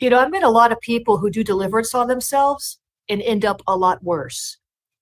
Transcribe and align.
You 0.00 0.08
know, 0.08 0.18
I've 0.18 0.30
met 0.30 0.42
a 0.42 0.48
lot 0.48 0.72
of 0.72 0.80
people 0.80 1.18
who 1.18 1.28
do 1.28 1.44
deliverance 1.44 1.94
on 1.94 2.08
themselves 2.08 2.78
and 3.10 3.20
end 3.20 3.44
up 3.44 3.60
a 3.66 3.76
lot 3.76 4.02
worse. 4.02 4.56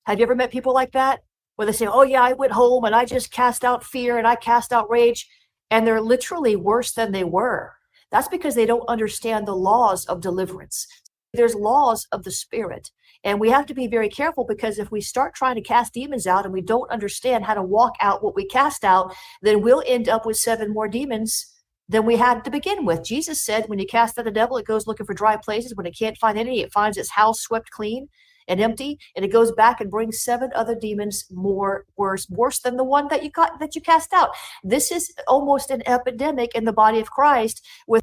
Have 0.07 0.19
you 0.19 0.25
ever 0.25 0.35
met 0.35 0.51
people 0.51 0.75
like 0.75 0.91
that? 0.91 1.21
Where 1.55 1.67
they 1.67 1.73
say, 1.73 1.87
Oh, 1.87 2.03
yeah, 2.03 2.23
I 2.23 2.33
went 2.33 2.51
home 2.51 2.85
and 2.85 2.97
I 2.97 3.05
just 3.05 3.31
cast 3.31 3.65
out 3.65 3.85
fear 3.85 4.19
and 4.19 4.27
I 4.27 4.35
cast 4.35 4.73
out 4.73 4.91
rage. 4.91 5.29
And 5.71 5.87
they're 5.87 6.01
literally 6.01 6.57
worse 6.57 6.93
than 6.93 7.13
they 7.13 7.23
were. 7.23 7.75
That's 8.11 8.27
because 8.27 8.57
they 8.57 8.67
don't 8.67 8.89
understand 8.89 9.47
the 9.47 9.55
laws 9.55 10.05
of 10.07 10.21
deliverance. 10.21 10.87
There's 11.33 11.55
laws 11.55 12.07
of 12.11 12.25
the 12.25 12.33
spirit. 12.33 12.91
And 13.23 13.39
we 13.39 13.51
have 13.51 13.67
to 13.67 13.75
be 13.75 13.87
very 13.87 14.09
careful 14.09 14.45
because 14.45 14.79
if 14.79 14.91
we 14.91 15.01
start 15.01 15.35
trying 15.35 15.57
to 15.57 15.61
cast 15.61 15.95
demons 15.95 16.27
out 16.27 16.45
and 16.45 16.53
we 16.53 16.63
don't 16.63 16.91
understand 16.91 17.45
how 17.45 17.55
to 17.55 17.63
walk 17.63 17.95
out 18.01 18.25
what 18.25 18.35
we 18.35 18.47
cast 18.47 18.83
out, 18.83 19.15
then 19.43 19.63
we'll 19.63 19.83
end 19.87 20.09
up 20.09 20.27
with 20.27 20.39
seven 20.39 20.73
more 20.73 20.89
demons 20.89 21.55
than 21.89 22.05
we 22.05 22.17
had 22.17 22.45
to 22.45 22.51
begin 22.51 22.85
with. 22.85 23.03
Jesus 23.05 23.43
said, 23.43 23.69
when 23.69 23.79
you 23.79 23.87
cast 23.87 24.19
out 24.19 24.27
a 24.27 24.31
devil, 24.31 24.59
it 24.59 24.67
goes 24.67 24.87
looking 24.87 25.07
for 25.07 25.15
dry 25.15 25.37
places. 25.37 25.75
When 25.75 25.87
it 25.87 25.97
can't 25.99 26.19
find 26.19 26.39
any, 26.39 26.61
it 26.61 26.73
finds 26.73 26.99
its 26.99 27.11
house 27.11 27.41
swept 27.41 27.71
clean 27.71 28.09
and 28.47 28.61
empty, 28.61 28.99
and 29.15 29.25
it 29.25 29.33
goes 29.33 29.53
back 29.53 29.81
and 29.81 29.91
brings 29.91 30.23
seven 30.23 30.51
other 30.55 30.75
demons 30.75 31.27
more 31.31 31.85
worse, 31.97 32.29
worse 32.31 32.61
than 32.61 32.77
the 32.77 32.85
one 32.85 33.09
that 33.09 33.23
you 33.23 33.31
got 33.31 33.61
that 33.61 33.75
you 33.75 33.81
cast 33.81 34.13
out. 34.13 34.31
This 34.65 34.91
is 34.91 35.13
almost 35.27 35.71
an 35.71 35.83
epidemic 35.87 36.55
in 36.55 36.65
the 36.65 36.73
body 36.73 36.99
of 36.99 37.11
Christ 37.11 37.65
with 37.87 38.03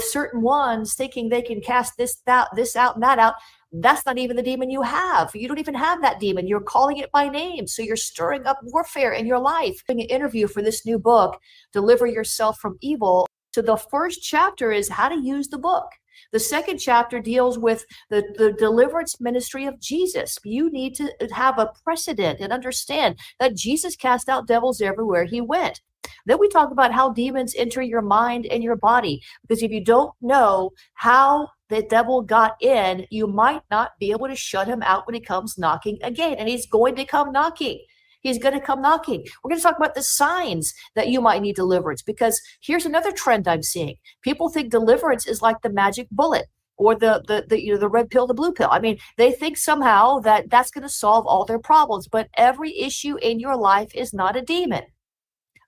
certain 0.00 0.42
ones 0.42 0.94
thinking 0.94 1.28
they 1.28 1.42
can 1.42 1.60
cast 1.60 1.96
this 1.96 2.20
that 2.26 2.48
this 2.54 2.76
out 2.76 2.94
and 2.94 3.02
that 3.02 3.18
out 3.18 3.34
that's 3.72 4.06
not 4.06 4.18
even 4.18 4.36
the 4.36 4.42
demon 4.42 4.70
you 4.70 4.82
have. 4.82 5.30
You 5.34 5.48
don't 5.48 5.58
even 5.58 5.74
have 5.74 6.00
that 6.02 6.20
demon. 6.20 6.46
You're 6.46 6.60
calling 6.60 6.98
it 6.98 7.10
by 7.12 7.28
name. 7.28 7.66
So 7.66 7.82
you're 7.82 7.96
stirring 7.96 8.46
up 8.46 8.58
warfare 8.62 9.12
in 9.12 9.26
your 9.26 9.38
life. 9.38 9.82
Doing 9.86 10.00
an 10.00 10.06
interview 10.06 10.46
for 10.46 10.62
this 10.62 10.86
new 10.86 10.98
book, 10.98 11.38
Deliver 11.72 12.06
Yourself 12.06 12.58
from 12.58 12.78
Evil. 12.80 13.26
So 13.54 13.62
the 13.62 13.76
first 13.76 14.22
chapter 14.22 14.70
is 14.70 14.88
how 14.88 15.08
to 15.08 15.20
use 15.20 15.48
the 15.48 15.58
book. 15.58 15.86
The 16.32 16.40
second 16.40 16.78
chapter 16.78 17.20
deals 17.20 17.58
with 17.58 17.84
the, 18.10 18.22
the 18.36 18.52
deliverance 18.52 19.20
ministry 19.20 19.66
of 19.66 19.80
Jesus. 19.80 20.38
You 20.44 20.70
need 20.70 20.94
to 20.96 21.12
have 21.32 21.58
a 21.58 21.72
precedent 21.84 22.40
and 22.40 22.52
understand 22.52 23.18
that 23.40 23.56
Jesus 23.56 23.96
cast 23.96 24.28
out 24.28 24.46
devils 24.46 24.80
everywhere 24.80 25.24
he 25.24 25.40
went. 25.40 25.80
Then 26.24 26.38
we 26.38 26.48
talk 26.48 26.70
about 26.70 26.92
how 26.92 27.10
demons 27.10 27.54
enter 27.56 27.82
your 27.82 28.02
mind 28.02 28.46
and 28.46 28.62
your 28.62 28.76
body. 28.76 29.22
Because 29.42 29.62
if 29.62 29.70
you 29.70 29.84
don't 29.84 30.12
know 30.20 30.70
how 30.94 31.48
the 31.68 31.82
devil 31.82 32.22
got 32.22 32.60
in, 32.62 33.06
you 33.10 33.26
might 33.26 33.62
not 33.70 33.92
be 33.98 34.10
able 34.10 34.28
to 34.28 34.36
shut 34.36 34.68
him 34.68 34.82
out 34.82 35.06
when 35.06 35.14
he 35.14 35.20
comes 35.20 35.58
knocking 35.58 35.98
again. 36.02 36.34
And 36.38 36.48
he's 36.48 36.66
going 36.66 36.96
to 36.96 37.04
come 37.04 37.32
knocking. 37.32 37.84
He's 38.20 38.38
going 38.38 38.54
to 38.54 38.60
come 38.60 38.82
knocking. 38.82 39.24
We're 39.42 39.50
going 39.50 39.60
to 39.60 39.62
talk 39.62 39.76
about 39.76 39.94
the 39.94 40.02
signs 40.02 40.72
that 40.94 41.08
you 41.08 41.20
might 41.20 41.42
need 41.42 41.56
deliverance 41.56 42.02
because 42.02 42.40
here's 42.60 42.86
another 42.86 43.12
trend 43.12 43.46
I'm 43.46 43.62
seeing. 43.62 43.96
People 44.22 44.48
think 44.48 44.70
deliverance 44.70 45.26
is 45.26 45.42
like 45.42 45.62
the 45.62 45.70
magic 45.70 46.08
bullet 46.10 46.46
or 46.76 46.94
the 46.94 47.22
the, 47.26 47.44
the 47.48 47.62
you 47.62 47.72
know 47.72 47.78
the 47.78 47.88
red 47.88 48.10
pill 48.10 48.26
the 48.26 48.34
blue 48.34 48.52
pill 48.52 48.68
i 48.70 48.78
mean 48.78 48.98
they 49.16 49.32
think 49.32 49.56
somehow 49.56 50.18
that 50.18 50.50
that's 50.50 50.70
going 50.70 50.82
to 50.82 50.90
solve 50.90 51.26
all 51.26 51.46
their 51.46 51.58
problems 51.58 52.06
but 52.06 52.28
every 52.36 52.78
issue 52.78 53.16
in 53.22 53.40
your 53.40 53.56
life 53.56 53.90
is 53.94 54.12
not 54.12 54.36
a 54.36 54.42
demon 54.42 54.82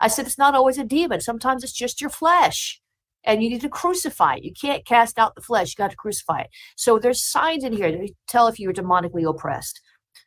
I 0.00 0.08
said 0.08 0.26
it's 0.26 0.38
not 0.38 0.54
always 0.54 0.78
a 0.78 0.84
demon. 0.84 1.20
Sometimes 1.20 1.64
it's 1.64 1.72
just 1.72 2.00
your 2.00 2.10
flesh. 2.10 2.80
And 3.24 3.42
you 3.42 3.50
need 3.50 3.60
to 3.62 3.68
crucify 3.68 4.36
it. 4.36 4.44
You 4.44 4.52
can't 4.58 4.86
cast 4.86 5.18
out 5.18 5.34
the 5.34 5.42
flesh. 5.42 5.70
You 5.70 5.82
got 5.82 5.90
to 5.90 5.96
crucify 5.96 6.42
it. 6.42 6.50
So 6.76 6.98
there's 6.98 7.22
signs 7.22 7.64
in 7.64 7.72
here 7.72 7.90
to 7.90 8.08
tell 8.28 8.46
if 8.46 8.58
you're 8.58 8.72
demonically 8.72 9.28
oppressed. 9.28 9.80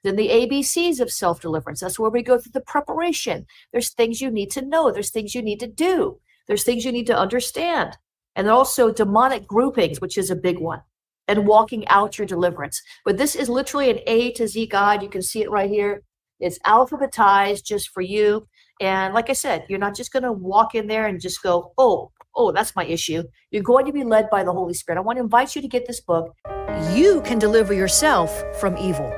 Then 0.04 0.16
the 0.16 0.30
ABCs 0.30 1.00
of 1.00 1.12
self 1.12 1.42
deliverance. 1.42 1.80
That's 1.80 2.00
where 2.00 2.10
we 2.10 2.24
go 2.24 2.38
through 2.38 2.54
the 2.54 2.62
preparation. 2.62 3.46
There's 3.72 3.92
things 3.94 4.22
you 4.22 4.32
need 4.32 4.52
to 4.52 4.62
know. 4.62 4.92
There's 4.92 5.12
things 5.12 5.36
you 5.36 5.42
need 5.42 5.60
to 5.60 5.68
do. 5.68 6.20
There's 6.48 6.64
things 6.64 6.86
you 6.86 6.92
need 6.92 7.08
to 7.08 7.18
understand. 7.18 7.98
And 8.36 8.50
also 8.50 8.92
demonic 8.92 9.48
groupings, 9.48 10.00
which 10.00 10.18
is 10.18 10.32
a 10.32 10.36
big 10.36 10.60
one, 10.60 10.82
and 11.28 11.48
walking 11.48 11.88
out 11.88 12.18
your 12.18 12.28
deliverance. 12.28 12.82
But 13.06 13.18
this 13.18 13.36
is 13.36 13.50
literally 13.50 13.90
an 13.90 14.00
A 14.08 14.32
to 14.34 14.48
Z 14.48 14.68
guide. 14.68 15.04
You 15.04 15.10
can 15.10 15.22
see 15.22 15.42
it 15.42 15.52
right 15.52 15.70
here. 15.70 16.04
It's 16.40 16.60
alphabetized 16.60 17.64
just 17.64 17.90
for 17.90 18.02
you. 18.02 18.48
And 18.80 19.14
like 19.14 19.30
I 19.30 19.34
said, 19.34 19.66
you're 19.70 19.80
not 19.80 19.96
just 19.96 20.12
going 20.12 20.24
to 20.24 20.32
walk 20.32 20.74
in 20.74 20.88
there 20.88 21.06
and 21.06 21.22
just 21.22 21.44
go, 21.44 21.72
oh, 21.78 22.12
oh, 22.36 22.52
that's 22.52 22.76
my 22.76 22.86
issue. 22.86 23.24
You're 23.50 23.64
going 23.64 23.86
to 23.86 23.94
be 23.94 24.04
led 24.04 24.30
by 24.30 24.44
the 24.44 24.52
Holy 24.52 24.74
Spirit. 24.74 24.98
I 24.98 25.02
want 25.02 25.18
to 25.18 25.24
invite 25.24 25.56
you 25.56 25.62
to 25.62 25.68
get 25.68 25.88
this 25.88 26.00
book. 26.00 26.36
You 26.94 27.22
can 27.22 27.40
deliver 27.40 27.74
yourself 27.74 28.44
from 28.60 28.78
evil. 28.78 29.12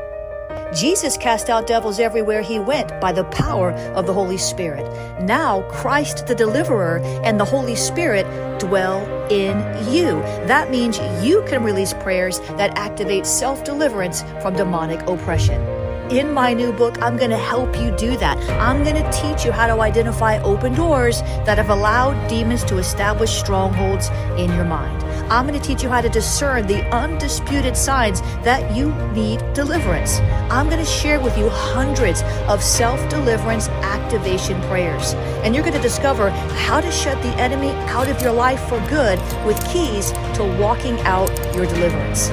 Jesus 0.74 1.18
cast 1.18 1.50
out 1.50 1.68
devils 1.68 2.00
everywhere 2.00 2.42
he 2.42 2.58
went 2.58 3.00
by 3.00 3.12
the 3.12 3.26
power 3.26 3.74
of 3.94 4.08
the 4.08 4.14
Holy 4.14 4.38
Spirit. 4.38 4.84
Now, 5.22 5.62
Christ 5.70 6.26
the 6.26 6.34
Deliverer 6.34 7.00
and 7.24 7.40
the 7.40 7.46
Holy 7.46 7.76
Spirit 7.76 8.26
dwell 8.60 9.04
in 9.30 9.58
you. 9.94 10.14
That 10.48 10.72
means 10.72 10.98
you 11.24 11.44
can 11.48 11.64
release 11.64 11.94
prayers 11.94 12.40
that 12.58 12.78
activate 12.78 13.28
self 13.28 13.64
deliverance 13.64 14.24
from 14.42 14.56
demonic 14.56 15.02
oppression. 15.08 15.62
In 16.14 16.32
my 16.32 16.54
new 16.54 16.72
book, 16.72 17.02
I'm 17.02 17.18
going 17.18 17.32
to 17.32 17.38
help 17.38 17.76
you 17.76 17.90
do 17.98 18.16
that. 18.18 18.38
I'm 18.62 18.84
going 18.84 19.04
to 19.04 19.12
teach 19.12 19.46
you 19.46 19.52
how 19.52 19.66
to 19.66 19.82
identify 19.82 20.40
open 20.44 20.76
doors 20.76 21.24
that 21.48 21.58
have 21.58 21.72
allowed 21.72 22.28
demons 22.28 22.64
to 22.66 22.78
establish 22.78 23.32
strongholds 23.32 24.10
in 24.38 24.54
your 24.54 24.64
mind. 24.64 25.02
I'm 25.32 25.48
going 25.48 25.60
to 25.60 25.68
teach 25.68 25.82
you 25.82 25.90
how 25.90 26.02
to 26.02 26.10
discern 26.10 26.68
the 26.68 26.84
undisputed 26.94 27.76
signs 27.76 28.22
that 28.44 28.76
you 28.76 28.94
need 29.14 29.40
deliverance. 29.56 30.20
I'm 30.52 30.70
going 30.70 30.86
to 30.86 30.86
share 30.86 31.20
with 31.20 31.36
you 31.36 31.50
hundreds 31.50 32.22
of 32.48 32.62
self 32.62 33.00
deliverance 33.10 33.68
activation 33.70 34.62
prayers. 34.70 35.16
And 35.44 35.56
you're 35.56 35.64
going 35.64 35.76
to 35.76 35.82
discover 35.82 36.30
how 36.30 36.80
to 36.80 36.92
shut 36.92 37.20
the 37.24 37.36
enemy 37.42 37.72
out 37.90 38.08
of 38.08 38.22
your 38.22 38.34
life 38.34 38.62
for 38.70 38.80
good 38.88 39.18
with 39.48 39.58
keys 39.74 40.12
to 40.36 40.58
walking 40.62 41.00
out 41.00 41.28
your 41.56 41.66
deliverance. 41.66 42.30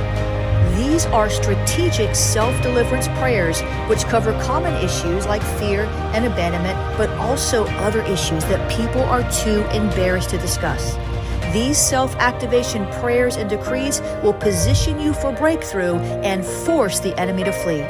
These 0.81 1.05
are 1.05 1.29
strategic 1.29 2.15
self 2.15 2.59
deliverance 2.63 3.07
prayers 3.19 3.61
which 3.87 4.05
cover 4.05 4.33
common 4.45 4.73
issues 4.83 5.27
like 5.27 5.43
fear 5.59 5.83
and 6.15 6.25
abandonment, 6.25 6.79
but 6.97 7.11
also 7.19 7.67
other 7.85 8.01
issues 8.05 8.43
that 8.47 8.71
people 8.71 9.03
are 9.03 9.23
too 9.31 9.61
embarrassed 9.77 10.31
to 10.31 10.39
discuss. 10.39 10.97
These 11.53 11.77
self 11.77 12.17
activation 12.17 12.87
prayers 12.93 13.37
and 13.37 13.51
decrees 13.51 14.01
will 14.23 14.33
position 14.33 14.99
you 14.99 15.13
for 15.13 15.33
breakthrough 15.33 15.97
and 16.25 16.47
force 16.47 16.99
the 16.99 17.15
enemy 17.21 17.45
to 17.45 17.53
flee 17.53 17.85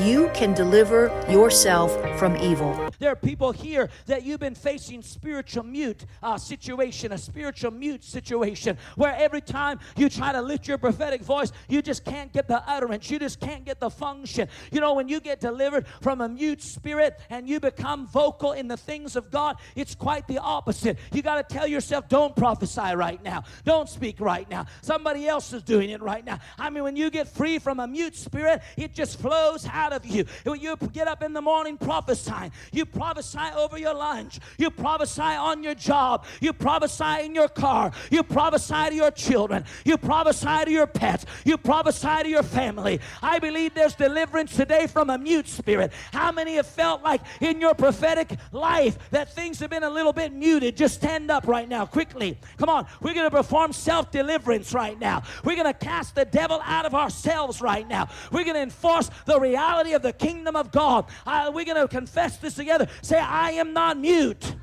you 0.00 0.30
can 0.32 0.54
deliver 0.54 1.08
yourself 1.28 1.92
from 2.18 2.36
evil. 2.36 2.91
There 3.02 3.10
are 3.10 3.16
people 3.16 3.50
here 3.50 3.90
that 4.06 4.22
you've 4.22 4.38
been 4.38 4.54
facing 4.54 5.02
spiritual 5.02 5.64
mute 5.64 6.06
uh, 6.22 6.38
situation, 6.38 7.10
a 7.10 7.18
spiritual 7.18 7.72
mute 7.72 8.04
situation, 8.04 8.78
where 8.94 9.12
every 9.16 9.40
time 9.40 9.80
you 9.96 10.08
try 10.08 10.30
to 10.30 10.40
lift 10.40 10.68
your 10.68 10.78
prophetic 10.78 11.20
voice, 11.20 11.50
you 11.68 11.82
just 11.82 12.04
can't 12.04 12.32
get 12.32 12.46
the 12.46 12.62
utterance. 12.64 13.10
You 13.10 13.18
just 13.18 13.40
can't 13.40 13.64
get 13.64 13.80
the 13.80 13.90
function. 13.90 14.46
You 14.70 14.80
know, 14.80 14.94
when 14.94 15.08
you 15.08 15.18
get 15.18 15.40
delivered 15.40 15.88
from 16.00 16.20
a 16.20 16.28
mute 16.28 16.62
spirit 16.62 17.18
and 17.28 17.48
you 17.48 17.58
become 17.58 18.06
vocal 18.06 18.52
in 18.52 18.68
the 18.68 18.76
things 18.76 19.16
of 19.16 19.32
God, 19.32 19.56
it's 19.74 19.96
quite 19.96 20.28
the 20.28 20.38
opposite. 20.38 20.96
You 21.12 21.22
got 21.22 21.48
to 21.48 21.54
tell 21.54 21.66
yourself, 21.66 22.08
don't 22.08 22.36
prophesy 22.36 22.94
right 22.94 23.20
now. 23.24 23.42
Don't 23.64 23.88
speak 23.88 24.20
right 24.20 24.48
now. 24.48 24.66
Somebody 24.80 25.26
else 25.26 25.52
is 25.52 25.64
doing 25.64 25.90
it 25.90 26.00
right 26.02 26.24
now. 26.24 26.38
I 26.56 26.70
mean, 26.70 26.84
when 26.84 26.94
you 26.94 27.10
get 27.10 27.26
free 27.26 27.58
from 27.58 27.80
a 27.80 27.88
mute 27.88 28.14
spirit, 28.14 28.62
it 28.76 28.94
just 28.94 29.18
flows 29.18 29.66
out 29.66 29.92
of 29.92 30.06
you. 30.06 30.24
When 30.44 30.60
you 30.60 30.76
get 30.92 31.08
up 31.08 31.24
in 31.24 31.32
the 31.32 31.42
morning 31.42 31.76
prophesying, 31.78 32.52
you 32.70 32.86
prophesy 32.92 33.38
over 33.56 33.78
your 33.78 33.94
lunch, 33.94 34.38
you 34.58 34.70
prophesy 34.70 35.20
on 35.22 35.62
your 35.62 35.74
job, 35.74 36.24
you 36.40 36.52
prophesy 36.52 37.24
in 37.24 37.34
your 37.34 37.48
car, 37.48 37.92
you 38.10 38.22
prophesy 38.22 38.90
to 38.90 38.94
your 38.94 39.10
children, 39.10 39.64
you 39.84 39.96
prophesy 39.96 40.64
to 40.64 40.70
your 40.70 40.86
pets, 40.86 41.24
you 41.44 41.56
prophesy 41.56 42.22
to 42.22 42.28
your 42.28 42.42
family. 42.42 43.00
I 43.22 43.38
believe 43.38 43.74
there's 43.74 43.94
deliverance 43.94 44.54
today 44.54 44.86
from 44.86 45.10
a 45.10 45.18
mute 45.18 45.48
spirit. 45.48 45.92
How 46.12 46.32
many 46.32 46.54
have 46.54 46.66
felt 46.66 47.02
like 47.02 47.22
in 47.40 47.60
your 47.60 47.74
prophetic 47.74 48.36
life 48.52 48.98
that 49.10 49.34
things 49.34 49.58
have 49.60 49.70
been 49.70 49.84
a 49.84 49.90
little 49.90 50.12
bit 50.12 50.32
muted? 50.32 50.76
Just 50.76 50.94
stand 50.94 51.30
up 51.30 51.46
right 51.46 51.68
now, 51.68 51.86
quickly. 51.86 52.38
Come 52.58 52.68
on, 52.68 52.86
we're 53.00 53.14
going 53.14 53.28
to 53.28 53.36
perform 53.36 53.72
self 53.72 54.10
deliverance 54.10 54.72
right 54.74 54.98
now. 54.98 55.22
We're 55.44 55.56
going 55.56 55.72
to 55.72 55.78
cast 55.78 56.14
the 56.14 56.24
devil 56.24 56.60
out 56.64 56.86
of 56.86 56.94
ourselves 56.94 57.60
right 57.60 57.88
now. 57.88 58.08
We're 58.30 58.44
going 58.44 58.54
to 58.56 58.62
enforce 58.62 59.10
the 59.26 59.40
reality 59.40 59.92
of 59.92 60.02
the 60.02 60.12
kingdom 60.12 60.56
of 60.56 60.70
God. 60.70 61.06
I, 61.26 61.48
we're 61.48 61.64
going 61.64 61.80
to 61.80 61.88
confess 61.88 62.36
this 62.38 62.54
together. 62.54 62.81
Say, 63.02 63.18
I 63.18 63.52
am 63.52 63.72
not 63.72 63.98
mute. 63.98 64.54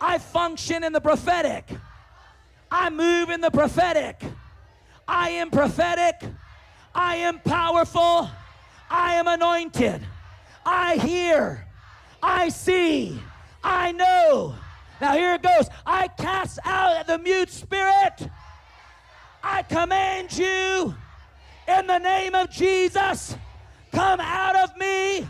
I 0.00 0.18
function 0.18 0.84
in 0.84 0.92
the 0.92 1.00
prophetic. 1.00 1.68
I 2.70 2.90
move 2.90 3.30
in 3.30 3.40
the 3.40 3.50
prophetic. 3.50 4.22
I 5.06 5.30
am 5.30 5.50
prophetic. 5.50 6.16
I 6.94 7.16
am 7.16 7.40
powerful. 7.40 8.30
I 8.90 9.14
am 9.14 9.26
anointed. 9.26 10.02
I 10.64 10.96
hear. 10.96 11.66
I 12.22 12.48
see. 12.48 13.20
I 13.62 13.92
know. 13.92 14.54
Now 15.00 15.12
here 15.14 15.34
it 15.34 15.42
goes. 15.42 15.68
I 15.86 16.08
cast 16.08 16.58
out 16.64 17.06
the 17.06 17.18
mute 17.18 17.50
spirit. 17.50 18.28
I 19.42 19.62
command 19.62 20.36
you 20.36 20.94
in 21.68 21.86
the 21.86 21.98
name 21.98 22.34
of 22.34 22.50
Jesus 22.50 23.36
Come 23.92 24.20
out 24.20 24.56
of 24.56 24.76
me. 24.78 25.26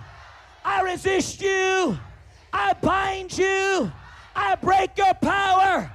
I 0.64 0.82
resist 0.82 1.40
you. 1.40 1.98
I 2.52 2.74
bind 2.74 3.36
you. 3.36 3.90
I 4.34 4.54
break 4.56 4.96
your 4.96 5.14
power. 5.14 5.90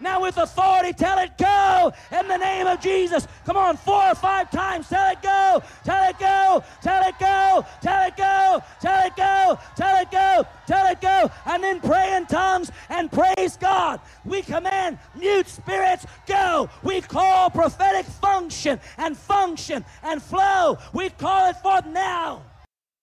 Now, 0.00 0.20
with 0.22 0.36
authority, 0.36 0.92
tell 0.92 1.18
it 1.20 1.38
go 1.38 1.92
in 2.10 2.26
the 2.26 2.36
name 2.36 2.66
of 2.66 2.80
Jesus. 2.80 3.28
Come 3.46 3.56
on, 3.56 3.76
four 3.76 4.02
or 4.08 4.16
five 4.16 4.50
times. 4.50 4.88
Tell 4.88 5.12
it 5.12 5.22
go. 5.22 5.62
Tell 5.84 6.10
it 6.10 6.18
go. 6.18 6.64
Tell 6.82 7.08
it 7.08 7.14
go. 7.20 7.64
Tell 7.80 8.08
it 8.08 8.16
go. 8.16 8.62
Tell 8.80 9.06
it 9.06 9.16
go. 9.16 9.58
Tell 9.76 10.02
it 10.02 10.10
go. 10.10 10.46
Tell 10.66 10.86
it 10.90 11.00
go. 11.00 11.30
And 11.46 11.62
then 11.62 11.80
pray 11.80 12.16
in 12.16 12.26
tongues 12.26 12.72
and 12.88 13.12
praise 13.12 13.56
God. 13.56 14.00
We 14.24 14.42
command 14.42 14.98
mute 15.16 15.46
spirits 15.46 16.04
go. 16.26 16.68
We 16.82 17.00
call 17.00 17.50
prophetic 17.50 18.06
function 18.06 18.80
and 18.98 19.16
function 19.16 19.84
and 20.02 20.20
flow. 20.20 20.78
We 20.92 21.10
call 21.10 21.48
it 21.48 21.56
forth 21.58 21.86
now. 21.86 22.42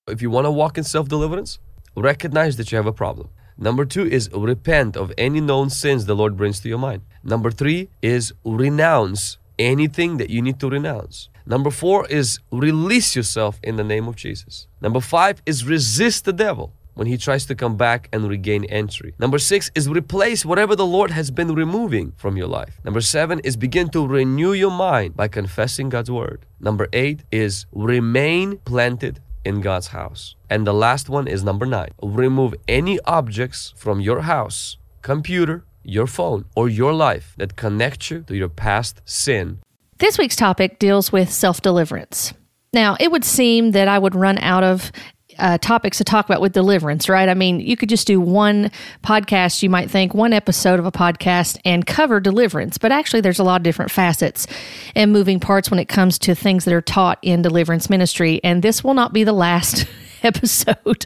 If 0.09 0.21
you 0.21 0.29
want 0.29 0.45
to 0.45 0.51
walk 0.51 0.77
in 0.77 0.83
self 0.83 1.07
deliverance, 1.07 1.59
recognize 1.95 2.57
that 2.57 2.71
you 2.71 2.75
have 2.77 2.85
a 2.85 2.93
problem. 2.93 3.29
Number 3.57 3.83
two 3.83 4.05
is 4.07 4.29
repent 4.33 4.95
of 4.95 5.11
any 5.17 5.41
known 5.41 5.69
sins 5.69 6.05
the 6.05 6.15
Lord 6.15 6.37
brings 6.37 6.59
to 6.61 6.69
your 6.69 6.77
mind. 6.77 7.01
Number 7.23 7.51
three 7.51 7.89
is 8.01 8.33
renounce 8.45 9.37
anything 9.57 10.17
that 10.17 10.29
you 10.29 10.41
need 10.41 10.59
to 10.61 10.69
renounce. 10.69 11.29
Number 11.45 11.69
four 11.69 12.07
is 12.07 12.39
release 12.51 13.15
yourself 13.15 13.59
in 13.61 13.75
the 13.75 13.83
name 13.83 14.07
of 14.07 14.15
Jesus. 14.15 14.67
Number 14.81 15.01
five 15.01 15.41
is 15.45 15.65
resist 15.65 16.23
the 16.23 16.31
devil 16.31 16.73
when 16.93 17.07
he 17.07 17.17
tries 17.17 17.45
to 17.45 17.55
come 17.55 17.75
back 17.75 18.09
and 18.13 18.27
regain 18.29 18.65
entry. 18.65 19.13
Number 19.19 19.39
six 19.39 19.71
is 19.75 19.89
replace 19.89 20.45
whatever 20.45 20.75
the 20.75 20.85
Lord 20.85 21.11
has 21.11 21.31
been 21.31 21.53
removing 21.53 22.13
from 22.17 22.37
your 22.37 22.47
life. 22.47 22.79
Number 22.83 23.01
seven 23.01 23.39
is 23.39 23.57
begin 23.57 23.89
to 23.89 24.05
renew 24.05 24.53
your 24.53 24.71
mind 24.71 25.15
by 25.15 25.27
confessing 25.27 25.89
God's 25.89 26.11
word. 26.11 26.45
Number 26.59 26.87
eight 26.93 27.23
is 27.31 27.65
remain 27.71 28.57
planted 28.59 29.21
in 29.49 29.61
God's 29.61 29.87
house. 29.87 30.35
And 30.49 30.65
the 30.65 30.73
last 30.85 31.09
one 31.09 31.27
is 31.27 31.43
number 31.43 31.65
nine 31.65 31.91
remove 32.01 32.53
any 32.67 32.95
objects 33.19 33.73
from 33.75 33.99
your 33.99 34.21
house, 34.21 34.77
computer, 35.01 35.65
your 35.83 36.07
phone, 36.07 36.45
or 36.55 36.69
your 36.69 36.93
life 36.93 37.33
that 37.37 37.55
connect 37.55 38.11
you 38.11 38.21
to 38.27 38.35
your 38.35 38.49
past 38.49 39.01
sin. 39.05 39.59
This 39.97 40.17
week's 40.17 40.35
topic 40.35 40.79
deals 40.79 41.11
with 41.11 41.29
self 41.31 41.61
deliverance. 41.61 42.33
Now, 42.71 42.95
it 42.99 43.11
would 43.11 43.25
seem 43.25 43.71
that 43.71 43.87
I 43.87 43.97
would 43.97 44.15
run 44.15 44.37
out 44.37 44.63
of 44.63 44.91
uh, 45.39 45.57
topics 45.57 45.97
to 45.97 46.03
talk 46.03 46.25
about 46.25 46.41
with 46.41 46.53
deliverance, 46.53 47.09
right? 47.09 47.29
I 47.29 47.33
mean, 47.33 47.59
you 47.59 47.77
could 47.77 47.89
just 47.89 48.07
do 48.07 48.19
one 48.19 48.71
podcast, 49.03 49.63
you 49.63 49.69
might 49.69 49.89
think, 49.89 50.13
one 50.13 50.33
episode 50.33 50.79
of 50.79 50.85
a 50.85 50.91
podcast 50.91 51.59
and 51.65 51.85
cover 51.85 52.19
deliverance, 52.19 52.77
but 52.77 52.91
actually, 52.91 53.21
there's 53.21 53.39
a 53.39 53.43
lot 53.43 53.57
of 53.57 53.63
different 53.63 53.91
facets 53.91 54.47
and 54.95 55.11
moving 55.11 55.39
parts 55.39 55.71
when 55.71 55.79
it 55.79 55.87
comes 55.87 56.19
to 56.19 56.35
things 56.35 56.65
that 56.65 56.73
are 56.73 56.81
taught 56.81 57.19
in 57.21 57.41
deliverance 57.41 57.89
ministry. 57.89 58.39
And 58.43 58.61
this 58.61 58.83
will 58.83 58.93
not 58.93 59.13
be 59.13 59.23
the 59.23 59.33
last 59.33 59.85
episode 60.23 61.05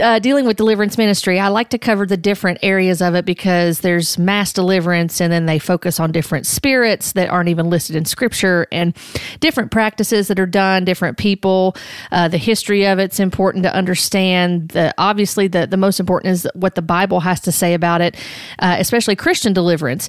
uh, 0.00 0.18
dealing 0.18 0.46
with 0.46 0.56
deliverance 0.56 0.98
ministry. 0.98 1.38
I 1.40 1.48
like 1.48 1.70
to 1.70 1.78
cover 1.78 2.06
the 2.06 2.16
different 2.16 2.58
areas 2.62 3.00
of 3.00 3.14
it 3.14 3.24
because 3.24 3.80
there's 3.80 4.18
mass 4.18 4.52
deliverance, 4.52 5.20
and 5.20 5.32
then 5.32 5.46
they 5.46 5.58
focus 5.58 5.98
on 5.98 6.12
different 6.12 6.46
spirits 6.46 7.12
that 7.12 7.30
aren't 7.30 7.48
even 7.48 7.70
listed 7.70 7.96
in 7.96 8.04
scripture 8.04 8.66
and 8.70 8.96
different 9.40 9.70
practices 9.70 10.28
that 10.28 10.38
are 10.38 10.46
done, 10.46 10.84
different 10.84 11.16
people. 11.16 11.76
Uh, 12.12 12.28
the 12.28 12.38
history 12.38 12.86
of 12.86 12.98
it's 12.98 13.18
important 13.18 13.64
to 13.64 13.74
understand. 13.74 14.70
The, 14.70 14.94
obviously, 14.98 15.48
the, 15.48 15.66
the 15.66 15.76
most 15.76 15.98
important 15.98 16.32
is 16.32 16.48
what 16.54 16.74
the 16.74 16.82
Bible 16.82 17.20
has 17.20 17.40
to 17.40 17.52
say 17.52 17.72
about 17.74 18.00
it, 18.00 18.16
uh, 18.58 18.76
especially 18.78 19.16
Christian 19.16 19.52
deliverance, 19.52 20.08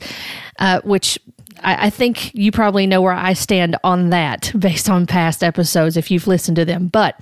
uh, 0.59 0.81
which 0.83 1.17
I, 1.63 1.87
I, 1.87 1.89
think 1.89 2.33
you 2.33 2.51
probably 2.51 2.87
know 2.87 3.01
where 3.01 3.13
I 3.13 3.33
stand 3.33 3.75
on 3.83 4.09
that 4.09 4.51
based 4.59 4.89
on 4.89 5.05
past 5.07 5.43
episodes 5.43 5.97
if 5.97 6.11
you've 6.11 6.27
listened 6.27 6.55
to 6.57 6.65
them. 6.65 6.87
But 6.87 7.19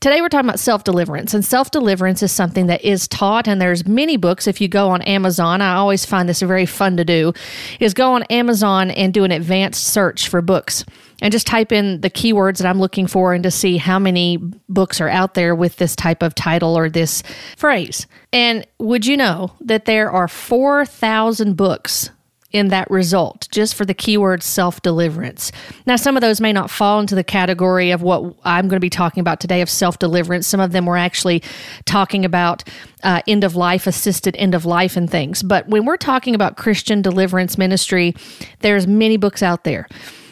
today 0.00 0.20
we're 0.20 0.28
talking 0.28 0.48
about 0.48 0.60
self 0.60 0.84
deliverance, 0.84 1.34
and 1.34 1.44
self 1.44 1.70
deliverance 1.70 2.22
is 2.22 2.32
something 2.32 2.66
that 2.66 2.84
is 2.84 3.08
taught, 3.08 3.48
and 3.48 3.60
there's 3.60 3.86
many 3.86 4.16
books. 4.16 4.46
If 4.46 4.60
you 4.60 4.68
go 4.68 4.90
on 4.90 5.02
Amazon, 5.02 5.60
I 5.60 5.74
always 5.74 6.04
find 6.04 6.28
this 6.28 6.42
very 6.42 6.66
fun 6.66 6.96
to 6.96 7.04
do, 7.04 7.32
is 7.80 7.94
go 7.94 8.12
on 8.12 8.22
Amazon 8.24 8.90
and 8.90 9.12
do 9.12 9.24
an 9.24 9.30
advanced 9.30 9.84
search 9.84 10.28
for 10.28 10.42
books 10.42 10.84
and 11.22 11.32
just 11.32 11.46
type 11.46 11.72
in 11.72 12.00
the 12.00 12.10
keywords 12.10 12.58
that 12.58 12.66
I'm 12.66 12.80
looking 12.80 13.06
for 13.06 13.32
and 13.32 13.42
to 13.44 13.50
see 13.50 13.78
how 13.78 13.98
many 13.98 14.36
books 14.68 15.00
are 15.00 15.08
out 15.08 15.34
there 15.34 15.54
with 15.54 15.76
this 15.76 15.96
type 15.96 16.22
of 16.22 16.34
title 16.34 16.76
or 16.76 16.90
this 16.90 17.22
phrase. 17.56 18.06
And 18.32 18.66
would 18.78 19.06
you 19.06 19.16
know 19.16 19.52
that 19.60 19.84
there 19.84 20.10
are 20.10 20.28
4,000 20.28 21.56
books 21.56 22.10
in 22.54 22.68
that 22.68 22.88
result 22.88 23.48
just 23.50 23.74
for 23.74 23.84
the 23.84 23.92
keyword 23.92 24.42
self 24.42 24.80
deliverance. 24.80 25.50
Now, 25.86 25.96
some 25.96 26.16
of 26.16 26.20
those 26.20 26.40
may 26.40 26.52
not 26.52 26.70
fall 26.70 27.00
into 27.00 27.16
the 27.16 27.24
category 27.24 27.90
of 27.90 28.00
what 28.00 28.34
I'm 28.44 28.68
going 28.68 28.76
to 28.76 28.80
be 28.80 28.88
talking 28.88 29.20
about 29.20 29.40
today 29.40 29.60
of 29.60 29.68
self 29.68 29.98
deliverance. 29.98 30.46
Some 30.46 30.60
of 30.60 30.70
them 30.70 30.86
were 30.86 30.96
actually 30.96 31.42
talking 31.84 32.24
about 32.24 32.62
uh, 33.02 33.20
end 33.26 33.42
of 33.42 33.56
life, 33.56 33.88
assisted 33.88 34.36
end 34.36 34.54
of 34.54 34.64
life, 34.64 34.96
and 34.96 35.10
things. 35.10 35.42
But 35.42 35.68
when 35.68 35.84
we're 35.84 35.96
talking 35.96 36.34
about 36.34 36.56
Christian 36.56 37.02
deliverance 37.02 37.58
ministry, 37.58 38.14
there's 38.60 38.86
many 38.86 39.16
books 39.16 39.42
out 39.42 39.64
there. 39.64 39.88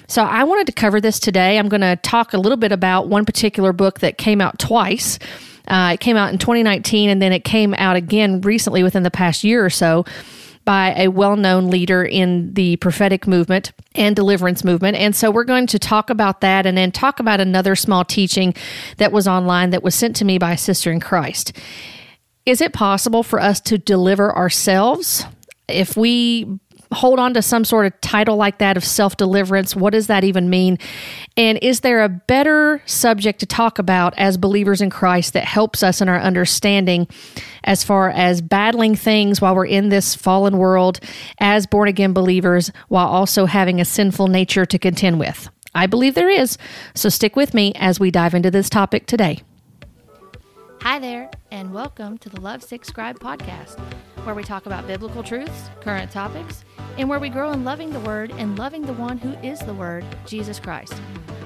So 0.07 0.23
I 0.23 0.45
wanted 0.45 0.67
to 0.67 0.73
cover 0.73 1.01
this 1.01 1.19
today. 1.19 1.59
I'm 1.59 1.69
going 1.69 1.81
to 1.81 1.97
talk 1.97 2.35
a 2.35 2.39
little 2.39 2.57
bit 2.57 2.71
about 2.71 3.09
one 3.09 3.25
particular 3.25 3.73
book 3.73 3.99
that 4.01 4.17
came 4.17 4.41
out 4.41 4.61
twice. 4.61 5.19
Uh, 5.67 5.93
it 5.95 6.01
came 6.01 6.17
out 6.17 6.33
in 6.33 6.39
2019 6.39 7.11
and 7.11 7.21
then 7.21 7.33
it 7.33 7.45
came 7.45 7.75
out 7.75 7.97
again 7.97 8.41
recently 8.43 8.83
within 8.83 9.03
the 9.03 9.11
past 9.11 9.43
year 9.43 9.65
or 9.65 9.71
so 9.71 10.05
by 10.65 10.95
a 10.97 11.09
well 11.09 11.37
known 11.37 11.71
leader 11.71 12.05
in 12.05 12.55
the 12.55 12.77
prophetic 12.77 13.27
movement 13.27 13.73
and 13.95 14.15
deliverance 14.15 14.65
movement. 14.65 14.97
And 14.97 15.15
so 15.15 15.31
we're 15.31 15.45
going 15.45 15.67
to 15.69 15.79
talk 15.79 16.11
about 16.11 16.41
that 16.41 16.67
and 16.67 16.77
then 16.77 16.93
talk 16.93 17.21
about 17.21 17.41
another 17.41 17.75
small 17.75 18.05
teaching 18.05 18.55
that 18.99 19.13
was 19.13 19.27
online 19.27 19.71
that 19.71 19.83
was 19.83 19.95
sent 19.95 20.17
to 20.17 20.25
me 20.25 20.39
by 20.39 20.53
a 20.53 20.59
sister 20.59 20.91
in 20.93 21.01
Christ. 21.01 21.57
Is 22.45 22.61
it 22.61 22.73
possible 22.73 23.23
for 23.23 23.41
us 23.41 23.61
to 23.63 23.79
deliver 23.79 24.35
ourselves? 24.35 25.25
If 25.69 25.97
we 25.97 26.59
hold 26.93 27.19
on 27.19 27.35
to 27.35 27.43
some 27.43 27.65
sort 27.65 27.87
of 27.87 28.01
title 28.01 28.37
like 28.37 28.59
that 28.59 28.77
of 28.77 28.85
self 28.85 29.17
deliverance? 29.17 29.75
What 29.75 29.93
does 29.93 30.07
that 30.07 30.25
even 30.25 30.51
mean? 30.51 30.79
And 31.37 31.59
is 31.63 31.81
there 31.81 32.03
a 32.03 32.09
better 32.09 32.83
subject 32.87 33.41
to 33.41 33.47
talk 33.47 33.79
about 33.79 34.15
as 34.17 34.37
believers 34.37 34.81
in 34.81 34.91
Christ 34.91 35.33
that 35.33 35.45
helps 35.45 35.83
us 35.83 36.01
in 36.01 36.09
our 36.09 36.21
understanding 36.21 37.09
as 37.65 37.83
far 37.85 38.11
as 38.11 38.41
battling 38.41 38.95
things 38.95 39.41
while 39.41 39.55
we're 39.55 39.67
in 39.67 39.89
this 39.89 40.15
fallen 40.15 40.59
world 40.59 41.01
as 41.39 41.67
born 41.67 41.89
again 41.89 42.13
believers 42.13 42.71
while 42.89 43.09
also 43.09 43.47
having 43.47 43.81
a 43.81 43.85
sinful 43.85 44.29
nature 44.29 44.67
to 44.67 44.79
contend 44.79 45.19
with? 45.19 45.49
I 45.75 45.87
believe 45.87 46.15
there 46.15 46.29
is. 46.29 46.59
So 46.95 47.09
stick 47.09 47.35
with 47.35 47.55
me 47.55 47.73
as 47.77 47.99
we 47.99 48.11
dive 48.11 48.35
into 48.35 48.51
this 48.51 48.69
topic 48.69 49.07
today. 49.07 49.43
Hi 50.83 50.99
there, 50.99 51.31
and 51.53 51.73
welcome 51.73 52.19
to 52.19 52.29
the 52.29 52.41
Lovesick 52.41 52.85
Scribe 52.85 53.21
podcast, 53.21 53.81
where 54.25 54.35
we 54.35 54.45
talk 54.45 54.67
about 54.67 54.87
biblical 54.87 55.23
truths, 55.23 55.71
current 55.81 56.11
topics, 56.11 56.65
and 56.99 57.09
where 57.09 57.19
we 57.19 57.29
grow 57.29 57.53
in 57.53 57.65
loving 57.65 57.91
the 57.91 58.01
Word 58.01 58.31
and 58.33 58.59
loving 58.59 58.83
the 58.83 58.93
one 58.93 59.19
who 59.19 59.33
is 59.47 59.59
the 59.61 59.75
Word, 59.75 60.05
Jesus 60.27 60.61
Christ. 60.61 60.95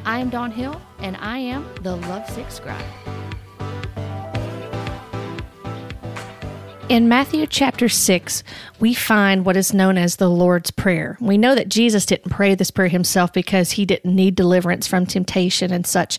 I 0.04 0.18
am 0.18 0.30
Dawn 0.30 0.50
Hill, 0.50 0.80
and 0.99 1.16
I 1.16 1.38
am 1.38 1.66
the 1.83 1.97
Lovesick 1.97 2.50
Scribe. 2.50 2.85
In 6.88 7.09
Matthew 7.09 7.47
chapter 7.49 7.88
6, 7.88 8.45
we 8.78 8.95
find 8.95 9.45
what 9.45 9.56
is 9.56 9.75
known 9.75 9.99
as 9.99 10.16
the 10.16 10.30
Lord's 10.30 10.71
Prayer. 10.71 11.18
We 11.21 11.37
know 11.37 11.56
that 11.56 11.68
Jesus 11.68 12.06
didn't 12.06 12.30
pray 12.30 12.54
this 12.54 12.71
prayer 12.71 12.88
himself 12.88 13.33
because 13.33 13.73
he 13.73 13.85
didn't 13.85 14.14
need 14.14 14.37
deliverance 14.37 14.87
from 14.87 15.04
temptation 15.04 15.73
and 15.73 15.85
such. 15.85 16.18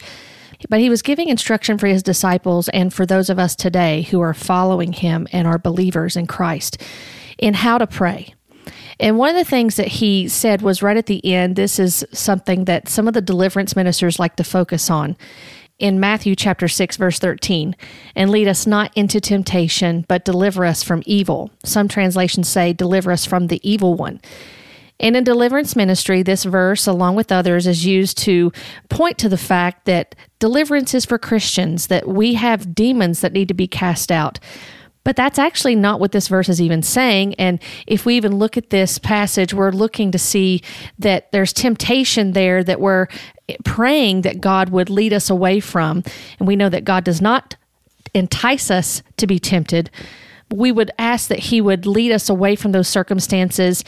But 0.70 0.80
he 0.80 0.90
was 0.90 1.02
giving 1.02 1.30
instruction 1.30 1.78
for 1.78 1.88
his 1.88 2.04
disciples 2.04 2.70
and 2.70 2.94
for 2.94 3.06
those 3.06 3.30
of 3.30 3.40
us 3.40 3.56
today 3.56 4.04
who 4.04 4.22
are 4.22 4.34
following 4.34 4.94
him 4.94 5.28
and 5.32 5.48
are 5.48 5.60
believers 5.60 6.16
in 6.16 6.28
Christ 6.28 6.82
in 7.38 7.54
how 7.54 7.78
to 7.78 7.88
pray. 7.88 8.34
And 9.00 9.18
one 9.18 9.30
of 9.30 9.36
the 9.36 9.50
things 9.50 9.76
that 9.76 9.88
he 9.88 10.28
said 10.28 10.62
was 10.62 10.82
right 10.82 10.98
at 10.98 11.06
the 11.06 11.24
end 11.26 11.56
this 11.56 11.80
is 11.80 12.06
something 12.12 12.66
that 12.66 12.90
some 12.90 13.08
of 13.08 13.14
the 13.14 13.22
deliverance 13.22 13.76
ministers 13.76 14.20
like 14.20 14.36
to 14.38 14.44
focus 14.44 14.90
on 14.90 15.16
in 15.78 16.00
Matthew 16.00 16.36
chapter 16.36 16.68
6 16.68 16.98
verse 16.98 17.20
13 17.20 17.76
and 18.16 18.32
lead 18.32 18.48
us 18.48 18.66
not 18.66 18.92
into 18.96 19.22
temptation 19.22 20.06
but 20.08 20.26
deliver 20.26 20.66
us 20.66 20.82
from 20.82 21.04
evil. 21.06 21.52
Some 21.64 21.88
translations 21.88 22.50
say 22.50 22.74
deliver 22.74 23.12
us 23.12 23.26
from 23.26 23.48
the 23.48 23.62
evil 23.70 23.94
one. 23.94 24.20
And 25.00 25.16
in 25.16 25.24
deliverance 25.24 25.76
ministry, 25.76 26.24
this 26.24 26.44
verse, 26.44 26.88
along 26.88 27.16
with 27.16 27.32
others, 27.32 27.68
is 27.68 27.86
used 27.86 28.18
to 28.20 28.52
point 28.90 29.18
to 29.20 29.30
the 29.30 29.38
fact 29.38 29.86
that 29.86 30.16
deliverance 30.40 30.94
is 30.94 31.06
for 31.06 31.18
Christians, 31.20 31.88
that 31.88 32.08
we 32.08 32.34
have 32.34 32.74
demons 32.74 33.22
that 33.22 33.34
need 33.34 33.48
to 33.48 33.54
be 33.54 33.68
cast 33.68 34.12
out. 34.12 34.40
But 35.04 35.16
that's 35.16 35.40
actually 35.40 35.76
not 35.76 36.02
what 36.02 36.12
this 36.12 36.28
verse 36.28 36.50
is 36.50 36.62
even 36.62 36.84
saying. 36.84 37.36
And 37.36 37.62
if 37.86 38.06
we 38.06 38.18
even 38.18 38.36
look 38.36 38.58
at 38.58 38.72
this 38.72 38.98
passage, 38.98 39.54
we're 39.54 39.72
looking 39.72 40.12
to 40.12 40.20
see 40.20 40.62
that 41.00 41.32
there's 41.32 41.54
temptation 41.54 42.34
there 42.34 42.62
that 42.64 42.82
we're 42.82 43.08
praying 43.64 44.24
that 44.24 44.42
God 44.42 44.70
would 44.70 44.90
lead 44.90 45.14
us 45.14 45.30
away 45.30 45.62
from. 45.62 46.04
And 46.40 46.48
we 46.48 46.58
know 46.58 46.68
that 46.68 46.84
God 46.84 47.06
does 47.06 47.22
not 47.22 47.56
entice 48.14 48.70
us 48.70 49.02
to 49.16 49.28
be 49.28 49.40
tempted. 49.40 49.90
We 50.52 50.74
would 50.74 50.92
ask 50.98 51.30
that 51.30 51.40
He 51.40 51.62
would 51.62 51.86
lead 51.86 52.12
us 52.12 52.30
away 52.30 52.58
from 52.58 52.74
those 52.74 52.90
circumstances 52.90 53.86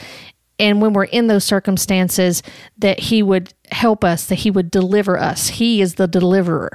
and 0.60 0.80
when 0.80 0.92
we're 0.92 1.04
in 1.04 1.26
those 1.26 1.44
circumstances 1.44 2.42
that 2.78 3.00
he 3.00 3.22
would 3.22 3.52
help 3.72 4.04
us 4.04 4.26
that 4.26 4.36
he 4.36 4.50
would 4.50 4.70
deliver 4.70 5.18
us 5.18 5.48
he 5.48 5.80
is 5.80 5.94
the 5.94 6.06
deliverer 6.06 6.70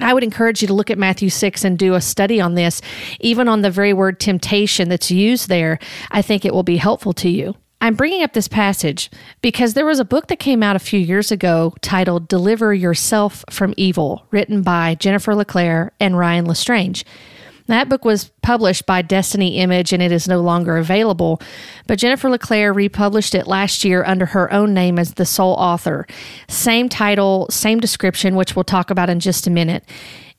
I 0.00 0.14
would 0.14 0.22
encourage 0.22 0.62
you 0.62 0.68
to 0.68 0.74
look 0.74 0.90
at 0.90 0.98
Matthew 0.98 1.28
6 1.28 1.64
and 1.64 1.76
do 1.76 1.94
a 1.94 2.00
study 2.00 2.40
on 2.40 2.54
this. 2.54 2.80
Even 3.18 3.48
on 3.48 3.62
the 3.62 3.70
very 3.70 3.92
word 3.92 4.20
temptation 4.20 4.88
that's 4.88 5.10
used 5.10 5.48
there, 5.48 5.80
I 6.12 6.22
think 6.22 6.44
it 6.44 6.54
will 6.54 6.62
be 6.62 6.76
helpful 6.76 7.12
to 7.14 7.28
you. 7.28 7.56
I'm 7.80 7.94
bringing 7.94 8.24
up 8.24 8.32
this 8.32 8.48
passage 8.48 9.08
because 9.40 9.74
there 9.74 9.86
was 9.86 10.00
a 10.00 10.04
book 10.04 10.26
that 10.28 10.40
came 10.40 10.64
out 10.64 10.74
a 10.74 10.80
few 10.80 10.98
years 10.98 11.30
ago 11.30 11.74
titled 11.80 12.26
Deliver 12.26 12.74
Yourself 12.74 13.44
from 13.50 13.72
Evil, 13.76 14.26
written 14.32 14.62
by 14.62 14.96
Jennifer 14.96 15.34
LeClaire 15.34 15.92
and 16.00 16.18
Ryan 16.18 16.44
Lestrange. 16.44 17.04
That 17.68 17.90
book 17.90 18.04
was 18.04 18.30
published 18.42 18.86
by 18.86 19.02
Destiny 19.02 19.58
Image 19.58 19.92
and 19.92 20.02
it 20.02 20.10
is 20.10 20.26
no 20.26 20.40
longer 20.40 20.78
available, 20.78 21.40
but 21.86 21.98
Jennifer 21.98 22.30
LeClaire 22.30 22.72
republished 22.72 23.34
it 23.34 23.46
last 23.46 23.84
year 23.84 24.02
under 24.04 24.24
her 24.26 24.50
own 24.50 24.72
name 24.72 24.98
as 24.98 25.14
the 25.14 25.26
sole 25.26 25.52
author. 25.52 26.06
Same 26.48 26.88
title, 26.88 27.46
same 27.50 27.78
description, 27.78 28.36
which 28.36 28.56
we'll 28.56 28.64
talk 28.64 28.90
about 28.90 29.10
in 29.10 29.20
just 29.20 29.46
a 29.46 29.50
minute. 29.50 29.84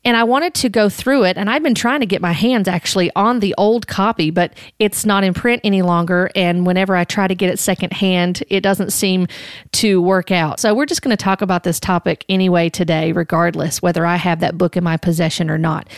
And 0.04 0.18
I 0.18 0.24
wanted 0.24 0.54
to 0.56 0.70
go 0.70 0.88
through 0.88 1.26
it, 1.26 1.38
and 1.38 1.50
I've 1.50 1.62
been 1.62 1.76
trying 1.76 2.00
to 2.00 2.06
get 2.06 2.22
my 2.22 2.32
hands 2.32 2.70
actually 2.70 3.12
on 3.18 3.42
the 3.42 3.54
old 3.58 3.86
copy, 3.86 4.32
but 4.32 4.54
it's 4.80 5.06
not 5.06 5.26
in 5.26 5.34
print 5.34 5.60
any 5.66 5.82
longer. 5.82 6.32
And 6.36 6.66
whenever 6.66 6.96
I 6.96 7.04
try 7.04 7.28
to 7.28 7.36
get 7.36 7.52
it 7.52 7.60
secondhand, 7.60 8.42
it 8.48 8.62
doesn't 8.62 8.92
seem 8.92 9.28
to 9.74 10.02
work 10.02 10.32
out. 10.32 10.62
So 10.62 10.74
we're 10.74 10.86
just 10.86 11.02
going 11.02 11.16
to 11.16 11.22
talk 11.22 11.42
about 11.42 11.66
this 11.66 11.82
topic 11.82 12.24
anyway 12.30 12.70
today, 12.70 13.12
regardless 13.12 13.82
whether 13.82 14.06
I 14.06 14.16
have 14.16 14.40
that 14.40 14.58
book 14.58 14.78
in 14.78 14.86
my 14.86 14.96
possession 14.96 15.50
or 15.50 15.58
not 15.58 15.90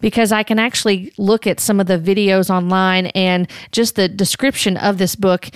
because 0.00 0.32
I 0.32 0.42
can 0.42 0.58
actually 0.58 1.12
look 1.18 1.46
at 1.46 1.60
some 1.60 1.80
of 1.80 1.86
the 1.86 1.98
videos 1.98 2.50
online 2.50 3.06
and 3.08 3.48
just 3.72 3.96
the 3.96 4.08
description 4.08 4.76
of 4.76 4.98
this 4.98 5.16
book 5.16 5.50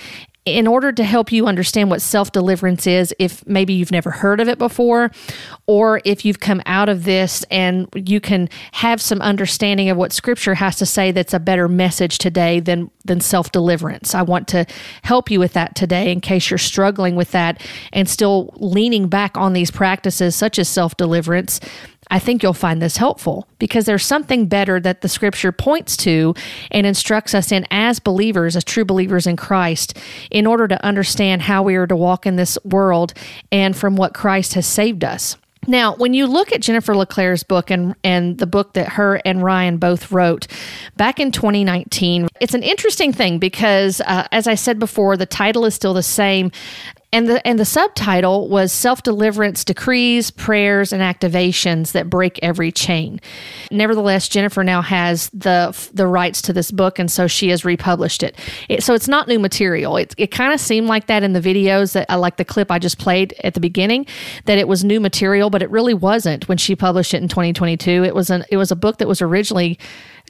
in 0.45 0.67
order 0.67 0.91
to 0.91 1.03
help 1.05 1.31
you 1.31 1.47
understand 1.47 1.89
what 1.89 2.01
self 2.01 2.31
deliverance 2.31 2.85
is, 2.85 3.15
if 3.17 3.47
maybe 3.47 3.73
you've 3.73 3.91
never 3.91 4.11
heard 4.11 4.41
of 4.41 4.49
it 4.49 4.57
before, 4.57 5.09
or 5.67 6.01
if 6.03 6.25
you've 6.25 6.41
come 6.41 6.61
out 6.65 6.89
of 6.89 7.05
this 7.05 7.45
and 7.49 7.87
you 7.95 8.19
can 8.19 8.49
have 8.73 9.01
some 9.01 9.21
understanding 9.21 9.89
of 9.89 9.95
what 9.95 10.11
scripture 10.11 10.55
has 10.55 10.75
to 10.77 10.85
say 10.85 11.11
that's 11.11 11.33
a 11.33 11.39
better 11.39 11.69
message 11.69 12.17
today 12.17 12.59
than, 12.59 12.91
than 13.05 13.21
self 13.21 13.51
deliverance. 13.53 14.13
I 14.13 14.21
want 14.21 14.49
to 14.49 14.65
help 15.03 15.31
you 15.31 15.39
with 15.39 15.53
that 15.53 15.75
today 15.75 16.11
in 16.11 16.19
case 16.19 16.49
you're 16.49 16.57
struggling 16.57 17.15
with 17.15 17.31
that 17.31 17.61
and 17.93 18.09
still 18.09 18.53
leaning 18.57 19.07
back 19.07 19.37
on 19.37 19.53
these 19.53 19.71
practices 19.71 20.35
such 20.35 20.59
as 20.59 20.67
self 20.67 20.97
deliverance 20.97 21.61
I 22.09 22.19
think 22.19 22.43
you'll 22.43 22.53
find 22.53 22.81
this 22.81 22.97
helpful 22.97 23.47
because 23.59 23.85
there's 23.85 24.05
something 24.05 24.47
better 24.47 24.79
that 24.79 25.01
the 25.01 25.09
scripture 25.09 25.51
points 25.51 25.97
to 25.97 26.33
and 26.71 26.85
instructs 26.85 27.33
us 27.33 27.51
in 27.51 27.65
as 27.71 27.99
believers, 27.99 28.55
as 28.55 28.63
true 28.63 28.85
believers 28.85 29.27
in 29.27 29.35
Christ, 29.35 29.97
in 30.29 30.45
order 30.45 30.67
to 30.67 30.85
understand 30.85 31.43
how 31.43 31.63
we 31.63 31.75
are 31.75 31.87
to 31.87 31.95
walk 31.95 32.25
in 32.25 32.35
this 32.35 32.57
world 32.63 33.13
and 33.51 33.75
from 33.75 33.95
what 33.95 34.13
Christ 34.13 34.53
has 34.53 34.65
saved 34.65 35.03
us. 35.03 35.37
Now, 35.67 35.95
when 35.95 36.13
you 36.13 36.27
look 36.27 36.51
at 36.51 36.61
Jennifer 36.61 36.95
LeClaire's 36.95 37.43
book 37.43 37.71
and, 37.71 37.95
and 38.03 38.37
the 38.37 38.47
book 38.47 38.73
that 38.73 38.89
her 38.89 39.21
and 39.25 39.41
Ryan 39.43 39.77
both 39.77 40.11
wrote 40.11 40.47
back 40.97 41.19
in 41.19 41.31
2019, 41.31 42.27
it's 42.41 42.53
an 42.53 42.63
interesting 42.63 43.13
thing 43.13 43.39
because, 43.39 44.01
uh, 44.01 44.27
as 44.31 44.47
I 44.47 44.55
said 44.55 44.79
before, 44.79 45.15
the 45.15 45.25
title 45.25 45.65
is 45.65 45.73
still 45.73 45.93
the 45.93 46.03
same 46.03 46.51
and 47.13 47.29
the 47.29 47.45
and 47.47 47.59
the 47.59 47.65
subtitle 47.65 48.49
was 48.49 48.73
self-deliverance 48.73 49.63
decrees 49.63 50.31
prayers 50.31 50.91
and 50.91 51.01
activations 51.01 51.91
that 51.93 52.09
break 52.09 52.39
every 52.41 52.71
chain. 52.71 53.21
Nevertheless 53.71 54.27
jennifer 54.27 54.63
now 54.63 54.81
has 54.81 55.29
the 55.29 55.89
the 55.93 56.07
rights 56.07 56.41
to 56.41 56.53
this 56.53 56.71
book 56.71 56.99
and 56.99 57.09
so 57.09 57.27
she 57.27 57.49
has 57.49 57.63
republished 57.63 58.23
it, 58.23 58.37
it 58.67 58.83
so 58.83 58.93
it's 58.93 59.07
not 59.07 59.27
new 59.27 59.39
material. 59.39 59.95
It, 59.97 60.15
it 60.17 60.31
kind 60.31 60.53
of 60.53 60.59
seemed 60.59 60.87
like 60.87 61.07
that 61.07 61.23
in 61.23 61.33
the 61.33 61.39
videos 61.39 61.93
that 61.93 62.07
i 62.09 62.15
like 62.15 62.37
the 62.37 62.45
clip 62.45 62.71
i 62.71 62.79
just 62.79 62.97
played 62.97 63.33
at 63.43 63.53
the 63.53 63.59
beginning 63.59 64.05
that 64.45 64.57
it 64.57 64.67
was 64.67 64.83
new 64.83 64.99
material 64.99 65.49
but 65.49 65.61
it 65.61 65.69
really 65.69 65.93
wasn't 65.93 66.49
when 66.49 66.57
she 66.57 66.75
published 66.75 67.13
it 67.13 67.21
in 67.21 67.27
2022 67.27 68.03
it 68.03 68.15
was 68.15 68.31
an 68.31 68.43
it 68.49 68.57
was 68.57 68.71
a 68.71 68.75
book 68.75 68.97
that 68.97 69.07
was 69.07 69.21
originally 69.21 69.77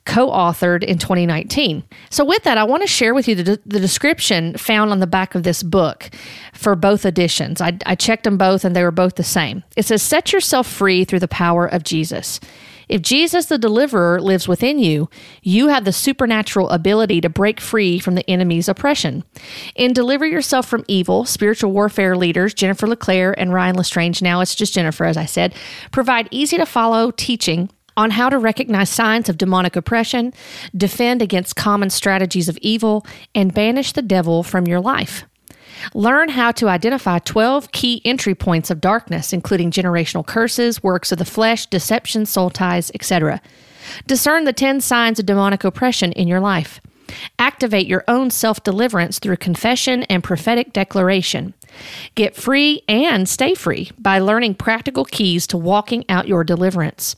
co 0.05 0.29
authored 0.29 0.83
in 0.83 0.97
2019. 0.97 1.83
So, 2.09 2.25
with 2.25 2.43
that, 2.43 2.57
I 2.57 2.63
want 2.63 2.83
to 2.83 2.87
share 2.87 3.13
with 3.13 3.27
you 3.27 3.35
the, 3.35 3.59
the 3.65 3.79
description 3.79 4.57
found 4.57 4.91
on 4.91 4.99
the 4.99 5.07
back 5.07 5.35
of 5.35 5.43
this 5.43 5.63
book 5.63 6.09
for 6.53 6.75
both 6.75 7.05
editions. 7.05 7.61
I, 7.61 7.77
I 7.85 7.95
checked 7.95 8.23
them 8.23 8.37
both 8.37 8.65
and 8.65 8.75
they 8.75 8.83
were 8.83 8.91
both 8.91 9.15
the 9.15 9.23
same. 9.23 9.63
It 9.75 9.85
says, 9.85 10.01
Set 10.01 10.33
yourself 10.33 10.67
free 10.67 11.05
through 11.05 11.19
the 11.19 11.27
power 11.27 11.65
of 11.65 11.83
Jesus. 11.83 12.39
If 12.89 13.01
Jesus 13.01 13.45
the 13.45 13.57
deliverer 13.57 14.21
lives 14.21 14.47
within 14.47 14.77
you, 14.77 15.09
you 15.41 15.69
have 15.69 15.85
the 15.85 15.93
supernatural 15.93 16.69
ability 16.69 17.21
to 17.21 17.29
break 17.29 17.59
free 17.59 17.97
from 17.97 18.15
the 18.15 18.29
enemy's 18.29 18.67
oppression. 18.67 19.23
In 19.75 19.93
Deliver 19.93 20.25
Yourself 20.25 20.67
from 20.67 20.85
Evil, 20.87 21.25
spiritual 21.25 21.71
warfare 21.71 22.15
leaders 22.15 22.53
Jennifer 22.53 22.87
LeClaire 22.87 23.37
and 23.39 23.53
Ryan 23.53 23.75
Lestrange, 23.75 24.21
now 24.21 24.41
it's 24.41 24.55
just 24.55 24.73
Jennifer, 24.73 25.05
as 25.05 25.17
I 25.17 25.25
said, 25.25 25.55
provide 25.91 26.27
easy 26.29 26.57
to 26.57 26.65
follow 26.65 27.11
teaching 27.11 27.69
on 27.95 28.11
how 28.11 28.29
to 28.29 28.37
recognize 28.37 28.89
signs 28.89 29.29
of 29.29 29.37
demonic 29.37 29.75
oppression, 29.75 30.33
defend 30.75 31.21
against 31.21 31.55
common 31.55 31.89
strategies 31.89 32.49
of 32.49 32.57
evil, 32.57 33.05
and 33.35 33.53
banish 33.53 33.91
the 33.91 34.01
devil 34.01 34.43
from 34.43 34.67
your 34.67 34.79
life. 34.79 35.25
Learn 35.93 36.29
how 36.29 36.51
to 36.53 36.69
identify 36.69 37.19
12 37.19 37.71
key 37.71 38.01
entry 38.05 38.35
points 38.35 38.69
of 38.69 38.81
darkness, 38.81 39.33
including 39.33 39.71
generational 39.71 40.25
curses, 40.25 40.81
works 40.81 41.11
of 41.11 41.17
the 41.17 41.25
flesh, 41.25 41.65
deception, 41.65 42.25
soul 42.25 42.49
ties, 42.49 42.91
etc. 42.93 43.41
Discern 44.07 44.45
the 44.45 44.53
10 44.53 44.81
signs 44.81 45.19
of 45.19 45.25
demonic 45.25 45.63
oppression 45.63 46.11
in 46.13 46.27
your 46.27 46.39
life. 46.39 46.79
Activate 47.39 47.87
your 47.87 48.03
own 48.07 48.29
self 48.29 48.63
deliverance 48.63 49.19
through 49.19 49.37
confession 49.37 50.03
and 50.03 50.23
prophetic 50.23 50.73
declaration. 50.73 51.53
Get 52.15 52.35
free 52.35 52.83
and 52.87 53.27
stay 53.27 53.55
free 53.55 53.91
by 53.97 54.19
learning 54.19 54.55
practical 54.55 55.05
keys 55.05 55.47
to 55.47 55.57
walking 55.57 56.05
out 56.09 56.27
your 56.27 56.43
deliverance. 56.43 57.15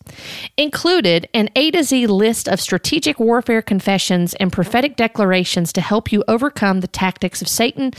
Included 0.57 1.27
an 1.33 1.49
A 1.55 1.71
to 1.71 1.83
Z 1.83 2.07
list 2.07 2.47
of 2.47 2.61
strategic 2.61 3.19
warfare 3.19 3.61
confessions 3.61 4.33
and 4.35 4.51
prophetic 4.51 4.95
declarations 4.95 5.73
to 5.73 5.81
help 5.81 6.11
you 6.11 6.23
overcome 6.27 6.79
the 6.79 6.87
tactics 6.87 7.41
of 7.41 7.47
Satan 7.47 7.91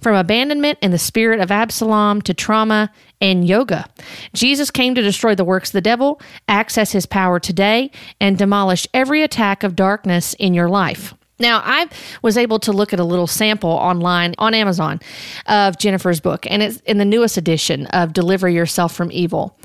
from 0.00 0.14
abandonment 0.14 0.78
and 0.80 0.92
the 0.92 0.98
spirit 0.98 1.40
of 1.40 1.50
Absalom 1.50 2.22
to 2.22 2.34
trauma 2.34 2.90
and 3.20 3.46
yoga. 3.46 3.86
Jesus 4.32 4.70
came 4.70 4.94
to 4.94 5.02
destroy 5.02 5.34
the 5.34 5.44
works 5.44 5.70
of 5.70 5.74
the 5.74 5.80
devil, 5.80 6.20
access 6.48 6.92
his 6.92 7.06
power 7.06 7.40
today, 7.40 7.90
and 8.20 8.38
demolish 8.38 8.86
every 8.94 9.22
attack 9.22 9.62
of 9.64 9.74
darkness 9.74 10.34
in 10.34 10.54
your 10.54 10.68
life. 10.68 11.14
Now, 11.38 11.62
I 11.64 11.88
was 12.22 12.36
able 12.36 12.58
to 12.60 12.72
look 12.72 12.92
at 12.92 13.00
a 13.00 13.04
little 13.04 13.26
sample 13.26 13.70
online 13.70 14.34
on 14.38 14.54
Amazon 14.54 15.00
of 15.46 15.78
Jennifer's 15.78 16.20
book, 16.20 16.46
and 16.50 16.62
it's 16.62 16.80
in 16.80 16.98
the 16.98 17.04
newest 17.04 17.36
edition 17.36 17.86
of 17.86 18.12
Deliver 18.12 18.48
Yourself 18.48 18.94
from 18.94 19.12
Evil. 19.12 19.56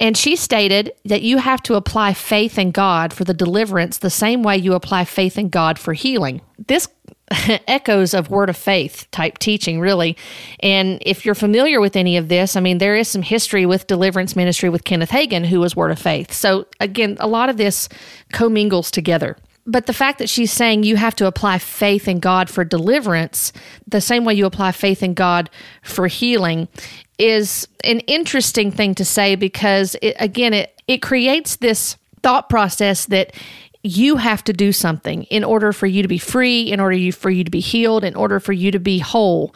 And 0.00 0.16
she 0.16 0.36
stated 0.36 0.92
that 1.04 1.22
you 1.22 1.38
have 1.38 1.62
to 1.64 1.74
apply 1.74 2.14
faith 2.14 2.58
in 2.58 2.70
God 2.70 3.12
for 3.12 3.24
the 3.24 3.34
deliverance 3.34 3.98
the 3.98 4.10
same 4.10 4.42
way 4.42 4.56
you 4.56 4.74
apply 4.74 5.04
faith 5.04 5.36
in 5.36 5.48
God 5.48 5.78
for 5.78 5.92
healing. 5.92 6.40
This 6.66 6.88
echoes 7.66 8.14
of 8.14 8.30
word 8.30 8.48
of 8.48 8.56
faith 8.56 9.06
type 9.10 9.38
teaching, 9.38 9.80
really. 9.80 10.16
And 10.60 11.02
if 11.04 11.26
you're 11.26 11.34
familiar 11.34 11.80
with 11.80 11.96
any 11.96 12.16
of 12.16 12.28
this, 12.28 12.56
I 12.56 12.60
mean, 12.60 12.78
there 12.78 12.96
is 12.96 13.08
some 13.08 13.22
history 13.22 13.66
with 13.66 13.86
deliverance 13.86 14.34
ministry 14.34 14.68
with 14.68 14.84
Kenneth 14.84 15.10
Hagin, 15.10 15.44
who 15.44 15.60
was 15.60 15.76
word 15.76 15.90
of 15.90 15.98
faith. 15.98 16.32
So, 16.32 16.66
again, 16.80 17.16
a 17.20 17.26
lot 17.26 17.48
of 17.48 17.56
this 17.56 17.88
commingles 18.32 18.90
together 18.90 19.36
but 19.68 19.84
the 19.84 19.92
fact 19.92 20.18
that 20.18 20.30
she's 20.30 20.50
saying 20.50 20.82
you 20.82 20.96
have 20.96 21.14
to 21.16 21.26
apply 21.26 21.58
faith 21.58 22.08
in 22.08 22.20
God 22.20 22.48
for 22.48 22.64
deliverance, 22.64 23.52
the 23.86 24.00
same 24.00 24.24
way 24.24 24.32
you 24.32 24.46
apply 24.46 24.72
faith 24.72 25.02
in 25.02 25.12
God 25.12 25.50
for 25.82 26.06
healing, 26.06 26.68
is 27.18 27.68
an 27.84 28.00
interesting 28.00 28.70
thing 28.72 28.94
to 28.94 29.04
say 29.04 29.34
because, 29.34 29.94
it, 30.00 30.16
again, 30.18 30.54
it, 30.54 30.80
it 30.88 31.02
creates 31.02 31.56
this 31.56 31.98
thought 32.22 32.48
process 32.48 33.04
that 33.06 33.34
you 33.82 34.16
have 34.16 34.42
to 34.44 34.54
do 34.54 34.72
something 34.72 35.24
in 35.24 35.44
order 35.44 35.72
for 35.74 35.86
you 35.86 36.00
to 36.00 36.08
be 36.08 36.18
free, 36.18 36.62
in 36.62 36.80
order 36.80 36.96
you, 36.96 37.12
for 37.12 37.30
you 37.30 37.44
to 37.44 37.50
be 37.50 37.60
healed, 37.60 38.04
in 38.04 38.16
order 38.16 38.40
for 38.40 38.54
you 38.54 38.70
to 38.70 38.80
be 38.80 38.98
whole. 38.98 39.54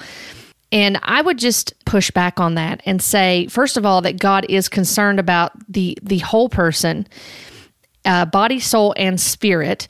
And 0.71 1.01
I 1.03 1.23
would 1.23 1.39
just 1.39 1.73
push 1.87 2.11
back 2.11 2.39
on 2.39 2.55
that 2.55 2.83
and 2.85 3.01
say, 3.01 3.47
first 3.47 3.79
of 3.79 3.87
all, 3.87 4.03
that 4.03 4.19
God 4.19 4.45
is 4.49 4.69
concerned 4.69 5.19
about 5.19 5.53
the 5.71 5.99
the 6.03 6.19
whole 6.19 6.49
person 6.49 7.07
uh, 8.05 8.27
body, 8.27 8.61
soul, 8.61 8.95
and 8.97 9.21
spirit. 9.21 9.89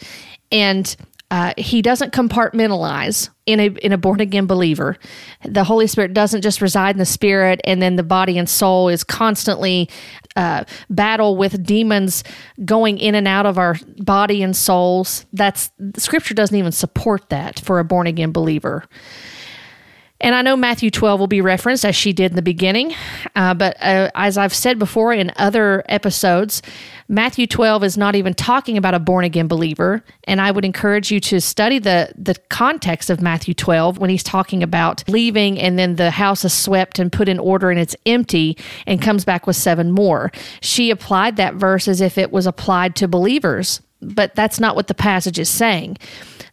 And 0.50 0.95
uh, 1.33 1.54
he 1.57 1.81
doesn't 1.81 2.12
compartmentalize 2.12 3.31
in 3.47 3.59
a 3.59 3.69
in 3.69 3.90
a 3.90 3.97
born 3.97 4.21
again 4.21 4.45
believer. 4.45 4.99
The 5.42 5.64
Holy 5.64 5.87
Spirit 5.87 6.12
doesn't 6.12 6.42
just 6.42 6.61
reside 6.61 6.95
in 6.95 6.99
the 6.99 7.07
spirit, 7.07 7.59
and 7.64 7.81
then 7.81 7.97
the 7.97 8.02
body 8.02 8.37
and 8.37 8.47
soul 8.47 8.90
is 8.90 9.02
constantly 9.02 9.88
uh, 10.37 10.64
battle 10.90 11.38
with 11.38 11.64
demons 11.64 12.23
going 12.66 12.99
in 12.99 13.14
and 13.14 13.26
out 13.26 13.47
of 13.47 13.57
our 13.57 13.76
body 13.97 14.42
and 14.42 14.54
souls. 14.54 15.25
That's 15.33 15.71
Scripture 15.97 16.35
doesn't 16.35 16.57
even 16.57 16.71
support 16.71 17.31
that 17.31 17.61
for 17.61 17.78
a 17.78 17.85
born 17.85 18.07
again 18.07 18.33
believer. 18.33 18.85
And 20.23 20.37
I 20.37 20.42
know 20.42 20.57
Matthew 20.57 20.90
12 20.90 21.19
will 21.19 21.26
be 21.26 21.40
referenced 21.40 21.85
as 21.85 21.97
she 21.97 22.12
did 22.12 22.31
in 22.31 22.37
the 22.37 22.42
beginning. 22.42 22.95
Uh, 23.35 23.54
but 23.54 23.76
uh, 23.81 24.09
as 24.14 24.38
I've 24.38 24.54
said 24.54 24.78
before 24.78 25.12
in 25.12 25.33
other 25.37 25.83
episodes, 25.88 26.62
Matthew 27.12 27.47
12 27.47 27.85
is 27.85 27.99
not 27.99 28.14
even 28.16 28.33
talking 28.33 28.78
about 28.78 28.95
a 28.95 28.99
born 28.99 29.26
again 29.26 29.47
believer. 29.47 30.02
And 30.25 30.40
I 30.40 30.50
would 30.50 30.64
encourage 30.64 31.11
you 31.11 31.21
to 31.21 31.42
study 31.42 31.78
the, 31.78 32.11
the 32.16 32.35
context 32.49 33.11
of 33.11 33.21
Matthew 33.21 33.52
12 33.52 33.99
when 33.99 34.09
he's 34.09 34.23
talking 34.23 34.62
about 34.62 35.07
leaving 35.11 35.61
and 35.61 35.78
then 35.78 35.97
the 35.97 36.11
house 36.11 36.42
is 36.42 36.54
swept 36.54 36.99
and 36.99 37.12
put 37.12 37.28
in 37.28 37.38
order 37.38 37.71
and 37.71 37.78
it's 37.78 37.95
empty 38.07 38.57
and 38.87 39.02
comes 39.02 39.26
back 39.26 39.47
with 39.47 39.57
seven 39.57 39.92
more. 39.92 40.33
She 40.62 40.90
applied 40.90 41.37
that 41.37 41.52
verse 41.52 41.87
as 41.87 42.00
if 42.00 42.16
it 42.16 42.33
was 42.33 42.47
applied 42.47 42.97
to 42.97 43.09
believers, 43.09 43.83
but 44.02 44.35
that's 44.35 44.61
not 44.61 44.76
what 44.76 44.88
the 44.88 44.94
passage 44.94 45.38
is 45.38 45.49
saying. 45.49 45.97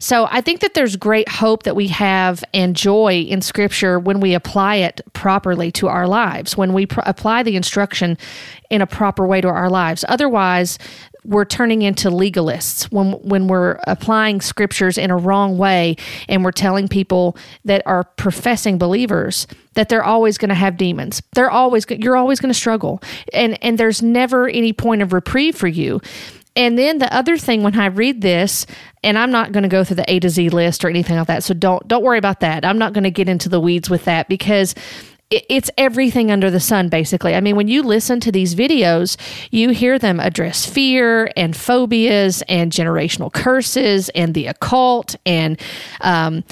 So 0.02 0.30
I 0.32 0.40
think 0.40 0.62
that 0.62 0.76
there's 0.76 0.96
great 0.96 1.28
hope 1.28 1.64
that 1.64 1.76
we 1.76 1.90
have 1.90 2.42
and 2.54 2.74
joy 2.74 3.26
in 3.28 3.42
Scripture 3.42 4.00
when 4.00 4.22
we 4.22 4.34
apply 4.34 4.76
it 4.76 5.02
properly 5.12 5.72
to 5.74 5.90
our 5.90 6.08
lives, 6.08 6.56
when 6.56 6.74
we 6.74 6.86
pr- 6.86 7.02
apply 7.06 7.44
the 7.44 7.58
instruction 7.58 8.18
in 8.70 8.82
a 8.82 8.88
proper 8.88 9.28
way 9.28 9.42
to 9.42 9.50
our 9.50 9.70
lives. 9.70 10.06
Otherwise, 10.08 10.80
we're 11.26 11.44
turning 11.44 11.82
into 11.82 12.10
legalists 12.10 12.84
when 12.92 13.12
when 13.12 13.48
we're 13.48 13.78
applying 13.88 14.40
scriptures 14.40 14.98
in 14.98 15.12
a 15.12 15.18
wrong 15.18 15.58
way 15.58 15.98
and 16.30 16.46
we're 16.46 16.52
telling 16.52 16.88
people 16.88 17.36
that 17.66 17.84
are 17.86 18.06
professing 18.06 18.78
believers 18.78 19.46
that 19.74 19.90
they're 19.90 20.04
always 20.04 20.38
going 20.38 20.50
to 20.50 20.56
have 20.56 20.78
demons. 20.78 21.22
They're 21.34 21.52
always 21.52 21.86
you're 21.90 22.16
always 22.16 22.40
going 22.40 22.54
to 22.54 22.60
struggle. 22.60 23.02
And 23.34 23.62
and 23.62 23.78
there's 23.78 24.02
never 24.02 24.48
any 24.48 24.72
point 24.72 25.02
of 25.02 25.12
reprieve 25.12 25.56
for 25.56 25.68
you. 25.68 26.02
And 26.60 26.78
then 26.78 26.98
the 26.98 27.12
other 27.16 27.38
thing 27.38 27.64
when 27.64 27.80
I 27.80 27.86
read 27.86 28.20
this, 28.20 28.66
and 29.02 29.18
I'm 29.18 29.32
not 29.32 29.54
going 29.54 29.64
to 29.64 29.70
go 29.70 29.86
through 29.86 29.96
the 29.96 30.12
A 30.12 30.20
to 30.20 30.30
Z 30.30 30.50
list 30.50 30.84
or 30.84 30.90
anything 30.90 31.16
like 31.16 31.28
that, 31.28 31.42
so 31.42 31.54
don't 31.54 31.88
don't 31.88 32.04
worry 32.04 32.18
about 32.18 32.42
that. 32.42 32.66
I'm 32.66 32.78
not 32.78 32.92
going 32.92 33.06
to 33.06 33.12
get 33.12 33.30
into 33.30 33.48
the 33.48 33.62
weeds 33.62 33.90
with 33.90 34.04
that 34.06 34.28
because 34.28 34.76
it's 35.32 35.70
everything 35.78 36.32
under 36.32 36.50
the 36.50 36.60
sun, 36.60 36.90
basically. 36.90 37.36
I 37.36 37.40
mean, 37.40 37.56
when 37.56 37.68
you 37.68 37.84
listen 37.84 38.20
to 38.22 38.32
these 38.32 38.56
videos, 38.56 39.16
you 39.52 39.70
hear 39.70 40.00
them 40.00 40.20
address 40.20 40.66
fear 40.66 41.32
and 41.38 41.56
phobias 41.56 42.42
and 42.50 42.72
generational 42.72 43.32
curses 43.32 44.10
and 44.10 44.34
the 44.34 44.48
occult 44.48 45.16
and 45.28 45.60
um, 46.02 46.44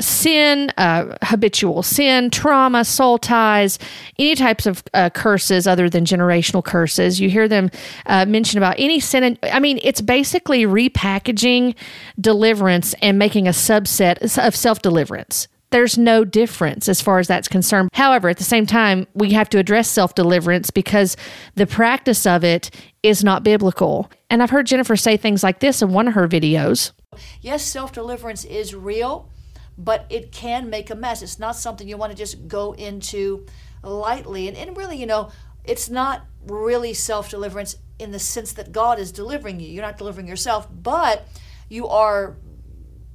sin, 0.00 0.70
uh, 0.76 1.16
habitual 1.22 1.82
sin, 1.82 2.30
trauma, 2.30 2.84
soul 2.84 3.18
ties, 3.18 3.78
any 4.18 4.34
types 4.34 4.66
of 4.66 4.82
uh, 4.94 5.10
curses 5.10 5.66
other 5.66 5.88
than 5.88 6.04
generational 6.04 6.64
curses. 6.64 7.20
You 7.20 7.30
hear 7.30 7.48
them 7.48 7.70
uh, 8.06 8.26
mention 8.26 8.58
about 8.58 8.76
any 8.78 9.00
sin. 9.00 9.24
And, 9.24 9.38
I 9.42 9.60
mean, 9.60 9.80
it's 9.82 10.00
basically 10.00 10.64
repackaging 10.64 11.74
deliverance 12.20 12.94
and 13.02 13.18
making 13.18 13.46
a 13.46 13.52
subset 13.52 14.36
of 14.46 14.56
self 14.56 14.82
deliverance. 14.82 15.48
There's 15.70 15.98
no 15.98 16.24
difference 16.24 16.88
as 16.88 17.00
far 17.00 17.18
as 17.18 17.26
that's 17.26 17.48
concerned. 17.48 17.90
However, 17.94 18.28
at 18.28 18.36
the 18.36 18.44
same 18.44 18.64
time, 18.64 19.08
we 19.14 19.32
have 19.32 19.48
to 19.50 19.58
address 19.58 19.88
self 19.88 20.14
deliverance 20.14 20.70
because 20.70 21.16
the 21.56 21.66
practice 21.66 22.26
of 22.26 22.44
it 22.44 22.70
is 23.02 23.24
not 23.24 23.42
biblical. 23.42 24.08
And 24.30 24.42
I've 24.42 24.50
heard 24.50 24.66
Jennifer 24.66 24.94
say 24.94 25.16
things 25.16 25.42
like 25.42 25.58
this 25.58 25.82
in 25.82 25.92
one 25.92 26.06
of 26.06 26.14
her 26.14 26.28
videos. 26.28 26.92
Yes, 27.40 27.64
self 27.64 27.92
deliverance 27.92 28.44
is 28.44 28.74
real 28.74 29.28
but 29.76 30.06
it 30.10 30.32
can 30.32 30.70
make 30.70 30.90
a 30.90 30.94
mess. 30.94 31.22
It's 31.22 31.38
not 31.38 31.56
something 31.56 31.88
you 31.88 31.96
want 31.96 32.12
to 32.12 32.18
just 32.18 32.46
go 32.48 32.72
into 32.72 33.46
lightly. 33.82 34.48
And, 34.48 34.56
and 34.56 34.76
really, 34.76 34.96
you 34.96 35.06
know, 35.06 35.30
it's 35.64 35.88
not 35.88 36.24
really 36.46 36.94
self 36.94 37.30
deliverance 37.30 37.76
in 37.98 38.12
the 38.12 38.18
sense 38.18 38.52
that 38.54 38.72
God 38.72 38.98
is 38.98 39.12
delivering 39.12 39.60
you. 39.60 39.68
You're 39.68 39.84
not 39.84 39.98
delivering 39.98 40.26
yourself, 40.26 40.68
but 40.70 41.26
you 41.68 41.88
are 41.88 42.36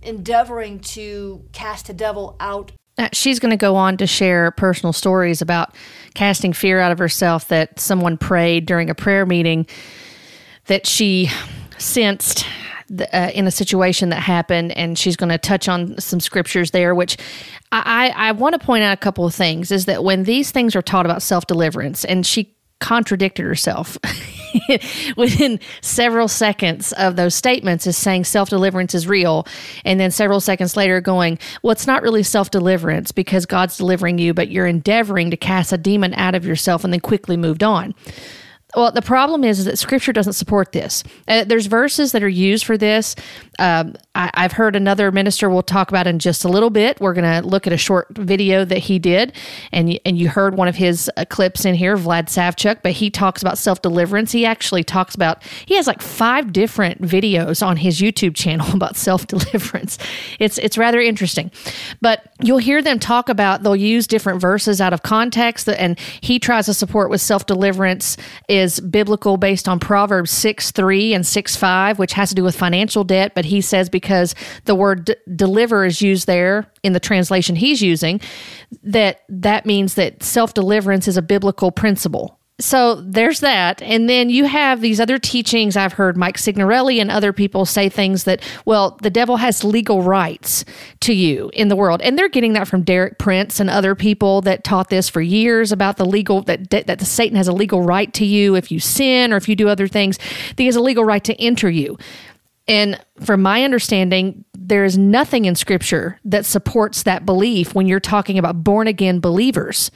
endeavoring 0.01 0.79
to 0.79 1.43
cast 1.51 1.87
the 1.87 1.93
devil 1.93 2.35
out. 2.39 2.71
She's 3.13 3.39
going 3.39 3.51
to 3.51 3.57
go 3.57 3.75
on 3.75 3.97
to 3.97 4.07
share 4.07 4.51
personal 4.51 4.91
stories 4.91 5.41
about 5.41 5.73
casting 6.15 6.51
fear 6.51 6.79
out 6.79 6.91
of 6.91 6.97
herself 6.97 7.47
that 7.47 7.79
someone 7.79 8.17
prayed 8.17 8.65
during 8.65 8.89
a 8.89 8.95
prayer 8.95 9.25
meeting 9.25 9.67
that 10.65 10.85
she 10.85 11.29
sensed 11.77 12.45
uh, 13.13 13.31
in 13.34 13.48
a 13.48 13.51
situation 13.51 14.10
that 14.10 14.22
happened, 14.22 14.72
and 14.77 14.98
she's 14.98 15.15
going 15.15 15.29
to 15.29 15.38
touch 15.38 15.67
on 15.67 15.98
some 16.00 16.19
scriptures 16.19 16.72
there, 16.72 16.96
which 16.96 17.17
I, 17.72 18.12
I 18.15 18.31
want 18.31 18.53
to 18.53 18.65
point 18.65 18.84
out 18.84 18.93
a 18.93 18.98
couple 18.98 19.25
of 19.25 19.34
things 19.34 19.72
is 19.72 19.86
that 19.86 20.03
when 20.03 20.24
these 20.24 20.51
things 20.51 20.75
are 20.75 20.81
taught 20.81 21.05
about 21.05 21.22
self 21.22 21.48
deliverance, 21.48 22.05
and 22.05 22.25
she 22.25 22.55
contradicted 22.79 23.46
herself 23.46 23.98
within 25.17 25.60
several 25.81 26.29
seconds 26.29 26.93
of 26.93 27.17
those 27.17 27.36
statements 27.36 27.86
is 27.86 27.98
saying 27.98 28.24
self-deliverance 28.24 28.96
is 28.96 29.05
real 29.05 29.46
and 29.84 30.00
then 30.00 30.10
several 30.10 30.39
seconds 30.39 30.77
later 30.77 31.01
going 31.01 31.38
well 31.62 31.72
it's 31.72 31.86
not 31.86 32.01
really 32.01 32.24
self-deliverance 32.24 33.12
because 33.12 33.46
god's 33.46 33.75
delivering 33.75 34.17
you 34.17 34.34
but 34.34 34.50
you're 34.50 34.65
endeavoring 34.65 35.29
to 35.29 35.36
cast 35.36 35.74
a 35.74 35.77
demon 35.77 36.13
out 36.13 36.36
of 36.36 36.46
yourself 36.46 36.86
and 36.86 36.93
then 36.93 37.01
quickly 37.01 37.36
moved 37.36 37.63
on 37.63 37.93
well, 38.75 38.91
the 38.91 39.01
problem 39.01 39.43
is, 39.43 39.60
is 39.60 39.65
that 39.65 39.79
Scripture 39.79 40.13
doesn't 40.13 40.34
support 40.34 40.73
this. 40.73 41.03
Uh, 41.27 41.43
there's 41.43 41.65
verses 41.65 42.12
that 42.12 42.21
are 42.21 42.29
used 42.29 42.65
for 42.65 42.77
this. 42.77 43.15
Um, 43.58 43.95
I, 44.13 44.29
have 44.36 44.51
heard 44.51 44.75
another 44.75 45.12
minister 45.12 45.49
we'll 45.49 45.63
talk 45.63 45.89
about 45.89 46.05
in 46.05 46.19
just 46.19 46.45
a 46.45 46.47
little 46.47 46.69
bit. 46.69 47.01
We're 47.01 47.13
going 47.13 47.41
to 47.41 47.47
look 47.47 47.65
at 47.65 47.73
a 47.73 47.77
short 47.77 48.08
video 48.12 48.65
that 48.65 48.77
he 48.77 48.99
did, 48.99 49.34
and 49.71 49.93
you, 49.93 49.99
and 50.05 50.19
you 50.19 50.29
heard 50.29 50.55
one 50.55 50.67
of 50.67 50.75
his 50.75 51.10
uh, 51.17 51.25
clips 51.25 51.65
in 51.65 51.73
here, 51.73 51.97
Vlad 51.97 52.25
Savchuk. 52.25 52.82
But 52.84 52.93
he 52.93 53.10
talks 53.10 53.41
about 53.41 53.58
self 53.58 53.82
deliverance. 53.82 54.32
He 54.32 54.45
actually 54.45 54.84
talks 54.84 55.15
about 55.15 55.41
he 55.65 55.75
has 55.75 55.88
like 55.88 56.01
five 56.01 56.53
different 56.53 57.01
videos 57.01 57.65
on 57.65 57.77
his 57.77 57.99
YouTube 57.99 58.36
channel 58.36 58.67
about 58.73 58.95
self 58.95 59.25
deliverance. 59.25 59.97
It's 60.39 60.60
it's 60.60 60.77
rather 60.77 60.99
interesting, 60.99 61.51
but 62.01 62.32
you'll 62.41 62.60
hear 62.60 62.82
them 62.82 62.99
talk 62.99 63.29
about 63.29 63.63
they'll 63.63 63.75
use 63.75 64.05
different 64.05 64.39
verses 64.39 64.79
out 64.79 64.93
of 64.93 65.01
context, 65.01 65.67
and 65.67 65.99
he 66.21 66.39
tries 66.39 66.67
to 66.67 66.73
support 66.73 67.10
with 67.10 67.19
self 67.19 67.45
deliverance 67.45 68.15
is 68.60 68.80
biblical 68.80 69.38
based 69.38 69.67
on 69.67 69.80
Proverbs 69.80 70.32
6 70.32 70.72
3 70.72 71.13
and 71.13 71.26
6 71.26 71.56
5, 71.56 72.00
which 72.00 72.13
has 72.13 72.30
to 72.30 72.36
do 72.36 72.43
with 72.43 72.56
financial 72.56 73.04
debt. 73.04 73.34
But 73.36 73.45
he 73.45 73.62
says 73.62 73.89
because 73.89 74.36
the 74.65 74.76
word 74.76 75.06
d- 75.06 75.15
deliver 75.36 75.86
is 75.86 76.02
used 76.02 76.28
there 76.28 76.72
in 76.84 76.93
the 76.93 77.00
translation 77.00 77.56
he's 77.56 77.82
using, 77.82 78.22
that 78.84 79.24
that 79.30 79.65
means 79.65 79.95
that 79.95 80.24
self 80.24 80.54
deliverance 80.54 81.08
is 81.08 81.17
a 81.17 81.22
biblical 81.22 81.72
principle 81.72 82.38
so 82.60 82.95
there's 82.95 83.39
that. 83.39 83.82
And 83.82 84.10
then 84.10 84.30
you 84.30 84.45
have 84.45 84.82
these 84.82 85.00
other 85.00 85.17
teachings. 85.17 85.78
I've 85.78 85.93
heard 85.93 86.17
Mike 86.17 86.38
Signorelli 86.38 87.00
and 87.00 87.10
other 87.10 87.32
people 87.32 87.65
say 87.65 87.89
things 87.89 88.26
that, 88.26 88.41
well, 88.65 88.98
the 89.02 89.10
devil 89.10 89.38
has 89.38 89.63
legal 89.63 90.04
rights 90.04 90.65
to 91.02 91.13
you 91.13 91.50
in 91.54 91.69
the 91.69 91.76
world. 91.76 92.02
And 92.02 92.17
they're 92.17 92.30
getting 92.30 92.54
that 92.54 92.67
from 92.67 92.84
Derek 92.84 93.17
Prince 93.17 93.60
and 93.60 93.69
other 93.69 93.95
people 93.95 94.41
that 94.41 94.63
taught 94.63 94.89
this 94.89 95.08
for 95.10 95.22
years 95.22 95.72
about 95.72 95.98
the 95.98 96.06
legal, 96.06 96.41
that, 96.43 96.69
that 96.69 97.00
the 97.00 97.06
Satan 97.06 97.38
has 97.38 97.48
a 97.48 97.54
legal 97.54 97.82
right 97.82 98.13
to 98.13 98.26
you 98.26 98.56
if 98.56 98.72
you 98.72 98.80
sin 98.80 99.32
or 99.32 99.38
if 99.38 99.48
you 99.48 99.56
do 99.56 99.69
other 99.69 99.88
things. 99.88 100.17
That 100.17 100.60
he 100.60 100.65
has 100.65 100.76
a 100.76 100.82
legal 100.82 101.06
right 101.06 101.24
to 101.24 101.41
enter 101.41 101.69
you. 101.69 101.98
And 102.69 103.03
from 103.19 103.41
my 103.41 103.63
understanding, 103.63 104.45
there 104.53 104.86
is 104.86 104.95
nothing 104.95 105.45
in 105.45 105.55
scripture 105.55 106.19
that 106.23 106.45
supports 106.45 107.01
that 107.01 107.25
belief 107.25 107.73
when 107.73 107.88
you're 107.88 107.99
talking 107.99 108.38
about 108.38 108.63
born 108.63 108.86
again 108.86 109.19
believers 109.19 109.89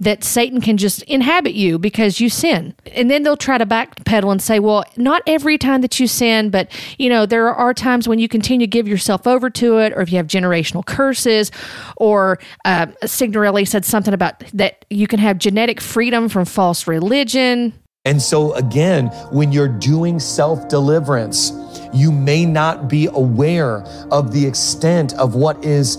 that 0.00 0.22
Satan 0.22 0.60
can 0.60 0.76
just 0.76 1.02
inhabit 1.04 1.54
you 1.54 1.78
because 1.78 2.20
you 2.20 2.28
sin. 2.28 2.74
And 2.92 3.10
then 3.10 3.22
they'll 3.22 3.38
try 3.38 3.56
to 3.56 3.64
backpedal 3.64 4.30
and 4.30 4.42
say, 4.42 4.58
well, 4.58 4.84
not 4.98 5.22
every 5.26 5.56
time 5.56 5.80
that 5.80 5.98
you 5.98 6.06
sin, 6.06 6.50
but 6.50 6.70
you 6.98 7.08
know, 7.08 7.24
there 7.24 7.48
are 7.48 7.72
times 7.72 8.06
when 8.06 8.18
you 8.18 8.28
continue 8.28 8.66
to 8.66 8.70
give 8.70 8.86
yourself 8.86 9.26
over 9.26 9.48
to 9.48 9.78
it, 9.78 9.94
or 9.94 10.02
if 10.02 10.12
you 10.12 10.18
have 10.18 10.26
generational 10.26 10.84
curses, 10.84 11.50
or 11.96 12.38
uh, 12.66 12.86
Signorelli 13.06 13.64
said 13.64 13.86
something 13.86 14.12
about 14.12 14.40
that 14.52 14.84
you 14.90 15.06
can 15.06 15.18
have 15.18 15.38
genetic 15.38 15.80
freedom 15.80 16.28
from 16.28 16.44
false 16.44 16.86
religion. 16.86 17.72
And 18.04 18.22
so, 18.22 18.54
again, 18.54 19.08
when 19.32 19.52
you're 19.52 19.68
doing 19.68 20.20
self 20.20 20.68
deliverance, 20.68 21.52
you 21.92 22.12
may 22.12 22.44
not 22.44 22.88
be 22.88 23.06
aware 23.06 23.82
of 24.10 24.32
the 24.32 24.46
extent 24.46 25.14
of 25.14 25.34
what 25.34 25.64
is 25.64 25.96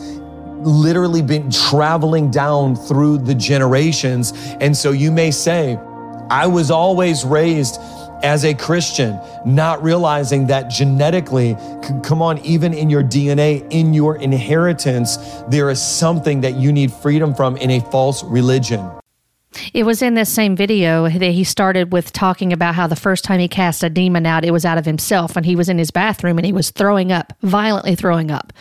literally 0.61 1.21
been 1.21 1.49
traveling 1.49 2.29
down 2.29 2.75
through 2.75 3.17
the 3.19 3.35
generations. 3.35 4.33
And 4.59 4.75
so 4.75 4.91
you 4.91 5.11
may 5.11 5.31
say, 5.31 5.77
I 6.29 6.47
was 6.47 6.69
always 6.69 7.23
raised 7.25 7.79
as 8.21 8.43
a 8.43 8.53
Christian, 8.53 9.19
not 9.45 9.81
realizing 9.81 10.47
that 10.47 10.69
genetically, 10.69 11.55
come 12.03 12.21
on, 12.21 12.37
even 12.39 12.73
in 12.73 12.89
your 12.89 13.03
DNA, 13.03 13.65
in 13.71 13.93
your 13.93 14.17
inheritance, 14.17 15.17
there 15.47 15.69
is 15.69 15.81
something 15.81 16.41
that 16.41 16.55
you 16.55 16.71
need 16.71 16.91
freedom 16.91 17.33
from 17.33 17.55
in 17.57 17.71
a 17.71 17.79
false 17.91 18.23
religion. 18.23 18.98
It 19.73 19.83
was 19.83 20.01
in 20.01 20.13
this 20.13 20.31
same 20.31 20.55
video 20.55 21.09
that 21.09 21.31
he 21.31 21.43
started 21.43 21.91
with 21.91 22.13
talking 22.13 22.53
about 22.53 22.75
how 22.75 22.87
the 22.87 22.95
first 22.95 23.23
time 23.23 23.39
he 23.39 23.47
cast 23.47 23.83
a 23.83 23.89
demon 23.89 24.25
out, 24.25 24.45
it 24.45 24.51
was 24.51 24.65
out 24.65 24.77
of 24.77 24.85
himself, 24.85 25.35
and 25.35 25.45
he 25.45 25.55
was 25.55 25.69
in 25.69 25.77
his 25.77 25.91
bathroom 25.91 26.37
and 26.37 26.45
he 26.45 26.53
was 26.53 26.69
throwing 26.69 27.11
up, 27.11 27.33
violently 27.41 27.95
throwing 27.95 28.29
up. 28.29 28.53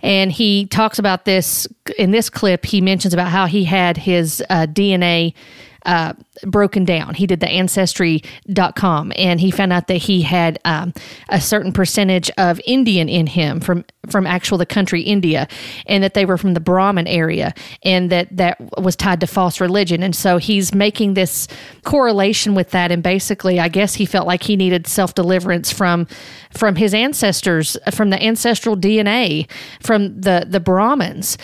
And 0.00 0.30
he 0.30 0.66
talks 0.66 0.98
about 0.98 1.24
this 1.24 1.66
in 1.96 2.10
this 2.10 2.28
clip. 2.28 2.66
He 2.66 2.80
mentions 2.80 3.14
about 3.14 3.28
how 3.28 3.46
he 3.46 3.64
had 3.64 3.96
his 3.96 4.42
uh, 4.50 4.66
DNA 4.66 5.32
uh, 5.84 6.14
broken 6.42 6.84
down. 6.84 7.14
He 7.14 7.26
did 7.26 7.40
the 7.40 7.48
ancestry.com 7.48 9.12
and 9.16 9.40
he 9.40 9.50
found 9.50 9.72
out 9.72 9.86
that 9.88 9.96
he 9.96 10.22
had 10.22 10.58
um, 10.64 10.94
a 11.28 11.40
certain 11.40 11.72
percentage 11.72 12.30
of 12.38 12.60
Indian 12.64 13.08
in 13.08 13.26
him 13.26 13.60
from 13.60 13.84
from 14.08 14.26
actual 14.26 14.58
the 14.58 14.66
country 14.66 15.00
India 15.00 15.48
and 15.86 16.04
that 16.04 16.14
they 16.14 16.26
were 16.26 16.36
from 16.36 16.54
the 16.54 16.60
Brahmin 16.60 17.06
area 17.06 17.54
and 17.82 18.10
that 18.10 18.34
that 18.36 18.58
was 18.80 18.96
tied 18.96 19.20
to 19.20 19.26
false 19.26 19.60
religion 19.60 20.02
and 20.02 20.14
so 20.14 20.36
he's 20.36 20.74
making 20.74 21.14
this 21.14 21.48
correlation 21.84 22.54
with 22.54 22.70
that 22.70 22.92
and 22.92 23.02
basically 23.02 23.58
I 23.58 23.68
guess 23.68 23.94
he 23.94 24.04
felt 24.04 24.26
like 24.26 24.42
he 24.42 24.56
needed 24.56 24.86
self-deliverance 24.86 25.72
from 25.72 26.06
from 26.50 26.76
his 26.76 26.92
ancestors 26.92 27.76
from 27.92 28.10
the 28.10 28.22
ancestral 28.22 28.76
DNA 28.76 29.50
from 29.80 30.20
the 30.20 30.46
the 30.48 30.60
Brahmins 30.60 31.38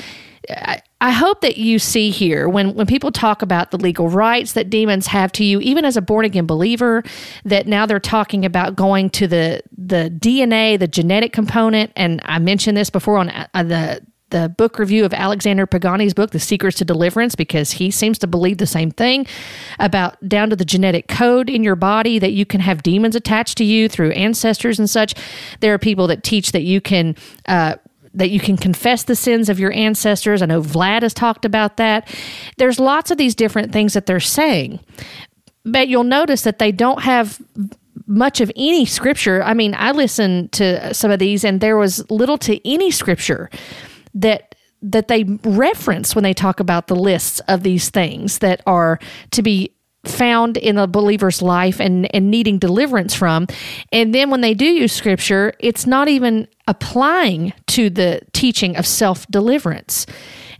I 1.00 1.10
hope 1.10 1.40
that 1.40 1.56
you 1.56 1.78
see 1.78 2.10
here 2.10 2.48
when, 2.48 2.74
when 2.74 2.86
people 2.86 3.10
talk 3.10 3.40
about 3.40 3.70
the 3.70 3.78
legal 3.78 4.08
rights 4.08 4.52
that 4.52 4.68
demons 4.68 5.06
have 5.06 5.32
to 5.32 5.44
you, 5.44 5.58
even 5.60 5.84
as 5.84 5.96
a 5.96 6.02
born 6.02 6.26
again 6.26 6.46
believer, 6.46 7.02
that 7.44 7.66
now 7.66 7.86
they're 7.86 7.98
talking 7.98 8.44
about 8.44 8.76
going 8.76 9.10
to 9.10 9.26
the 9.26 9.62
the 9.76 10.12
DNA, 10.14 10.78
the 10.78 10.88
genetic 10.88 11.32
component. 11.32 11.90
And 11.96 12.20
I 12.24 12.38
mentioned 12.38 12.76
this 12.76 12.90
before 12.90 13.16
on 13.16 13.30
uh, 13.30 13.62
the 13.62 14.06
the 14.30 14.48
book 14.48 14.78
review 14.78 15.04
of 15.04 15.12
Alexander 15.12 15.66
Pagani's 15.66 16.14
book, 16.14 16.30
The 16.30 16.38
Secrets 16.38 16.78
to 16.78 16.84
Deliverance, 16.84 17.34
because 17.34 17.72
he 17.72 17.90
seems 17.90 18.18
to 18.20 18.26
believe 18.26 18.58
the 18.58 18.66
same 18.66 18.90
thing 18.90 19.26
about 19.78 20.16
down 20.28 20.50
to 20.50 20.56
the 20.56 20.64
genetic 20.64 21.08
code 21.08 21.50
in 21.50 21.62
your 21.64 21.76
body 21.76 22.18
that 22.18 22.32
you 22.32 22.46
can 22.46 22.60
have 22.60 22.82
demons 22.82 23.16
attached 23.16 23.58
to 23.58 23.64
you 23.64 23.88
through 23.88 24.12
ancestors 24.12 24.78
and 24.78 24.88
such. 24.88 25.14
There 25.60 25.74
are 25.74 25.78
people 25.78 26.06
that 26.06 26.22
teach 26.22 26.52
that 26.52 26.62
you 26.62 26.80
can 26.80 27.16
uh, 27.46 27.76
that 28.14 28.30
you 28.30 28.40
can 28.40 28.56
confess 28.56 29.04
the 29.04 29.14
sins 29.16 29.48
of 29.48 29.60
your 29.60 29.72
ancestors. 29.72 30.42
I 30.42 30.46
know 30.46 30.62
Vlad 30.62 31.02
has 31.02 31.14
talked 31.14 31.44
about 31.44 31.76
that. 31.76 32.08
There's 32.56 32.80
lots 32.80 33.10
of 33.10 33.18
these 33.18 33.34
different 33.34 33.72
things 33.72 33.94
that 33.94 34.06
they're 34.06 34.20
saying. 34.20 34.80
But 35.64 35.88
you'll 35.88 36.04
notice 36.04 36.42
that 36.42 36.58
they 36.58 36.72
don't 36.72 37.02
have 37.02 37.40
much 38.06 38.40
of 38.40 38.50
any 38.56 38.84
scripture. 38.84 39.42
I 39.42 39.54
mean, 39.54 39.74
I 39.76 39.92
listened 39.92 40.52
to 40.52 40.92
some 40.92 41.10
of 41.10 41.18
these 41.18 41.44
and 41.44 41.60
there 41.60 41.76
was 41.76 42.08
little 42.10 42.38
to 42.38 42.68
any 42.68 42.90
scripture 42.90 43.50
that 44.14 44.54
that 44.82 45.08
they 45.08 45.24
reference 45.44 46.14
when 46.14 46.24
they 46.24 46.32
talk 46.32 46.58
about 46.58 46.86
the 46.86 46.96
lists 46.96 47.38
of 47.40 47.62
these 47.62 47.90
things 47.90 48.38
that 48.38 48.62
are 48.66 48.98
to 49.30 49.42
be 49.42 49.74
found 50.04 50.56
in 50.56 50.78
a 50.78 50.86
believer's 50.86 51.42
life 51.42 51.80
and, 51.80 52.12
and 52.14 52.30
needing 52.30 52.58
deliverance 52.58 53.14
from. 53.14 53.46
And 53.92 54.14
then 54.14 54.30
when 54.30 54.40
they 54.40 54.54
do 54.54 54.64
use 54.64 54.92
scripture, 54.92 55.52
it's 55.58 55.86
not 55.86 56.08
even 56.08 56.48
applying 56.66 57.52
to 57.68 57.90
the 57.90 58.20
teaching 58.32 58.76
of 58.76 58.86
self 58.86 59.26
deliverance. 59.28 60.06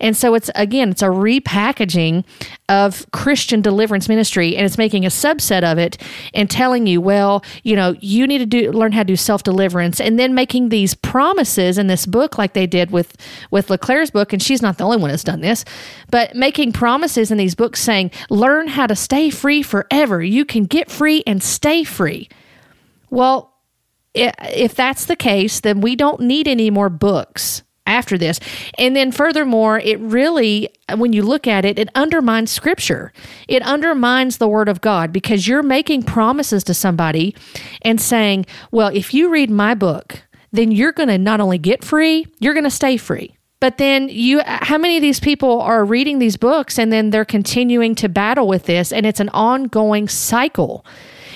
And 0.00 0.16
so 0.16 0.34
it's 0.34 0.50
again, 0.54 0.90
it's 0.90 1.02
a 1.02 1.06
repackaging 1.06 2.24
of 2.68 3.10
Christian 3.12 3.60
deliverance 3.60 4.08
ministry 4.08 4.56
and 4.56 4.64
it's 4.64 4.78
making 4.78 5.04
a 5.04 5.08
subset 5.08 5.62
of 5.62 5.78
it 5.78 5.98
and 6.34 6.50
telling 6.50 6.86
you, 6.86 7.00
well, 7.00 7.44
you 7.62 7.76
know, 7.76 7.94
you 8.00 8.26
need 8.26 8.38
to 8.38 8.46
do 8.46 8.72
learn 8.72 8.92
how 8.92 9.02
to 9.02 9.06
do 9.06 9.16
self-deliverance 9.16 10.00
and 10.00 10.18
then 10.18 10.34
making 10.34 10.70
these 10.70 10.94
promises 10.94 11.78
in 11.78 11.86
this 11.86 12.06
book 12.06 12.38
like 12.38 12.54
they 12.54 12.66
did 12.66 12.90
with 12.90 13.16
with 13.50 13.70
LeClaire's 13.70 14.10
book 14.10 14.32
and 14.32 14.42
she's 14.42 14.62
not 14.62 14.78
the 14.78 14.84
only 14.84 14.96
one 14.96 15.10
that's 15.10 15.24
done 15.24 15.40
this, 15.40 15.64
but 16.10 16.34
making 16.34 16.72
promises 16.72 17.30
in 17.30 17.38
these 17.38 17.54
books 17.54 17.80
saying, 17.80 18.10
learn 18.30 18.68
how 18.68 18.86
to 18.86 18.96
stay 18.96 19.30
free 19.30 19.62
forever. 19.62 20.22
You 20.22 20.44
can 20.44 20.64
get 20.64 20.90
free 20.90 21.22
and 21.26 21.42
stay 21.42 21.84
free. 21.84 22.28
Well, 23.10 23.54
if 24.14 24.74
that's 24.74 25.04
the 25.06 25.16
case, 25.16 25.60
then 25.60 25.80
we 25.80 25.94
don't 25.94 26.20
need 26.20 26.48
any 26.48 26.70
more 26.70 26.88
books 26.88 27.62
after 27.90 28.16
this. 28.16 28.40
And 28.78 28.94
then 28.94 29.12
furthermore, 29.12 29.80
it 29.80 29.98
really, 30.00 30.70
when 30.94 31.12
you 31.12 31.22
look 31.22 31.46
at 31.46 31.64
it, 31.64 31.78
it 31.78 31.88
undermines 31.94 32.50
scripture. 32.50 33.12
It 33.48 33.62
undermines 33.62 34.38
the 34.38 34.48
word 34.48 34.68
of 34.68 34.80
God 34.80 35.12
because 35.12 35.46
you're 35.46 35.62
making 35.62 36.04
promises 36.04 36.64
to 36.64 36.74
somebody 36.74 37.34
and 37.82 38.00
saying, 38.00 38.46
well, 38.70 38.90
if 38.94 39.12
you 39.12 39.28
read 39.28 39.50
my 39.50 39.74
book, 39.74 40.22
then 40.52 40.72
you're 40.72 40.92
going 40.92 41.08
to 41.08 41.18
not 41.18 41.40
only 41.40 41.58
get 41.58 41.84
free, 41.84 42.26
you're 42.38 42.54
going 42.54 42.64
to 42.64 42.70
stay 42.70 42.96
free. 42.96 43.36
But 43.60 43.76
then 43.76 44.08
you 44.08 44.40
how 44.46 44.78
many 44.78 44.96
of 44.96 45.02
these 45.02 45.20
people 45.20 45.60
are 45.60 45.84
reading 45.84 46.18
these 46.18 46.38
books 46.38 46.78
and 46.78 46.90
then 46.90 47.10
they're 47.10 47.26
continuing 47.26 47.94
to 47.96 48.08
battle 48.08 48.48
with 48.48 48.64
this 48.64 48.90
and 48.90 49.04
it's 49.04 49.20
an 49.20 49.28
ongoing 49.30 50.08
cycle. 50.08 50.84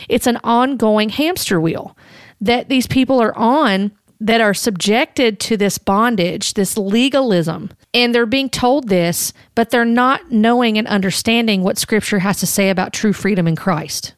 It's 0.09 0.27
an 0.27 0.39
ongoing 0.43 1.11
hamster 1.11 1.61
wheel 1.61 1.97
that 2.41 2.71
these 2.71 2.87
people 2.87 3.21
are 3.21 3.37
on 3.37 3.93
that 4.25 4.41
are 4.41 4.55
subjected 4.55 5.39
to 5.39 5.55
this 5.55 5.77
bondage, 5.77 6.55
this 6.55 6.79
legalism, 6.79 7.71
and 7.93 8.15
they're 8.15 8.25
being 8.25 8.49
told 8.49 8.89
this, 8.89 9.35
but 9.55 9.69
they're 9.69 9.85
not 9.85 10.33
knowing 10.33 10.79
and 10.79 10.89
understanding 10.89 11.63
what 11.63 11.77
Scripture 11.77 12.21
has 12.21 12.41
to 12.41 12.47
say 12.47 12.71
about 12.71 12.95
true 12.95 13.13
freedom 13.13 13.47
in 13.47 13.55
Christ. 13.55 14.15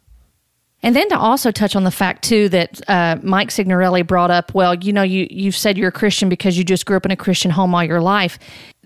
And 0.81 0.95
then 0.95 1.09
to 1.09 1.19
also 1.19 1.51
touch 1.51 1.75
on 1.75 1.83
the 1.83 1.91
fact 1.91 2.23
too 2.23 2.49
that 2.51 2.81
uh, 2.89 3.17
Mike 3.21 3.51
Signorelli 3.51 4.03
brought 4.03 4.31
up, 4.31 4.55
well, 4.55 4.77
you 4.77 4.93
know, 4.93 5.03
you 5.03 5.27
you've 5.29 5.57
said 5.57 5.77
you're 5.77 5.89
a 5.89 5.93
Christian 5.93 6.29
because 6.29 6.57
you 6.57 6.63
just 6.63 6.87
grew 6.87 6.97
up 6.97 7.05
in 7.05 7.11
a 7.11 7.17
Christian 7.17 7.51
home 7.51 7.75
all 7.75 7.83
your 7.83 8.01
life. 8.01 8.39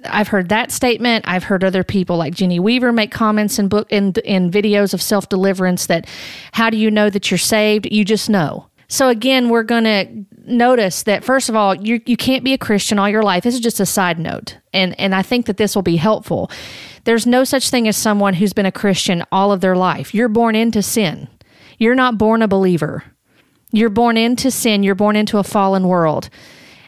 I've 0.07 0.29
heard 0.29 0.49
that 0.49 0.73
statement. 0.73 1.27
I've 1.29 1.45
heard 1.45 1.63
other 1.63 1.85
people 1.85 2.17
like 2.17 2.35
Jenny 2.35 2.59
Weaver 2.59 2.93
make 2.93 3.11
comments 3.11 3.59
in 3.59 3.69
book 3.69 3.93
in 3.93 4.15
in 4.25 4.51
videos 4.51 4.95
of 4.95 5.03
self 5.03 5.29
deliverance 5.29 5.85
that, 5.87 6.09
how 6.53 6.71
do 6.71 6.79
you 6.79 6.91
know 6.91 7.11
that 7.11 7.31
you're 7.31 7.37
saved? 7.37 7.87
You 7.93 8.07
just 8.07 8.31
know. 8.31 8.71
So 8.89 9.09
again, 9.09 9.51
we're 9.51 9.63
going 9.63 9.85
to 9.85 10.07
notice 10.51 11.03
that 11.05 11.25
first 11.25 11.49
of 11.49 11.57
all, 11.57 11.75
you 11.75 12.01
you 12.07 12.17
can't 12.17 12.45
be 12.45 12.53
a 12.53 12.59
Christian 12.59 12.99
all 12.99 13.09
your 13.09 13.23
life. 13.23 13.45
This 13.45 13.55
is 13.55 13.61
just 13.61 13.81
a 13.81 13.87
side 13.87 14.19
note, 14.19 14.59
and 14.73 14.99
and 14.99 15.15
I 15.15 15.23
think 15.23 15.47
that 15.47 15.57
this 15.57 15.75
will 15.75 15.83
be 15.83 15.97
helpful. 15.97 16.51
There's 17.05 17.27
no 17.27 17.45
such 17.45 17.71
thing 17.71 17.89
as 17.89 17.97
someone 17.97 18.35
who's 18.35 18.53
been 18.53 18.67
a 18.67 18.73
Christian 18.73 19.25
all 19.33 19.53
of 19.53 19.61
their 19.61 19.77
life. 19.77 20.15
You're 20.15 20.29
born 20.29 20.55
into 20.55 20.83
sin. 20.83 21.29
You're 21.79 21.95
not 21.95 22.19
born 22.19 22.43
a 22.43 22.49
believer. 22.49 23.05
You're 23.73 23.89
born 23.89 24.17
into 24.17 24.51
sin. 24.51 24.83
You're 24.83 24.95
born 24.95 25.17
into 25.17 25.39
a 25.39 25.45
fallen 25.45 25.87
world. 25.89 26.29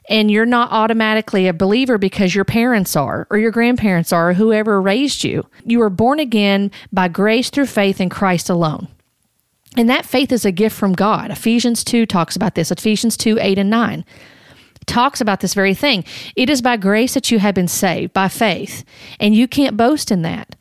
And 0.09 0.31
you're 0.31 0.45
not 0.45 0.73
automatically 0.73 1.47
a 1.47 1.53
believer 1.53 1.97
because 1.97 2.35
your 2.35 2.45
parents 2.45 2.97
are, 2.97 3.27
or 3.31 3.39
your 3.39 3.53
grandparents 3.53 4.13
are, 4.13 4.31
or 4.31 4.35
whoever 4.35 4.83
raised 4.83 5.23
you. 5.23 5.47
You 5.65 5.79
were 5.79 5.91
born 5.91 6.19
again 6.19 6.73
by 6.93 7.09
grace 7.09 7.51
through 7.51 7.67
faith 7.67 8.01
in 8.01 8.09
Christ 8.09 8.51
alone. 8.51 8.89
And 9.77 9.89
that 9.89 10.05
faith 10.05 10.33
is 10.33 10.45
a 10.45 10.53
gift 10.53 10.77
from 10.77 10.93
God. 10.93 11.31
Ephesians 11.31 11.83
2 11.83 12.05
talks 12.07 12.37
about 12.37 12.55
this. 12.55 12.71
Ephesians 12.71 13.17
2 13.17 13.39
8 13.41 13.59
and 13.59 13.71
9 13.71 14.05
talks 14.87 15.21
about 15.21 15.41
this 15.41 15.55
very 15.55 15.75
thing. 15.75 16.05
It 16.37 16.51
is 16.51 16.61
by 16.61 16.77
grace 16.77 17.15
that 17.15 17.31
you 17.31 17.39
have 17.39 17.55
been 17.55 17.69
saved, 17.69 18.13
by 18.13 18.29
faith, 18.29 18.85
and 19.21 19.35
you 19.35 19.47
can't 19.47 19.77
boast 19.77 20.11
in 20.11 20.23
that. 20.23 20.57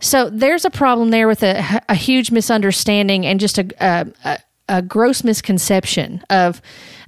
So 0.00 0.28
there's 0.28 0.64
a 0.64 0.70
problem 0.70 1.10
there 1.10 1.26
with 1.26 1.42
a, 1.42 1.80
a 1.88 1.94
huge 1.94 2.30
misunderstanding 2.30 3.24
and 3.24 3.40
just 3.40 3.58
a, 3.58 4.12
a, 4.24 4.38
a 4.68 4.82
gross 4.82 5.22
misconception 5.22 6.22
of 6.30 6.60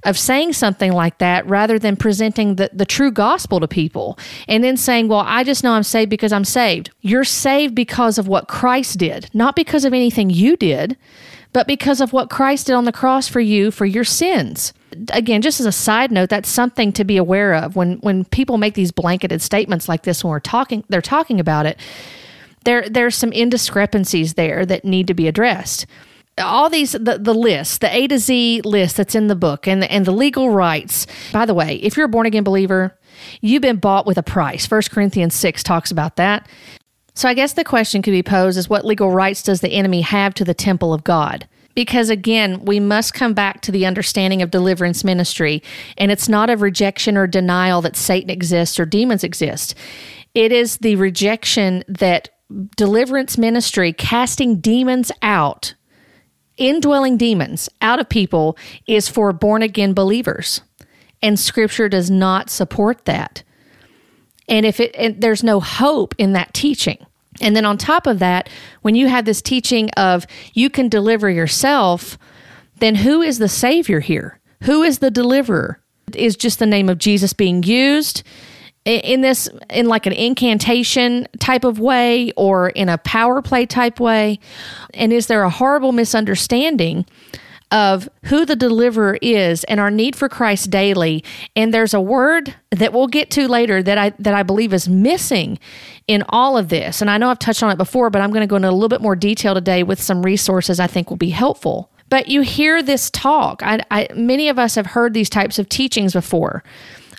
of 0.03 0.17
saying 0.17 0.53
something 0.53 0.93
like 0.93 1.17
that 1.17 1.45
rather 1.45 1.77
than 1.77 1.97
presenting 1.97 2.55
the, 2.55 2.69
the 2.71 2.85
true 2.85 3.11
gospel 3.11 3.59
to 3.59 3.67
people 3.67 4.17
and 4.47 4.63
then 4.63 4.77
saying, 4.77 5.07
Well, 5.07 5.23
I 5.25 5.43
just 5.43 5.63
know 5.63 5.73
I'm 5.73 5.83
saved 5.83 6.09
because 6.09 6.31
I'm 6.31 6.45
saved. 6.45 6.91
You're 7.01 7.25
saved 7.25 7.75
because 7.75 8.17
of 8.17 8.27
what 8.27 8.47
Christ 8.47 8.97
did, 8.97 9.29
not 9.33 9.55
because 9.55 9.83
of 9.85 9.93
anything 9.93 10.29
you 10.29 10.55
did, 10.55 10.97
but 11.51 11.67
because 11.67 11.99
of 11.99 12.13
what 12.13 12.29
Christ 12.29 12.67
did 12.67 12.73
on 12.73 12.85
the 12.85 12.91
cross 12.91 13.27
for 13.27 13.41
you 13.41 13.71
for 13.71 13.85
your 13.85 14.03
sins. 14.03 14.73
Again, 15.11 15.41
just 15.41 15.59
as 15.59 15.65
a 15.65 15.71
side 15.71 16.11
note, 16.11 16.29
that's 16.29 16.49
something 16.49 16.93
to 16.93 17.03
be 17.03 17.17
aware 17.17 17.53
of 17.53 17.75
when 17.75 17.97
when 17.97 18.23
people 18.25 18.57
make 18.57 18.75
these 18.75 18.91
blanketed 18.91 19.41
statements 19.41 19.89
like 19.89 20.03
this 20.03 20.23
when 20.23 20.31
we're 20.31 20.39
talking 20.39 20.83
they're 20.87 21.01
talking 21.01 21.39
about 21.39 21.65
it. 21.65 21.77
There 22.63 22.87
there's 22.87 23.15
some 23.15 23.31
indiscrepancies 23.31 24.35
there 24.35 24.65
that 24.65 24.85
need 24.85 25.07
to 25.07 25.13
be 25.13 25.27
addressed 25.27 25.85
all 26.39 26.69
these 26.69 26.93
the, 26.93 27.19
the 27.19 27.33
list 27.33 27.81
the 27.81 27.95
a 27.95 28.07
to 28.07 28.17
z 28.17 28.61
list 28.63 28.97
that's 28.97 29.15
in 29.15 29.27
the 29.27 29.35
book 29.35 29.67
and 29.67 29.81
the, 29.81 29.91
and 29.91 30.05
the 30.05 30.11
legal 30.11 30.49
rights. 30.49 31.07
By 31.31 31.45
the 31.45 31.53
way 31.53 31.75
if 31.75 31.97
you're 31.97 32.05
a 32.05 32.09
born 32.09 32.25
again 32.25 32.43
believer 32.43 32.97
you've 33.41 33.61
been 33.61 33.77
bought 33.77 34.05
with 34.05 34.17
a 34.17 34.23
price. 34.23 34.65
First 34.65 34.91
corinthians 34.91 35.35
6 35.35 35.63
talks 35.63 35.91
about 35.91 36.15
that. 36.15 36.47
So 37.13 37.27
i 37.27 37.33
guess 37.33 37.53
the 37.53 37.63
question 37.63 38.01
could 38.01 38.11
be 38.11 38.23
posed 38.23 38.57
is 38.57 38.69
what 38.69 38.85
legal 38.85 39.11
rights 39.11 39.43
does 39.43 39.61
the 39.61 39.73
enemy 39.73 40.01
have 40.01 40.33
to 40.35 40.45
the 40.45 40.53
temple 40.53 40.93
of 40.93 41.03
god? 41.03 41.47
Because 41.75 42.09
again 42.09 42.65
we 42.65 42.79
must 42.79 43.13
come 43.13 43.33
back 43.33 43.61
to 43.61 43.71
the 43.71 43.85
understanding 43.85 44.41
of 44.41 44.51
deliverance 44.51 45.03
ministry 45.03 45.61
and 45.97 46.11
it's 46.11 46.29
not 46.29 46.49
a 46.49 46.57
rejection 46.57 47.17
or 47.17 47.27
denial 47.27 47.81
that 47.81 47.95
satan 47.95 48.29
exists 48.29 48.79
or 48.79 48.85
demons 48.85 49.23
exist. 49.23 49.75
It 50.35 50.51
is 50.51 50.77
the 50.77 50.95
rejection 50.95 51.83
that 51.87 52.29
deliverance 52.75 53.37
ministry 53.37 53.93
casting 53.93 54.59
demons 54.59 55.11
out 55.21 55.73
indwelling 56.59 57.17
demons 57.17 57.69
out 57.81 57.99
of 57.99 58.09
people 58.09 58.57
is 58.85 59.07
for 59.07 59.33
born 59.33 59.63
again 59.63 59.93
believers. 59.93 60.61
And 61.21 61.39
scripture 61.39 61.89
does 61.89 62.11
not 62.11 62.49
support 62.49 63.05
that. 63.05 63.43
And 64.47 64.65
if 64.65 64.79
it 64.79 64.95
and 64.95 65.21
there's 65.21 65.43
no 65.43 65.59
hope 65.59 66.15
in 66.17 66.33
that 66.33 66.53
teaching. 66.53 67.05
And 67.41 67.55
then 67.55 67.65
on 67.65 67.77
top 67.77 68.07
of 68.07 68.19
that, 68.19 68.49
when 68.81 68.95
you 68.95 69.07
have 69.07 69.25
this 69.25 69.41
teaching 69.41 69.89
of 69.91 70.25
you 70.53 70.69
can 70.69 70.89
deliver 70.89 71.29
yourself, 71.29 72.17
then 72.79 72.95
who 72.95 73.21
is 73.21 73.39
the 73.39 73.47
savior 73.47 73.99
here? 73.99 74.39
Who 74.63 74.83
is 74.83 74.99
the 74.99 75.11
deliverer? 75.11 75.79
Is 76.13 76.35
just 76.35 76.59
the 76.59 76.65
name 76.65 76.89
of 76.89 76.97
Jesus 76.97 77.33
being 77.33 77.63
used? 77.63 78.23
In 78.97 79.21
this 79.21 79.49
in 79.69 79.87
like 79.87 80.05
an 80.05 80.13
incantation 80.13 81.27
type 81.39 81.63
of 81.63 81.79
way 81.79 82.31
or 82.35 82.69
in 82.69 82.89
a 82.89 82.97
power 82.99 83.41
play 83.41 83.65
type 83.65 83.99
way? 83.99 84.39
And 84.93 85.13
is 85.13 85.27
there 85.27 85.43
a 85.43 85.49
horrible 85.49 85.91
misunderstanding 85.91 87.05
of 87.71 88.09
who 88.23 88.45
the 88.45 88.55
deliverer 88.55 89.19
is 89.21 89.63
and 89.65 89.79
our 89.79 89.91
need 89.91 90.15
for 90.15 90.27
Christ 90.27 90.71
daily? 90.71 91.23
And 91.55 91.73
there's 91.73 91.93
a 91.93 92.01
word 92.01 92.55
that 92.71 92.93
we'll 92.93 93.07
get 93.07 93.29
to 93.31 93.47
later 93.47 93.83
that 93.83 93.97
I 93.97 94.09
that 94.19 94.33
I 94.33 94.43
believe 94.43 94.73
is 94.73 94.89
missing 94.89 95.59
in 96.07 96.23
all 96.29 96.57
of 96.57 96.69
this. 96.69 97.01
And 97.01 97.09
I 97.09 97.17
know 97.17 97.29
I've 97.29 97.39
touched 97.39 97.63
on 97.63 97.71
it 97.71 97.77
before 97.77 98.09
but 98.09 98.21
I'm 98.21 98.31
going 98.31 98.41
to 98.41 98.47
go 98.47 98.55
into 98.55 98.69
a 98.69 98.71
little 98.71 98.89
bit 98.89 99.01
more 99.01 99.15
detail 99.15 99.53
today 99.53 99.83
with 99.83 100.01
some 100.01 100.23
resources 100.23 100.79
I 100.79 100.87
think 100.87 101.09
will 101.09 101.17
be 101.17 101.29
helpful. 101.29 101.91
But 102.09 102.27
you 102.27 102.41
hear 102.41 102.81
this 102.81 103.11
talk. 103.11 103.61
I, 103.63 103.81
I 103.91 104.07
many 104.15 104.49
of 104.49 104.57
us 104.57 104.75
have 104.75 104.87
heard 104.87 105.13
these 105.13 105.29
types 105.29 105.59
of 105.59 105.69
teachings 105.69 106.13
before 106.13 106.63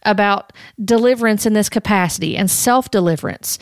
about 0.04 0.52
deliverance 0.82 1.46
in 1.46 1.52
this 1.52 1.68
capacity 1.68 2.36
and 2.36 2.50
self 2.50 2.90
deliverance, 2.90 3.58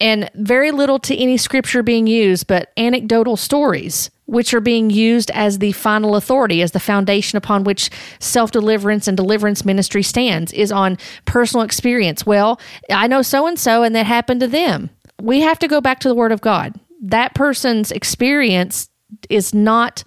and 0.00 0.30
very 0.34 0.70
little 0.70 0.98
to 1.00 1.16
any 1.16 1.36
scripture 1.36 1.82
being 1.82 2.06
used, 2.06 2.46
but 2.46 2.72
anecdotal 2.76 3.36
stories, 3.36 4.10
which 4.24 4.54
are 4.54 4.60
being 4.60 4.90
used 4.90 5.30
as 5.32 5.58
the 5.58 5.72
final 5.72 6.16
authority, 6.16 6.62
as 6.62 6.72
the 6.72 6.80
foundation 6.80 7.36
upon 7.36 7.64
which 7.64 7.90
self 8.18 8.50
deliverance 8.50 9.06
and 9.08 9.16
deliverance 9.16 9.64
ministry 9.64 10.02
stands, 10.02 10.52
is 10.52 10.72
on 10.72 10.96
personal 11.26 11.64
experience. 11.64 12.24
Well, 12.24 12.60
I 12.90 13.06
know 13.08 13.22
so 13.22 13.46
and 13.46 13.58
so, 13.58 13.82
and 13.82 13.94
that 13.94 14.06
happened 14.06 14.40
to 14.40 14.48
them. 14.48 14.90
We 15.20 15.40
have 15.40 15.58
to 15.58 15.68
go 15.68 15.80
back 15.80 16.00
to 16.00 16.08
the 16.08 16.14
Word 16.14 16.32
of 16.32 16.40
God. 16.40 16.78
That 17.02 17.34
person's 17.34 17.90
experience 17.92 18.88
is 19.28 19.52
not 19.52 20.04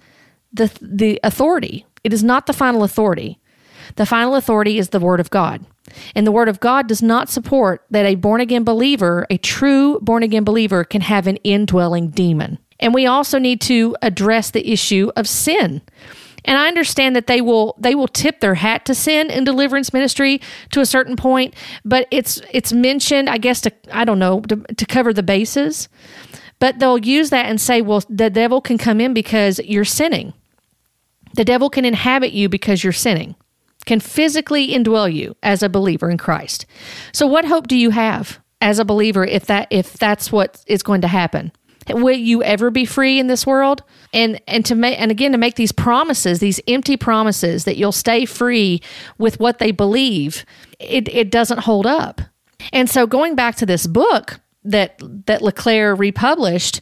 the, 0.52 0.72
the 0.80 1.20
authority, 1.22 1.86
it 2.02 2.12
is 2.12 2.24
not 2.24 2.46
the 2.46 2.52
final 2.52 2.82
authority. 2.82 3.38
The 3.96 4.06
final 4.06 4.34
authority 4.34 4.78
is 4.78 4.88
the 4.88 5.00
Word 5.00 5.20
of 5.20 5.30
God. 5.30 5.64
And 6.14 6.26
the 6.26 6.32
Word 6.32 6.48
of 6.48 6.60
God 6.60 6.86
does 6.86 7.02
not 7.02 7.28
support 7.28 7.84
that 7.90 8.06
a 8.06 8.14
born 8.14 8.40
again 8.40 8.64
believer, 8.64 9.26
a 9.30 9.36
true 9.36 9.98
born 10.00 10.22
again 10.22 10.44
believer, 10.44 10.84
can 10.84 11.02
have 11.02 11.26
an 11.26 11.36
indwelling 11.38 12.10
demon. 12.10 12.58
And 12.80 12.94
we 12.94 13.06
also 13.06 13.38
need 13.38 13.60
to 13.62 13.96
address 14.02 14.50
the 14.50 14.72
issue 14.72 15.10
of 15.16 15.28
sin. 15.28 15.82
And 16.44 16.58
I 16.58 16.68
understand 16.68 17.16
that 17.16 17.26
they 17.26 17.40
will 17.40 17.74
they 17.78 17.94
will 17.94 18.08
tip 18.08 18.40
their 18.40 18.54
hat 18.54 18.84
to 18.86 18.94
sin 18.94 19.30
in 19.30 19.44
deliverance 19.44 19.92
ministry 19.92 20.42
to 20.72 20.80
a 20.80 20.86
certain 20.86 21.16
point, 21.16 21.54
but 21.84 22.06
it's 22.10 22.40
it's 22.52 22.72
mentioned, 22.72 23.30
I 23.30 23.38
guess, 23.38 23.62
to 23.62 23.72
I 23.90 24.04
don't 24.04 24.18
know 24.18 24.40
to, 24.42 24.56
to 24.56 24.86
cover 24.86 25.14
the 25.14 25.22
bases. 25.22 25.88
But 26.58 26.78
they'll 26.78 26.98
use 26.98 27.30
that 27.30 27.46
and 27.46 27.60
say, 27.60 27.82
well, 27.82 28.02
the 28.08 28.30
devil 28.30 28.60
can 28.60 28.78
come 28.78 29.00
in 29.00 29.12
because 29.12 29.58
you're 29.60 29.84
sinning. 29.84 30.34
The 31.34 31.44
devil 31.44 31.68
can 31.68 31.84
inhabit 31.84 32.32
you 32.32 32.48
because 32.48 32.84
you're 32.84 32.92
sinning 32.92 33.34
can 33.86 34.00
physically 34.00 34.68
indwell 34.68 35.12
you 35.12 35.36
as 35.42 35.62
a 35.62 35.68
believer 35.68 36.10
in 36.10 36.18
Christ. 36.18 36.66
So 37.12 37.26
what 37.26 37.44
hope 37.44 37.66
do 37.66 37.76
you 37.76 37.90
have 37.90 38.40
as 38.60 38.78
a 38.78 38.84
believer 38.84 39.24
if 39.24 39.46
that 39.46 39.68
if 39.70 39.94
that's 39.94 40.32
what 40.32 40.62
is 40.66 40.82
going 40.82 41.02
to 41.02 41.08
happen? 41.08 41.52
Will 41.90 42.16
you 42.16 42.42
ever 42.42 42.70
be 42.70 42.86
free 42.86 43.18
in 43.18 43.26
this 43.26 43.46
world? 43.46 43.82
And 44.12 44.40
and 44.48 44.64
to 44.66 44.74
make 44.74 44.98
and 44.98 45.10
again 45.10 45.32
to 45.32 45.38
make 45.38 45.56
these 45.56 45.72
promises, 45.72 46.38
these 46.38 46.60
empty 46.66 46.96
promises 46.96 47.64
that 47.64 47.76
you'll 47.76 47.92
stay 47.92 48.24
free 48.24 48.80
with 49.18 49.38
what 49.38 49.58
they 49.58 49.70
believe, 49.70 50.46
it, 50.78 51.08
it 51.08 51.30
doesn't 51.30 51.60
hold 51.60 51.86
up. 51.86 52.20
And 52.72 52.88
so 52.88 53.06
going 53.06 53.34
back 53.34 53.56
to 53.56 53.66
this 53.66 53.86
book 53.86 54.40
that 54.64 54.98
that 55.26 55.42
LeClaire 55.42 55.94
republished, 55.94 56.80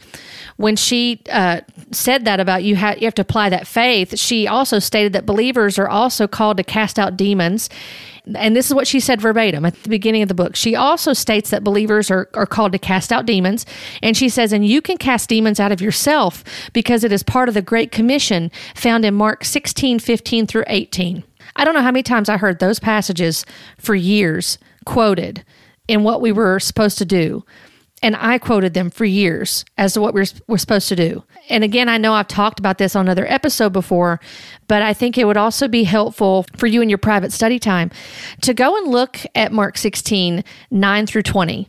when 0.62 0.77
she 0.77 1.20
uh, 1.29 1.61
said 1.90 2.25
that 2.25 2.38
about 2.38 2.62
you, 2.62 2.77
ha- 2.77 2.94
you 2.96 3.05
have 3.05 3.16
to 3.16 3.22
apply 3.22 3.48
that 3.48 3.66
faith, 3.66 4.16
she 4.16 4.46
also 4.46 4.79
stated 4.79 5.12
that 5.12 5.27
believers 5.27 5.77
are 5.77 5.88
also 5.88 6.29
called 6.29 6.57
to 6.57 6.62
cast 6.62 7.01
out 7.01 7.16
demons. 7.16 7.68
And 8.37 8.55
this 8.55 8.68
is 8.68 8.75
what 8.75 8.87
she 8.87 9.01
said 9.01 9.20
verbatim 9.20 9.64
at 9.64 9.75
the 9.83 9.88
beginning 9.88 10.22
of 10.22 10.29
the 10.29 10.37
book. 10.37 10.55
She 10.55 10.77
also 10.77 11.14
states 11.14 11.51
that 11.51 11.64
believers 11.64 12.12
are, 12.12 12.31
are 12.35 12.46
called 12.46 12.70
to 12.72 12.79
cast 12.79 13.11
out 13.11 13.27
demons. 13.27 13.66
And 14.05 14.16
she 14.16 14.29
says, 14.29 14.53
and 14.53 14.64
you 14.64 14.81
can 14.81 14.98
cast 14.98 15.29
demons 15.29 15.59
out 15.59 15.72
of 15.72 15.81
yourself 15.81 16.44
because 16.72 17.03
it 17.03 17.11
is 17.11 17.25
part 17.25 17.48
of 17.48 17.55
the 17.55 17.62
Great 17.62 17.90
Commission 17.90 18.48
found 18.77 19.05
in 19.05 19.14
Mark 19.14 19.44
16, 19.44 19.98
15 19.98 20.46
through 20.46 20.64
18. 20.68 21.25
I 21.57 21.64
don't 21.64 21.75
know 21.75 21.83
how 21.83 21.90
many 21.90 22.05
times 22.05 22.29
I 22.29 22.37
heard 22.37 22.61
those 22.61 22.79
passages 22.79 23.44
for 23.79 23.96
years 23.96 24.59
quoted 24.85 25.44
in 25.88 26.05
what 26.05 26.20
we 26.20 26.31
were 26.31 26.61
supposed 26.61 26.98
to 26.98 27.05
do. 27.05 27.44
And 28.02 28.16
I 28.16 28.38
quoted 28.38 28.74
them 28.74 28.90
for 28.90 29.04
years 29.04 29.64
as 29.78 29.94
to 29.94 30.00
what 30.00 30.12
we're, 30.12 30.26
we're 30.48 30.58
supposed 30.58 30.88
to 30.88 30.96
do. 30.96 31.22
And 31.48 31.62
again, 31.62 31.88
I 31.88 31.98
know 31.98 32.14
I've 32.14 32.28
talked 32.28 32.58
about 32.58 32.78
this 32.78 32.96
on 32.96 33.06
another 33.06 33.26
episode 33.30 33.72
before, 33.72 34.20
but 34.66 34.82
I 34.82 34.92
think 34.92 35.16
it 35.16 35.24
would 35.24 35.36
also 35.36 35.68
be 35.68 35.84
helpful 35.84 36.44
for 36.56 36.66
you 36.66 36.82
in 36.82 36.88
your 36.88 36.98
private 36.98 37.32
study 37.32 37.58
time 37.58 37.90
to 38.40 38.54
go 38.54 38.76
and 38.76 38.88
look 38.88 39.18
at 39.34 39.52
Mark 39.52 39.78
16, 39.78 40.42
9 40.70 41.06
through 41.06 41.22
20 41.22 41.68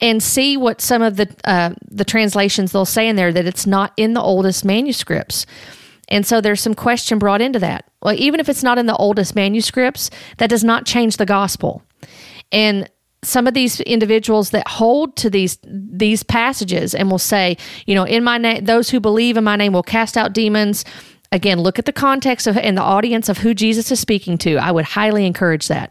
and 0.00 0.22
see 0.22 0.56
what 0.56 0.80
some 0.80 1.02
of 1.02 1.16
the 1.16 1.34
uh, 1.44 1.74
the 1.90 2.04
translations 2.04 2.72
they'll 2.72 2.84
say 2.84 3.08
in 3.08 3.16
there 3.16 3.32
that 3.32 3.46
it's 3.46 3.66
not 3.66 3.92
in 3.96 4.14
the 4.14 4.20
oldest 4.20 4.64
manuscripts. 4.64 5.46
And 6.08 6.24
so 6.26 6.40
there's 6.40 6.60
some 6.60 6.74
question 6.74 7.18
brought 7.18 7.40
into 7.40 7.58
that. 7.58 7.84
Well, 8.02 8.14
even 8.16 8.38
if 8.38 8.48
it's 8.48 8.62
not 8.62 8.78
in 8.78 8.86
the 8.86 8.96
oldest 8.96 9.34
manuscripts, 9.34 10.10
that 10.38 10.50
does 10.50 10.62
not 10.62 10.86
change 10.86 11.16
the 11.16 11.26
gospel. 11.26 11.82
And 12.52 12.88
some 13.22 13.46
of 13.46 13.54
these 13.54 13.80
individuals 13.80 14.50
that 14.50 14.68
hold 14.68 15.16
to 15.16 15.30
these 15.30 15.58
these 15.64 16.22
passages 16.22 16.94
and 16.94 17.10
will 17.10 17.18
say, 17.18 17.56
you 17.86 17.94
know, 17.94 18.04
in 18.04 18.22
my 18.22 18.38
name, 18.38 18.64
those 18.64 18.90
who 18.90 19.00
believe 19.00 19.36
in 19.36 19.44
my 19.44 19.56
name 19.56 19.72
will 19.72 19.82
cast 19.82 20.16
out 20.16 20.32
demons. 20.32 20.84
Again, 21.32 21.60
look 21.60 21.78
at 21.78 21.86
the 21.86 21.92
context 21.92 22.46
of 22.46 22.56
and 22.56 22.76
the 22.76 22.82
audience 22.82 23.28
of 23.28 23.38
who 23.38 23.54
Jesus 23.54 23.90
is 23.90 23.98
speaking 23.98 24.38
to. 24.38 24.56
I 24.56 24.70
would 24.70 24.84
highly 24.84 25.26
encourage 25.26 25.68
that. 25.68 25.90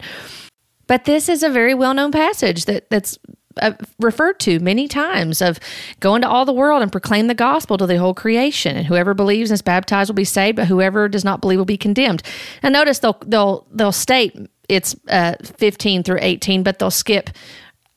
But 0.86 1.04
this 1.04 1.28
is 1.28 1.42
a 1.42 1.50
very 1.50 1.74
well 1.74 1.94
known 1.94 2.12
passage 2.12 2.64
that 2.66 2.88
that's 2.90 3.18
uh, 3.60 3.72
referred 3.98 4.38
to 4.40 4.60
many 4.60 4.86
times 4.86 5.40
of 5.40 5.58
go 6.00 6.14
into 6.14 6.28
all 6.28 6.44
the 6.44 6.52
world 6.52 6.82
and 6.82 6.92
proclaim 6.92 7.26
the 7.26 7.34
gospel 7.34 7.78
to 7.78 7.86
the 7.86 7.98
whole 7.98 8.12
creation 8.12 8.76
and 8.76 8.86
whoever 8.86 9.14
believes 9.14 9.50
and 9.50 9.54
is 9.54 9.62
baptized 9.62 10.10
will 10.10 10.14
be 10.14 10.24
saved 10.24 10.56
but 10.56 10.66
whoever 10.66 11.08
does 11.08 11.24
not 11.24 11.40
believe 11.40 11.58
will 11.58 11.64
be 11.64 11.78
condemned 11.78 12.22
and 12.62 12.74
notice 12.74 12.98
they'll 12.98 13.18
they'll 13.24 13.66
they'll 13.72 13.92
state 13.92 14.36
it's 14.68 14.96
uh, 15.08 15.34
15 15.42 16.02
through 16.02 16.18
18, 16.20 16.62
but 16.62 16.78
they'll 16.78 16.90
skip 16.90 17.30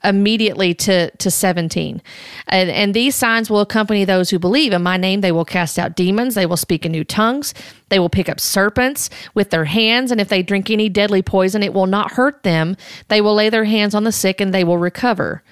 immediately 0.03 0.73
to, 0.73 1.11
to 1.11 1.29
17. 1.29 2.01
And, 2.47 2.69
and 2.69 2.93
these 2.93 3.15
signs 3.15 3.49
will 3.49 3.59
accompany 3.59 4.05
those 4.05 4.29
who 4.29 4.39
believe. 4.39 4.71
In 4.71 4.81
my 4.81 4.97
name, 4.97 5.21
they 5.21 5.31
will 5.31 5.45
cast 5.45 5.77
out 5.77 5.95
demons. 5.95 6.35
They 6.35 6.45
will 6.45 6.57
speak 6.57 6.85
in 6.85 6.91
new 6.91 7.03
tongues. 7.03 7.53
They 7.89 7.99
will 7.99 8.09
pick 8.09 8.29
up 8.29 8.39
serpents 8.39 9.09
with 9.33 9.49
their 9.49 9.65
hands. 9.65 10.11
And 10.11 10.21
if 10.21 10.29
they 10.29 10.41
drink 10.41 10.69
any 10.69 10.87
deadly 10.89 11.21
poison, 11.21 11.63
it 11.63 11.73
will 11.73 11.85
not 11.85 12.13
hurt 12.13 12.43
them. 12.43 12.77
They 13.09 13.19
will 13.19 13.35
lay 13.35 13.49
their 13.49 13.65
hands 13.65 13.93
on 13.93 14.05
the 14.05 14.11
sick 14.11 14.39
and 14.39 14.53
they 14.53 14.63
will 14.63 14.77
recover. 14.77 15.43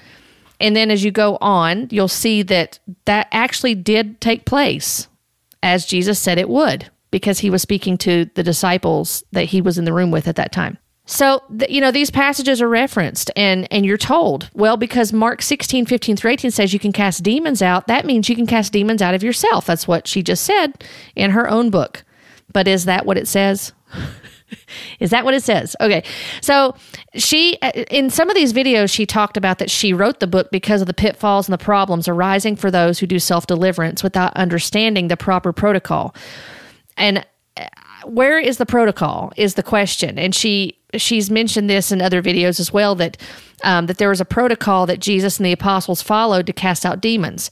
And 0.59 0.75
then 0.75 0.89
as 0.89 1.03
you 1.03 1.11
go 1.11 1.37
on, 1.41 1.87
you'll 1.91 2.07
see 2.07 2.41
that 2.43 2.79
that 3.05 3.27
actually 3.31 3.75
did 3.75 4.21
take 4.21 4.45
place 4.45 5.07
as 5.61 5.85
Jesus 5.85 6.19
said 6.19 6.37
it 6.37 6.49
would 6.49 6.89
because 7.11 7.39
he 7.39 7.49
was 7.49 7.61
speaking 7.61 7.97
to 7.99 8.29
the 8.35 8.43
disciples 8.43 9.23
that 9.31 9.45
he 9.45 9.61
was 9.61 9.77
in 9.77 9.85
the 9.85 9.93
room 9.93 10.11
with 10.11 10.27
at 10.27 10.35
that 10.37 10.51
time. 10.51 10.77
So, 11.07 11.41
you 11.69 11.79
know, 11.79 11.89
these 11.89 12.11
passages 12.11 12.61
are 12.61 12.67
referenced 12.67 13.31
and, 13.37 13.65
and 13.71 13.85
you're 13.85 13.97
told, 13.97 14.49
well, 14.53 14.75
because 14.75 15.13
Mark 15.13 15.41
16, 15.41 15.85
15 15.85 16.17
through 16.17 16.31
18 16.31 16.51
says 16.51 16.73
you 16.73 16.79
can 16.79 16.91
cast 16.91 17.23
demons 17.23 17.61
out, 17.61 17.87
that 17.87 18.05
means 18.05 18.27
you 18.27 18.35
can 18.35 18.45
cast 18.45 18.73
demons 18.73 19.01
out 19.01 19.15
of 19.15 19.23
yourself. 19.23 19.65
That's 19.65 19.87
what 19.87 20.05
she 20.05 20.21
just 20.21 20.43
said 20.43 20.83
in 21.15 21.31
her 21.31 21.49
own 21.49 21.69
book. 21.69 22.03
But 22.51 22.67
is 22.67 22.85
that 22.85 23.05
what 23.05 23.17
it 23.17 23.25
says? 23.27 23.71
is 24.99 25.11
that 25.11 25.23
what 25.23 25.33
it 25.33 25.43
says? 25.43 25.77
Okay. 25.79 26.03
So 26.41 26.75
she, 27.15 27.57
uh, 27.61 27.71
in 27.89 28.09
some 28.09 28.29
of 28.29 28.35
these 28.35 28.51
videos, 28.51 28.93
she 28.93 29.05
talked 29.05 29.37
about 29.37 29.59
that 29.59 29.71
she 29.71 29.93
wrote 29.93 30.19
the 30.19 30.27
book 30.27 30.51
because 30.51 30.81
of 30.81 30.87
the 30.87 30.93
pitfalls 30.93 31.47
and 31.47 31.53
the 31.53 31.63
problems 31.63 32.09
arising 32.09 32.57
for 32.57 32.69
those 32.69 32.99
who 32.99 33.07
do 33.07 33.17
self 33.17 33.47
deliverance 33.47 34.03
without 34.03 34.35
understanding 34.35 35.07
the 35.07 35.17
proper 35.17 35.53
protocol. 35.53 36.13
And 36.97 37.25
uh, 37.55 37.65
where 38.05 38.39
is 38.39 38.57
the 38.57 38.65
protocol 38.65 39.31
is 39.37 39.55
the 39.55 39.63
question 39.63 40.19
and 40.19 40.35
she 40.35 40.76
she's 40.97 41.29
mentioned 41.29 41.69
this 41.69 41.91
in 41.91 42.01
other 42.01 42.21
videos 42.21 42.59
as 42.59 42.71
well 42.71 42.95
that 42.95 43.17
um, 43.63 43.87
that 43.87 43.97
there 43.97 44.09
was 44.09 44.21
a 44.21 44.25
protocol 44.25 44.85
that 44.85 44.99
jesus 44.99 45.37
and 45.37 45.45
the 45.45 45.51
apostles 45.51 46.01
followed 46.01 46.45
to 46.45 46.53
cast 46.53 46.85
out 46.85 47.01
demons. 47.01 47.49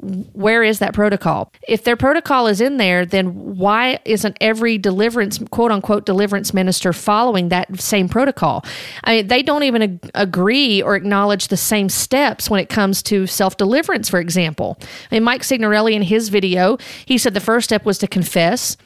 Where 0.00 0.62
is 0.62 0.78
that 0.78 0.94
protocol? 0.94 1.52
If 1.66 1.82
their 1.82 1.96
protocol 1.96 2.46
is 2.46 2.60
in 2.60 2.76
there 2.76 3.04
then 3.04 3.56
why 3.56 3.98
isn't 4.04 4.36
every 4.40 4.78
deliverance 4.78 5.40
quote 5.50 5.72
unquote 5.72 6.06
deliverance 6.06 6.54
minister 6.54 6.92
following 6.92 7.48
that 7.48 7.80
same 7.80 8.08
protocol? 8.08 8.64
I 9.02 9.16
mean 9.16 9.26
they 9.26 9.42
don't 9.42 9.64
even 9.64 9.82
ag- 9.82 10.10
agree 10.14 10.80
or 10.82 10.94
acknowledge 10.94 11.48
the 11.48 11.56
same 11.56 11.88
steps 11.88 12.48
when 12.48 12.60
it 12.60 12.68
comes 12.68 13.02
to 13.04 13.26
self-deliverance 13.26 14.08
for 14.08 14.20
example. 14.20 14.78
I 15.10 15.16
mean, 15.16 15.24
mike 15.24 15.42
signorelli 15.42 15.96
in 15.96 16.02
his 16.02 16.28
video 16.28 16.78
he 17.04 17.18
said 17.18 17.34
the 17.34 17.40
first 17.40 17.64
step 17.64 17.84
was 17.84 17.98
to 17.98 18.06
confess 18.06 18.76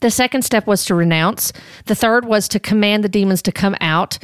the 0.00 0.10
second 0.10 0.42
step 0.42 0.66
was 0.66 0.84
to 0.86 0.94
renounce. 0.94 1.52
The 1.86 1.94
third 1.94 2.24
was 2.24 2.48
to 2.48 2.60
command 2.60 3.04
the 3.04 3.08
demons 3.08 3.42
to 3.42 3.52
come 3.52 3.76
out. 3.80 4.18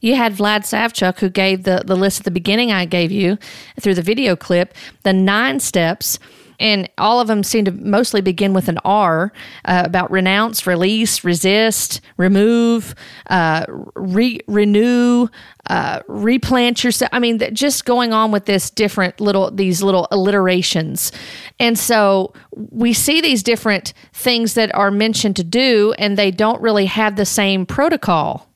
You 0.00 0.14
had 0.14 0.34
Vlad 0.34 0.60
Savchuk, 0.60 1.18
who 1.18 1.28
gave 1.28 1.64
the, 1.64 1.82
the 1.84 1.96
list 1.96 2.20
at 2.20 2.24
the 2.24 2.30
beginning 2.30 2.72
I 2.72 2.84
gave 2.84 3.10
you 3.10 3.36
through 3.80 3.94
the 3.94 4.02
video 4.02 4.36
clip, 4.36 4.74
the 5.02 5.12
nine 5.12 5.60
steps, 5.60 6.18
and 6.60 6.88
all 6.98 7.20
of 7.20 7.28
them 7.28 7.42
seem 7.42 7.64
to 7.66 7.70
mostly 7.72 8.20
begin 8.20 8.52
with 8.52 8.68
an 8.68 8.78
R 8.84 9.32
uh, 9.64 9.82
about 9.84 10.10
renounce, 10.10 10.66
release, 10.66 11.22
resist, 11.24 12.00
remove, 12.16 12.94
uh, 13.28 13.64
re- 13.94 14.40
renew, 14.46 15.28
uh, 15.68 16.00
replant 16.08 16.82
yourself. 16.82 17.10
I 17.12 17.18
mean, 17.18 17.38
just 17.52 17.84
going 17.84 18.12
on 18.12 18.30
with 18.32 18.46
this 18.46 18.70
different 18.70 19.20
little, 19.20 19.50
these 19.50 19.82
little 19.82 20.08
alliterations. 20.10 21.12
And 21.60 21.78
so 21.78 22.32
we 22.52 22.92
see 22.92 23.20
these 23.20 23.42
different 23.42 23.92
things 24.12 24.54
that 24.54 24.74
are 24.74 24.90
mentioned 24.90 25.36
to 25.36 25.44
do, 25.44 25.94
and 25.98 26.16
they 26.16 26.30
don't 26.30 26.60
really 26.62 26.86
have 26.86 27.16
the 27.16 27.26
same 27.26 27.66
protocol. 27.66 28.48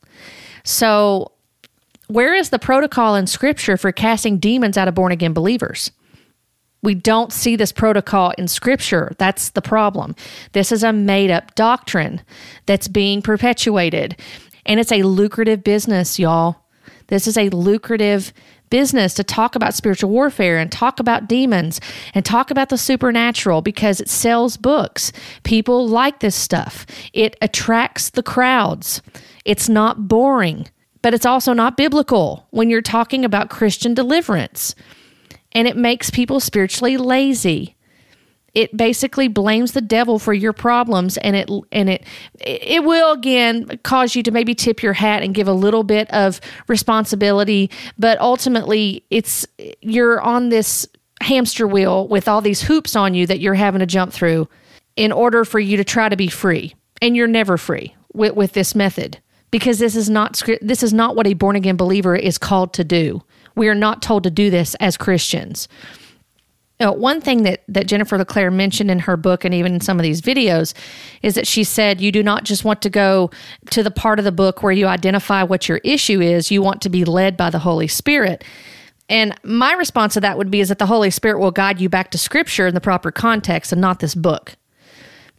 So, 0.64 1.32
where 2.08 2.34
is 2.34 2.50
the 2.50 2.58
protocol 2.58 3.14
in 3.14 3.26
scripture 3.26 3.76
for 3.76 3.90
casting 3.90 4.38
demons 4.38 4.76
out 4.76 4.88
of 4.88 4.94
born 4.94 5.12
again 5.12 5.32
believers? 5.32 5.90
We 6.82 6.94
don't 6.94 7.32
see 7.32 7.56
this 7.56 7.72
protocol 7.72 8.32
in 8.36 8.48
scripture. 8.48 9.12
That's 9.18 9.50
the 9.50 9.62
problem. 9.62 10.16
This 10.52 10.72
is 10.72 10.82
a 10.82 10.92
made 10.92 11.30
up 11.30 11.54
doctrine 11.54 12.20
that's 12.66 12.88
being 12.88 13.22
perpetuated. 13.22 14.16
And 14.66 14.78
it's 14.80 14.92
a 14.92 15.02
lucrative 15.02 15.64
business, 15.64 16.18
y'all. 16.18 16.61
This 17.12 17.26
is 17.26 17.36
a 17.36 17.50
lucrative 17.50 18.32
business 18.70 19.12
to 19.12 19.22
talk 19.22 19.54
about 19.54 19.74
spiritual 19.74 20.08
warfare 20.08 20.58
and 20.58 20.72
talk 20.72 20.98
about 20.98 21.28
demons 21.28 21.78
and 22.14 22.24
talk 22.24 22.50
about 22.50 22.70
the 22.70 22.78
supernatural 22.78 23.60
because 23.60 24.00
it 24.00 24.08
sells 24.08 24.56
books. 24.56 25.12
People 25.42 25.86
like 25.86 26.20
this 26.20 26.34
stuff, 26.34 26.86
it 27.12 27.36
attracts 27.42 28.08
the 28.08 28.22
crowds. 28.22 29.02
It's 29.44 29.68
not 29.68 30.08
boring, 30.08 30.68
but 31.02 31.12
it's 31.12 31.26
also 31.26 31.52
not 31.52 31.76
biblical 31.76 32.46
when 32.48 32.70
you're 32.70 32.80
talking 32.80 33.26
about 33.26 33.50
Christian 33.50 33.92
deliverance. 33.92 34.74
And 35.52 35.68
it 35.68 35.76
makes 35.76 36.08
people 36.08 36.40
spiritually 36.40 36.96
lazy 36.96 37.76
it 38.54 38.76
basically 38.76 39.28
blames 39.28 39.72
the 39.72 39.80
devil 39.80 40.18
for 40.18 40.34
your 40.34 40.52
problems 40.52 41.16
and 41.18 41.36
it 41.36 41.50
and 41.70 41.88
it 41.88 42.04
it 42.40 42.84
will 42.84 43.12
again 43.12 43.78
cause 43.82 44.14
you 44.14 44.22
to 44.22 44.30
maybe 44.30 44.54
tip 44.54 44.82
your 44.82 44.92
hat 44.92 45.22
and 45.22 45.34
give 45.34 45.48
a 45.48 45.52
little 45.52 45.82
bit 45.82 46.10
of 46.10 46.40
responsibility 46.68 47.70
but 47.98 48.18
ultimately 48.20 49.04
it's 49.10 49.46
you're 49.80 50.20
on 50.20 50.50
this 50.50 50.86
hamster 51.22 51.66
wheel 51.66 52.08
with 52.08 52.28
all 52.28 52.40
these 52.40 52.62
hoops 52.62 52.96
on 52.96 53.14
you 53.14 53.26
that 53.26 53.40
you're 53.40 53.54
having 53.54 53.78
to 53.78 53.86
jump 53.86 54.12
through 54.12 54.48
in 54.96 55.12
order 55.12 55.44
for 55.44 55.60
you 55.60 55.76
to 55.76 55.84
try 55.84 56.08
to 56.08 56.16
be 56.16 56.28
free 56.28 56.74
and 57.00 57.16
you're 57.16 57.26
never 57.26 57.56
free 57.56 57.94
with, 58.12 58.34
with 58.34 58.52
this 58.52 58.74
method 58.74 59.18
because 59.50 59.78
this 59.78 59.96
is 59.96 60.10
not 60.10 60.42
this 60.60 60.82
is 60.82 60.92
not 60.92 61.16
what 61.16 61.26
a 61.26 61.34
born 61.34 61.56
again 61.56 61.76
believer 61.76 62.16
is 62.16 62.38
called 62.38 62.72
to 62.74 62.84
do. 62.84 63.22
We 63.54 63.68
are 63.68 63.74
not 63.74 64.00
told 64.02 64.22
to 64.24 64.30
do 64.30 64.50
this 64.50 64.74
as 64.76 64.96
christians 64.96 65.68
now, 66.82 66.92
one 66.92 67.20
thing 67.20 67.44
that, 67.44 67.62
that 67.68 67.86
Jennifer 67.86 68.18
LeClaire 68.18 68.50
mentioned 68.50 68.90
in 68.90 68.98
her 68.98 69.16
book 69.16 69.44
and 69.44 69.54
even 69.54 69.74
in 69.74 69.80
some 69.80 70.00
of 70.00 70.02
these 70.02 70.20
videos 70.20 70.74
is 71.22 71.36
that 71.36 71.46
she 71.46 71.62
said 71.62 72.00
you 72.00 72.10
do 72.10 72.24
not 72.24 72.42
just 72.42 72.64
want 72.64 72.82
to 72.82 72.90
go 72.90 73.30
to 73.70 73.84
the 73.84 73.90
part 73.92 74.18
of 74.18 74.24
the 74.24 74.32
book 74.32 74.64
where 74.64 74.72
you 74.72 74.88
identify 74.88 75.44
what 75.44 75.68
your 75.68 75.78
issue 75.84 76.20
is, 76.20 76.50
you 76.50 76.60
want 76.60 76.82
to 76.82 76.88
be 76.88 77.04
led 77.04 77.36
by 77.36 77.50
the 77.50 77.60
Holy 77.60 77.86
Spirit. 77.86 78.42
And 79.08 79.32
my 79.44 79.74
response 79.74 80.14
to 80.14 80.20
that 80.22 80.36
would 80.36 80.50
be 80.50 80.58
is 80.58 80.70
that 80.70 80.80
the 80.80 80.86
Holy 80.86 81.10
Spirit 81.10 81.38
will 81.38 81.52
guide 81.52 81.80
you 81.80 81.88
back 81.88 82.10
to 82.10 82.18
scripture 82.18 82.66
in 82.66 82.74
the 82.74 82.80
proper 82.80 83.12
context 83.12 83.70
and 83.70 83.80
not 83.80 84.00
this 84.00 84.16
book 84.16 84.56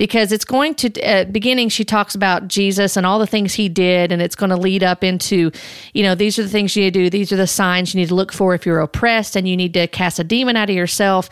because 0.03 0.33
it's 0.33 0.43
going 0.43 0.75
to 0.75 1.01
uh, 1.01 1.23
beginning 1.23 1.69
she 1.69 1.85
talks 1.85 2.13
about 2.13 2.49
jesus 2.49 2.97
and 2.97 3.05
all 3.05 3.19
the 3.19 3.25
things 3.25 3.53
he 3.53 3.69
did 3.69 4.11
and 4.11 4.21
it's 4.21 4.35
going 4.35 4.49
to 4.49 4.57
lead 4.57 4.83
up 4.83 5.01
into 5.01 5.49
you 5.93 6.03
know 6.03 6.13
these 6.13 6.37
are 6.37 6.43
the 6.43 6.49
things 6.49 6.75
you 6.75 6.83
need 6.83 6.93
to 6.93 7.03
do 7.03 7.09
these 7.09 7.31
are 7.31 7.37
the 7.37 7.47
signs 7.47 7.93
you 7.93 8.01
need 8.01 8.09
to 8.09 8.13
look 8.13 8.33
for 8.33 8.53
if 8.53 8.65
you're 8.65 8.81
oppressed 8.81 9.37
and 9.37 9.47
you 9.47 9.55
need 9.55 9.73
to 9.73 9.87
cast 9.87 10.19
a 10.19 10.23
demon 10.25 10.57
out 10.57 10.69
of 10.69 10.75
yourself 10.75 11.29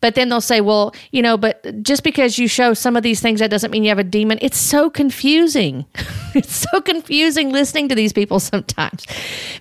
but 0.00 0.14
then 0.14 0.28
they'll 0.28 0.40
say, 0.40 0.60
well, 0.60 0.94
you 1.10 1.22
know, 1.22 1.36
but 1.36 1.82
just 1.82 2.02
because 2.02 2.38
you 2.38 2.48
show 2.48 2.74
some 2.74 2.96
of 2.96 3.02
these 3.02 3.20
things, 3.20 3.40
that 3.40 3.50
doesn't 3.50 3.70
mean 3.70 3.82
you 3.84 3.90
have 3.90 3.98
a 3.98 4.04
demon. 4.04 4.38
It's 4.40 4.58
so 4.58 4.88
confusing. 4.88 5.84
it's 6.34 6.66
so 6.70 6.80
confusing 6.80 7.50
listening 7.50 7.88
to 7.88 7.94
these 7.94 8.12
people 8.12 8.40
sometimes 8.40 9.06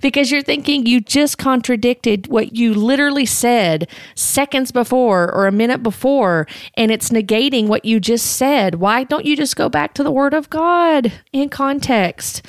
because 0.02 0.32
you're 0.32 0.42
thinking 0.42 0.86
you 0.86 1.02
just 1.02 1.38
contradicted 1.38 2.28
what 2.28 2.56
you 2.56 2.74
literally 2.74 3.26
said 3.26 3.90
seconds 4.16 4.72
before 4.72 5.34
or 5.34 5.48
a 5.48 5.52
minute 5.52 5.84
before, 5.84 6.48
and 6.76 6.92
it's 6.92 7.10
negating 7.10 7.68
what 7.68 7.86
you 7.86 8.00
just 8.00 8.38
said. 8.38 8.76
Why 8.76 9.04
don't 9.04 9.26
you 9.26 9.36
just 9.36 9.56
go 9.56 9.70
back 9.70 9.94
to 9.96 10.04
the 10.04 10.12
Word 10.12 10.34
of 10.34 10.50
God 10.50 11.12
in 11.32 11.50
context? 11.50 12.46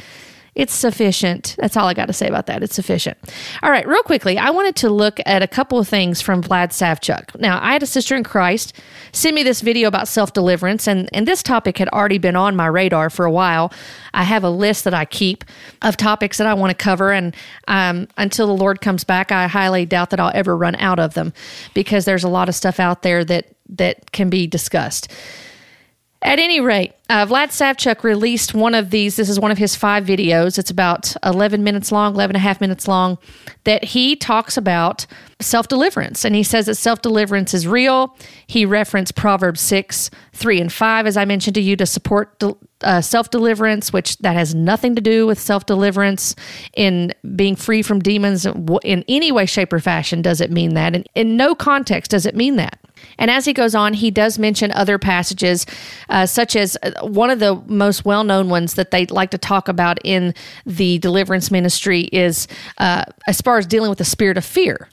It's 0.60 0.74
sufficient. 0.74 1.56
That's 1.58 1.74
all 1.74 1.88
I 1.88 1.94
got 1.94 2.04
to 2.08 2.12
say 2.12 2.28
about 2.28 2.44
that. 2.44 2.62
It's 2.62 2.74
sufficient. 2.74 3.16
All 3.62 3.70
right, 3.70 3.88
real 3.88 4.02
quickly, 4.02 4.36
I 4.36 4.50
wanted 4.50 4.76
to 4.76 4.90
look 4.90 5.18
at 5.24 5.42
a 5.42 5.46
couple 5.46 5.78
of 5.78 5.88
things 5.88 6.20
from 6.20 6.42
Vlad 6.42 6.68
Savchuk. 6.68 7.40
Now, 7.40 7.58
I 7.62 7.72
had 7.72 7.82
a 7.82 7.86
sister 7.86 8.14
in 8.14 8.24
Christ 8.24 8.74
send 9.12 9.34
me 9.34 9.42
this 9.42 9.62
video 9.62 9.88
about 9.88 10.06
self 10.06 10.34
deliverance, 10.34 10.86
and, 10.86 11.08
and 11.14 11.26
this 11.26 11.42
topic 11.42 11.78
had 11.78 11.88
already 11.88 12.18
been 12.18 12.36
on 12.36 12.56
my 12.56 12.66
radar 12.66 13.08
for 13.08 13.24
a 13.24 13.30
while. 13.30 13.72
I 14.12 14.24
have 14.24 14.44
a 14.44 14.50
list 14.50 14.84
that 14.84 14.92
I 14.92 15.06
keep 15.06 15.44
of 15.80 15.96
topics 15.96 16.36
that 16.36 16.46
I 16.46 16.52
want 16.52 16.76
to 16.76 16.84
cover, 16.84 17.10
and 17.10 17.34
um, 17.66 18.06
until 18.18 18.46
the 18.46 18.52
Lord 18.52 18.82
comes 18.82 19.02
back, 19.02 19.32
I 19.32 19.46
highly 19.46 19.86
doubt 19.86 20.10
that 20.10 20.20
I'll 20.20 20.32
ever 20.34 20.54
run 20.54 20.76
out 20.76 20.98
of 20.98 21.14
them 21.14 21.32
because 21.72 22.04
there's 22.04 22.24
a 22.24 22.28
lot 22.28 22.50
of 22.50 22.54
stuff 22.54 22.78
out 22.78 23.00
there 23.00 23.24
that 23.24 23.46
that 23.70 24.12
can 24.12 24.28
be 24.28 24.46
discussed. 24.46 25.10
At 26.22 26.38
any 26.38 26.60
rate, 26.60 26.92
uh, 27.08 27.24
Vlad 27.24 27.48
Savchuk 27.48 28.04
released 28.04 28.52
one 28.52 28.74
of 28.74 28.90
these. 28.90 29.16
This 29.16 29.30
is 29.30 29.40
one 29.40 29.50
of 29.50 29.56
his 29.56 29.74
five 29.74 30.04
videos. 30.04 30.58
It's 30.58 30.70
about 30.70 31.16
11 31.24 31.64
minutes 31.64 31.90
long, 31.90 32.12
11 32.12 32.36
and 32.36 32.42
a 32.42 32.46
half 32.46 32.60
minutes 32.60 32.86
long, 32.86 33.16
that 33.64 33.84
he 33.84 34.16
talks 34.16 34.58
about 34.58 35.06
self 35.40 35.66
deliverance. 35.66 36.22
And 36.22 36.34
he 36.34 36.42
says 36.42 36.66
that 36.66 36.74
self 36.74 37.00
deliverance 37.00 37.54
is 37.54 37.66
real. 37.66 38.14
He 38.46 38.66
referenced 38.66 39.14
Proverbs 39.14 39.62
6, 39.62 40.10
3, 40.34 40.60
and 40.60 40.70
5, 40.70 41.06
as 41.06 41.16
I 41.16 41.24
mentioned 41.24 41.54
to 41.54 41.62
you, 41.62 41.74
to 41.76 41.86
support 41.86 42.38
de- 42.38 42.54
uh, 42.82 43.00
self 43.00 43.30
deliverance, 43.30 43.90
which 43.90 44.18
that 44.18 44.36
has 44.36 44.54
nothing 44.54 44.94
to 44.96 45.00
do 45.00 45.26
with 45.26 45.38
self 45.38 45.64
deliverance 45.64 46.36
in 46.74 47.14
being 47.34 47.56
free 47.56 47.80
from 47.80 47.98
demons 47.98 48.44
in 48.84 49.04
any 49.08 49.32
way, 49.32 49.46
shape, 49.46 49.72
or 49.72 49.80
fashion. 49.80 50.20
Does 50.20 50.42
it 50.42 50.50
mean 50.50 50.74
that? 50.74 50.94
And 50.94 51.08
in 51.14 51.38
no 51.38 51.54
context 51.54 52.10
does 52.10 52.26
it 52.26 52.36
mean 52.36 52.56
that. 52.56 52.78
And 53.18 53.30
as 53.30 53.44
he 53.44 53.52
goes 53.52 53.74
on, 53.74 53.94
he 53.94 54.10
does 54.10 54.38
mention 54.38 54.72
other 54.72 54.98
passages, 54.98 55.66
uh, 56.08 56.26
such 56.26 56.56
as 56.56 56.76
uh, 56.82 57.06
one 57.06 57.30
of 57.30 57.38
the 57.38 57.56
most 57.66 58.04
well 58.04 58.24
known 58.24 58.48
ones 58.48 58.74
that 58.74 58.90
they 58.90 59.06
like 59.06 59.30
to 59.30 59.38
talk 59.38 59.68
about 59.68 59.98
in 60.04 60.34
the 60.66 60.98
deliverance 60.98 61.50
ministry 61.50 62.02
is 62.12 62.48
uh, 62.78 63.04
as 63.26 63.40
far 63.40 63.58
as 63.58 63.66
dealing 63.66 63.90
with 63.90 63.98
the 63.98 64.04
spirit 64.04 64.38
of 64.38 64.44
fear. 64.44 64.88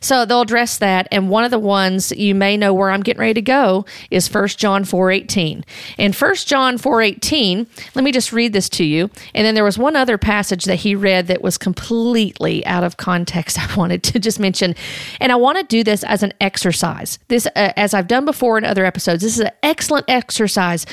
So 0.00 0.24
they'll 0.24 0.42
address 0.42 0.78
that. 0.78 1.08
And 1.10 1.30
one 1.30 1.44
of 1.44 1.50
the 1.50 1.58
ones 1.58 2.12
you 2.12 2.34
may 2.34 2.56
know 2.56 2.72
where 2.72 2.90
I'm 2.90 3.02
getting 3.02 3.20
ready 3.20 3.34
to 3.34 3.42
go 3.42 3.84
is 4.10 4.32
1 4.32 4.48
John 4.48 4.84
4.18. 4.84 5.64
In 5.98 6.12
1 6.12 6.34
John 6.36 6.78
4.18, 6.78 7.66
let 7.94 8.04
me 8.04 8.12
just 8.12 8.32
read 8.32 8.52
this 8.52 8.68
to 8.70 8.84
you. 8.84 9.10
And 9.34 9.46
then 9.46 9.54
there 9.54 9.64
was 9.64 9.78
one 9.78 9.96
other 9.96 10.18
passage 10.18 10.64
that 10.64 10.76
he 10.76 10.94
read 10.94 11.26
that 11.26 11.42
was 11.42 11.58
completely 11.58 12.64
out 12.66 12.84
of 12.84 12.96
context 12.96 13.58
I 13.58 13.74
wanted 13.76 14.02
to 14.04 14.18
just 14.18 14.40
mention. 14.40 14.74
And 15.20 15.32
I 15.32 15.36
want 15.36 15.58
to 15.58 15.64
do 15.64 15.84
this 15.84 16.04
as 16.04 16.22
an 16.22 16.32
exercise. 16.40 17.18
This, 17.28 17.46
uh, 17.46 17.72
as 17.76 17.94
I've 17.94 18.08
done 18.08 18.24
before 18.24 18.58
in 18.58 18.64
other 18.64 18.84
episodes, 18.84 19.22
this 19.22 19.34
is 19.34 19.40
an 19.40 19.50
excellent 19.62 20.06
exercise. 20.08 20.86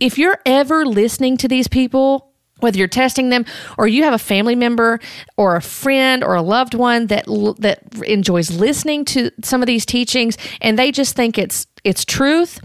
If 0.00 0.18
you're 0.18 0.38
ever 0.44 0.86
listening 0.86 1.36
to 1.38 1.48
these 1.48 1.68
people 1.68 2.27
whether 2.60 2.78
you're 2.78 2.88
testing 2.88 3.28
them 3.28 3.44
or 3.76 3.86
you 3.86 4.02
have 4.04 4.14
a 4.14 4.18
family 4.18 4.54
member 4.54 5.00
or 5.36 5.56
a 5.56 5.62
friend 5.62 6.24
or 6.24 6.34
a 6.34 6.42
loved 6.42 6.74
one 6.74 7.06
that 7.06 7.24
that 7.58 7.80
enjoys 8.04 8.50
listening 8.50 9.04
to 9.04 9.30
some 9.42 9.62
of 9.62 9.66
these 9.66 9.86
teachings 9.86 10.36
and 10.60 10.78
they 10.78 10.90
just 10.90 11.16
think 11.16 11.38
it's 11.38 11.66
it's 11.84 12.04
truth 12.04 12.60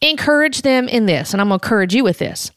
encourage 0.00 0.62
them 0.62 0.88
in 0.88 1.06
this 1.06 1.32
and 1.32 1.40
i'm 1.40 1.48
going 1.48 1.58
to 1.58 1.64
encourage 1.64 1.94
you 1.94 2.04
with 2.04 2.18
this. 2.18 2.50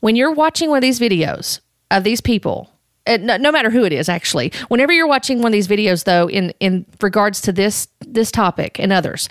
When 0.00 0.16
you're 0.16 0.32
watching 0.32 0.68
one 0.68 0.78
of 0.78 0.82
these 0.82 0.98
videos 0.98 1.60
of 1.90 2.02
these 2.02 2.20
people 2.20 2.72
no, 3.06 3.36
no 3.36 3.50
matter 3.50 3.70
who 3.70 3.84
it 3.84 3.92
is 3.92 4.08
actually 4.08 4.52
whenever 4.68 4.92
you're 4.92 5.06
watching 5.06 5.38
one 5.38 5.48
of 5.48 5.52
these 5.52 5.68
videos 5.68 6.04
though 6.04 6.28
in 6.28 6.52
in 6.60 6.86
regards 7.00 7.40
to 7.42 7.52
this 7.52 7.88
this 8.00 8.30
topic 8.30 8.78
and 8.78 8.92
others 8.92 9.28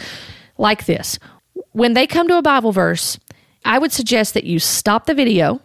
like 0.57 0.86
this 0.86 1.17
when 1.71 1.93
they 1.93 2.05
come 2.05 2.27
to 2.27 2.38
a 2.38 2.41
bible 2.41 2.71
verse 2.71 3.17
i 3.63 3.79
would 3.79 3.91
suggest 3.91 4.34
that 4.34 4.43
you 4.43 4.60
stop 4.60 5.05
the 5.05 5.13
video 5.13 5.62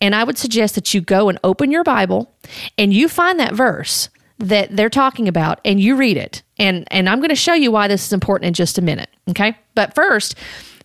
and 0.00 0.14
I 0.14 0.24
would 0.24 0.38
suggest 0.38 0.74
that 0.74 0.92
you 0.94 1.00
go 1.00 1.28
and 1.28 1.38
open 1.42 1.70
your 1.70 1.84
Bible 1.84 2.32
and 2.76 2.92
you 2.92 3.08
find 3.08 3.40
that 3.40 3.54
verse 3.54 4.08
that 4.38 4.76
they're 4.76 4.90
talking 4.90 5.28
about 5.28 5.60
and 5.64 5.80
you 5.80 5.96
read 5.96 6.16
it. 6.16 6.42
And 6.58 6.86
and 6.90 7.08
I'm 7.08 7.18
going 7.18 7.30
to 7.30 7.34
show 7.34 7.54
you 7.54 7.70
why 7.70 7.88
this 7.88 8.06
is 8.06 8.12
important 8.12 8.48
in 8.48 8.54
just 8.54 8.78
a 8.78 8.82
minute, 8.82 9.10
okay? 9.30 9.56
But 9.74 9.94
first, 9.94 10.34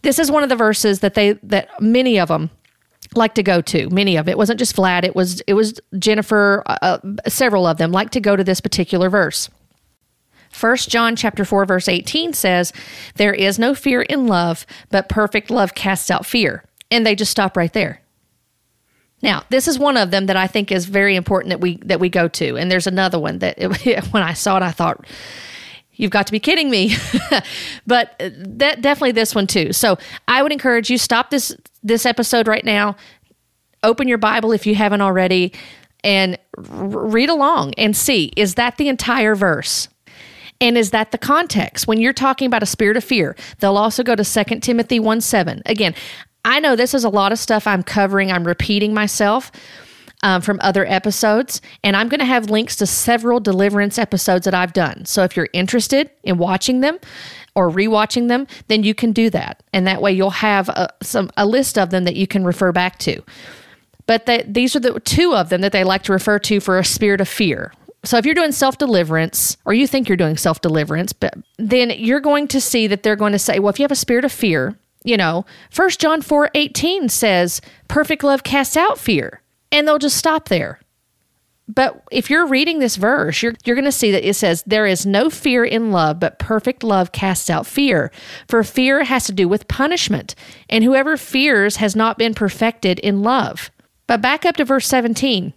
this 0.01 0.19
is 0.19 0.31
one 0.31 0.43
of 0.43 0.49
the 0.49 0.55
verses 0.55 0.99
that 0.99 1.13
they 1.13 1.33
that 1.43 1.69
many 1.81 2.19
of 2.19 2.29
them 2.29 2.49
like 3.15 3.35
to 3.35 3.43
go 3.43 3.61
to. 3.61 3.89
Many 3.89 4.15
of 4.15 4.29
it, 4.29 4.37
wasn't 4.37 4.59
just 4.59 4.75
Vlad, 4.75 5.03
it 5.03 5.15
was 5.15 5.41
it 5.41 5.53
was 5.53 5.79
Jennifer, 5.99 6.63
uh, 6.65 6.77
uh 6.81 6.99
several 7.27 7.67
of 7.67 7.77
them 7.77 7.91
like 7.91 8.11
to 8.11 8.21
go 8.21 8.35
to 8.35 8.43
this 8.43 8.61
particular 8.61 9.09
verse. 9.09 9.49
First 10.49 10.89
John 10.89 11.15
chapter 11.15 11.45
4 11.45 11.65
verse 11.65 11.87
18 11.87 12.33
says, 12.33 12.73
"There 13.15 13.33
is 13.33 13.59
no 13.59 13.73
fear 13.73 14.01
in 14.01 14.27
love, 14.27 14.65
but 14.89 15.09
perfect 15.09 15.49
love 15.49 15.75
casts 15.75 16.11
out 16.11 16.25
fear." 16.25 16.63
And 16.89 17.05
they 17.05 17.15
just 17.15 17.31
stop 17.31 17.55
right 17.55 17.71
there. 17.71 18.01
Now, 19.21 19.43
this 19.49 19.67
is 19.67 19.77
one 19.77 19.97
of 19.97 20.11
them 20.11 20.25
that 20.27 20.35
I 20.35 20.47
think 20.47 20.71
is 20.71 20.85
very 20.85 21.15
important 21.15 21.49
that 21.49 21.61
we 21.61 21.77
that 21.77 21.99
we 21.99 22.09
go 22.09 22.27
to, 22.27 22.57
and 22.57 22.71
there's 22.71 22.87
another 22.87 23.19
one 23.19 23.39
that 23.39 23.55
it, 23.57 24.05
when 24.11 24.23
I 24.23 24.33
saw 24.33 24.57
it, 24.57 24.63
I 24.63 24.71
thought, 24.71 25.05
"You've 25.93 26.11
got 26.11 26.25
to 26.27 26.31
be 26.31 26.39
kidding 26.39 26.69
me!" 26.69 26.95
but 27.87 28.15
uh, 28.19 28.29
that 28.35 28.81
definitely 28.81 29.11
this 29.11 29.35
one 29.35 29.47
too. 29.47 29.73
So 29.73 29.97
I 30.27 30.41
would 30.41 30.51
encourage 30.51 30.89
you 30.89 30.97
stop 30.97 31.29
this 31.29 31.55
this 31.83 32.05
episode 32.05 32.47
right 32.47 32.65
now, 32.65 32.95
open 33.83 34.07
your 34.07 34.17
Bible 34.17 34.51
if 34.51 34.65
you 34.65 34.75
haven't 34.75 35.01
already, 35.01 35.53
and 36.03 36.37
read 36.57 37.29
along 37.29 37.73
and 37.75 37.95
see 37.95 38.31
is 38.35 38.55
that 38.55 38.77
the 38.77 38.87
entire 38.87 39.35
verse? 39.35 39.87
And 40.59 40.77
is 40.77 40.91
that 40.91 41.11
the 41.11 41.17
context? 41.17 41.87
When 41.87 41.99
you're 41.99 42.13
talking 42.13 42.45
about 42.45 42.61
a 42.61 42.67
spirit 42.67 42.95
of 42.95 43.03
fear, 43.03 43.35
they'll 43.59 43.77
also 43.77 44.03
go 44.03 44.15
to 44.15 44.23
2 44.23 44.59
Timothy 44.59 44.99
1 44.99 45.19
7. 45.21 45.63
Again, 45.65 45.95
I 46.43 46.59
know 46.59 46.75
this 46.75 46.93
is 46.93 47.03
a 47.03 47.09
lot 47.09 47.31
of 47.31 47.39
stuff 47.39 47.67
I'm 47.67 47.83
covering, 47.83 48.31
I'm 48.31 48.45
repeating 48.45 48.93
myself. 48.93 49.51
Um, 50.23 50.43
from 50.43 50.59
other 50.61 50.85
episodes, 50.85 51.61
and 51.83 51.97
I'm 51.97 52.07
going 52.07 52.19
to 52.19 52.27
have 52.27 52.47
links 52.47 52.75
to 52.75 52.85
several 52.85 53.39
deliverance 53.39 53.97
episodes 53.97 54.45
that 54.45 54.53
I've 54.53 54.71
done. 54.71 55.05
So 55.05 55.23
if 55.23 55.35
you're 55.35 55.49
interested 55.51 56.11
in 56.21 56.37
watching 56.37 56.81
them 56.81 56.99
or 57.55 57.71
rewatching 57.71 58.27
them, 58.27 58.45
then 58.67 58.83
you 58.83 58.93
can 58.93 59.13
do 59.13 59.31
that, 59.31 59.63
and 59.73 59.87
that 59.87 59.99
way 59.99 60.11
you'll 60.11 60.29
have 60.29 60.69
a, 60.69 60.89
some 61.01 61.31
a 61.37 61.47
list 61.47 61.75
of 61.75 61.89
them 61.89 62.03
that 62.03 62.15
you 62.15 62.27
can 62.27 62.43
refer 62.45 62.71
back 62.71 62.99
to. 62.99 63.23
But 64.05 64.27
the, 64.27 64.45
these 64.47 64.75
are 64.75 64.79
the 64.79 64.99
two 64.99 65.33
of 65.33 65.49
them 65.49 65.61
that 65.61 65.71
they 65.71 65.83
like 65.83 66.03
to 66.03 66.11
refer 66.11 66.37
to 66.37 66.59
for 66.59 66.77
a 66.77 66.85
spirit 66.85 67.19
of 67.19 67.27
fear. 67.27 67.73
So 68.03 68.17
if 68.17 68.25
you're 68.25 68.35
doing 68.35 68.51
self 68.51 68.77
deliverance, 68.77 69.57
or 69.65 69.73
you 69.73 69.87
think 69.87 70.09
you're 70.09 70.17
doing 70.17 70.37
self 70.37 70.61
deliverance, 70.61 71.13
but 71.13 71.35
then 71.57 71.91
you're 71.91 72.19
going 72.19 72.47
to 72.49 72.61
see 72.61 72.87
that 72.87 73.03
they're 73.03 73.15
going 73.15 73.31
to 73.31 73.39
say, 73.39 73.59
well, 73.59 73.69
if 73.69 73.79
you 73.79 73.83
have 73.83 73.91
a 73.91 73.95
spirit 73.95 74.25
of 74.25 74.31
fear, 74.31 74.77
you 75.03 75.17
know, 75.17 75.45
First 75.69 75.99
John 75.99 76.21
4 76.21 76.51
18 76.53 77.09
says, 77.09 77.61
perfect 77.87 78.23
love 78.23 78.43
casts 78.43 78.77
out 78.77 78.97
fear. 78.97 79.41
And 79.71 79.87
they'll 79.87 79.97
just 79.97 80.17
stop 80.17 80.49
there. 80.49 80.79
But 81.73 82.03
if 82.11 82.29
you're 82.29 82.47
reading 82.47 82.79
this 82.79 82.97
verse, 82.97 83.41
you're, 83.41 83.53
you're 83.63 83.75
going 83.75 83.85
to 83.85 83.91
see 83.91 84.11
that 84.11 84.27
it 84.27 84.33
says, 84.33 84.63
There 84.67 84.85
is 84.85 85.05
no 85.05 85.29
fear 85.29 85.63
in 85.63 85.91
love, 85.91 86.19
but 86.19 86.39
perfect 86.39 86.83
love 86.83 87.13
casts 87.13 87.49
out 87.49 87.65
fear. 87.65 88.11
For 88.47 88.63
fear 88.63 89.05
has 89.05 89.25
to 89.25 89.31
do 89.31 89.47
with 89.47 89.69
punishment, 89.69 90.35
and 90.69 90.83
whoever 90.83 91.15
fears 91.15 91.77
has 91.77 91.95
not 91.95 92.17
been 92.17 92.33
perfected 92.33 92.99
in 92.99 93.21
love. 93.21 93.71
But 94.05 94.21
back 94.21 94.45
up 94.45 94.57
to 94.57 94.65
verse 94.65 94.87
17 94.87 95.53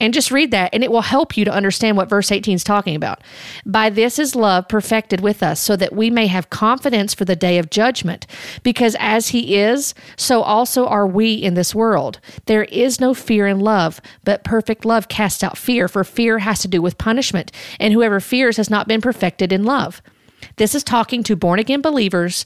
and 0.00 0.14
just 0.14 0.30
read 0.30 0.50
that, 0.52 0.70
and 0.72 0.84
it 0.84 0.92
will 0.92 1.02
help 1.02 1.36
you 1.36 1.44
to 1.44 1.52
understand 1.52 1.96
what 1.96 2.08
verse 2.08 2.30
18 2.30 2.54
is 2.54 2.64
talking 2.64 2.94
about. 2.94 3.20
By 3.66 3.90
this 3.90 4.18
is 4.18 4.36
love 4.36 4.68
perfected 4.68 5.20
with 5.20 5.42
us, 5.42 5.60
so 5.60 5.74
that 5.76 5.92
we 5.92 6.08
may 6.08 6.28
have 6.28 6.50
confidence 6.50 7.14
for 7.14 7.24
the 7.24 7.36
day 7.36 7.58
of 7.58 7.70
judgment. 7.70 8.26
Because 8.62 8.96
as 9.00 9.28
he 9.28 9.56
is, 9.56 9.94
so 10.16 10.42
also 10.42 10.86
are 10.86 11.06
we 11.06 11.34
in 11.34 11.54
this 11.54 11.74
world. 11.74 12.20
There 12.46 12.64
is 12.64 13.00
no 13.00 13.12
fear 13.12 13.46
in 13.46 13.60
love, 13.60 14.00
but 14.24 14.44
perfect 14.44 14.84
love 14.84 15.08
casts 15.08 15.42
out 15.42 15.58
fear, 15.58 15.88
for 15.88 16.04
fear 16.04 16.38
has 16.38 16.60
to 16.60 16.68
do 16.68 16.80
with 16.80 16.98
punishment, 16.98 17.50
and 17.80 17.92
whoever 17.92 18.20
fears 18.20 18.56
has 18.56 18.70
not 18.70 18.86
been 18.86 19.00
perfected 19.00 19.52
in 19.52 19.64
love. 19.64 20.00
This 20.56 20.74
is 20.74 20.84
talking 20.84 21.22
to 21.24 21.36
born 21.36 21.58
again 21.58 21.80
believers 21.80 22.44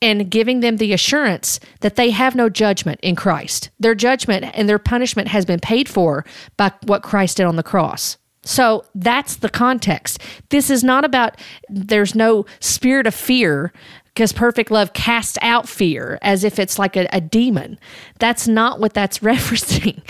and 0.00 0.30
giving 0.30 0.60
them 0.60 0.76
the 0.76 0.92
assurance 0.92 1.58
that 1.80 1.96
they 1.96 2.10
have 2.10 2.34
no 2.34 2.48
judgment 2.48 3.00
in 3.02 3.16
Christ. 3.16 3.70
Their 3.80 3.94
judgment 3.94 4.44
and 4.54 4.68
their 4.68 4.78
punishment 4.78 5.28
has 5.28 5.44
been 5.44 5.60
paid 5.60 5.88
for 5.88 6.24
by 6.56 6.72
what 6.84 7.02
Christ 7.02 7.38
did 7.38 7.46
on 7.46 7.56
the 7.56 7.62
cross. 7.62 8.16
So 8.42 8.84
that's 8.94 9.36
the 9.36 9.50
context. 9.50 10.22
This 10.50 10.70
is 10.70 10.84
not 10.84 11.04
about 11.04 11.38
there's 11.68 12.14
no 12.14 12.46
spirit 12.60 13.06
of 13.06 13.14
fear 13.14 13.72
because 14.06 14.32
perfect 14.32 14.70
love 14.70 14.94
casts 14.94 15.36
out 15.42 15.68
fear 15.68 16.18
as 16.22 16.44
if 16.44 16.58
it's 16.58 16.78
like 16.78 16.96
a, 16.96 17.06
a 17.12 17.20
demon. 17.20 17.78
That's 18.18 18.48
not 18.48 18.80
what 18.80 18.94
that's 18.94 19.18
referencing. 19.20 20.02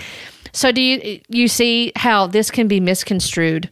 So 0.53 0.71
do 0.71 0.81
you 0.81 1.21
you 1.27 1.47
see 1.47 1.91
how 1.95 2.27
this 2.27 2.49
can 2.49 2.67
be 2.67 2.79
misconstrued? 2.79 3.69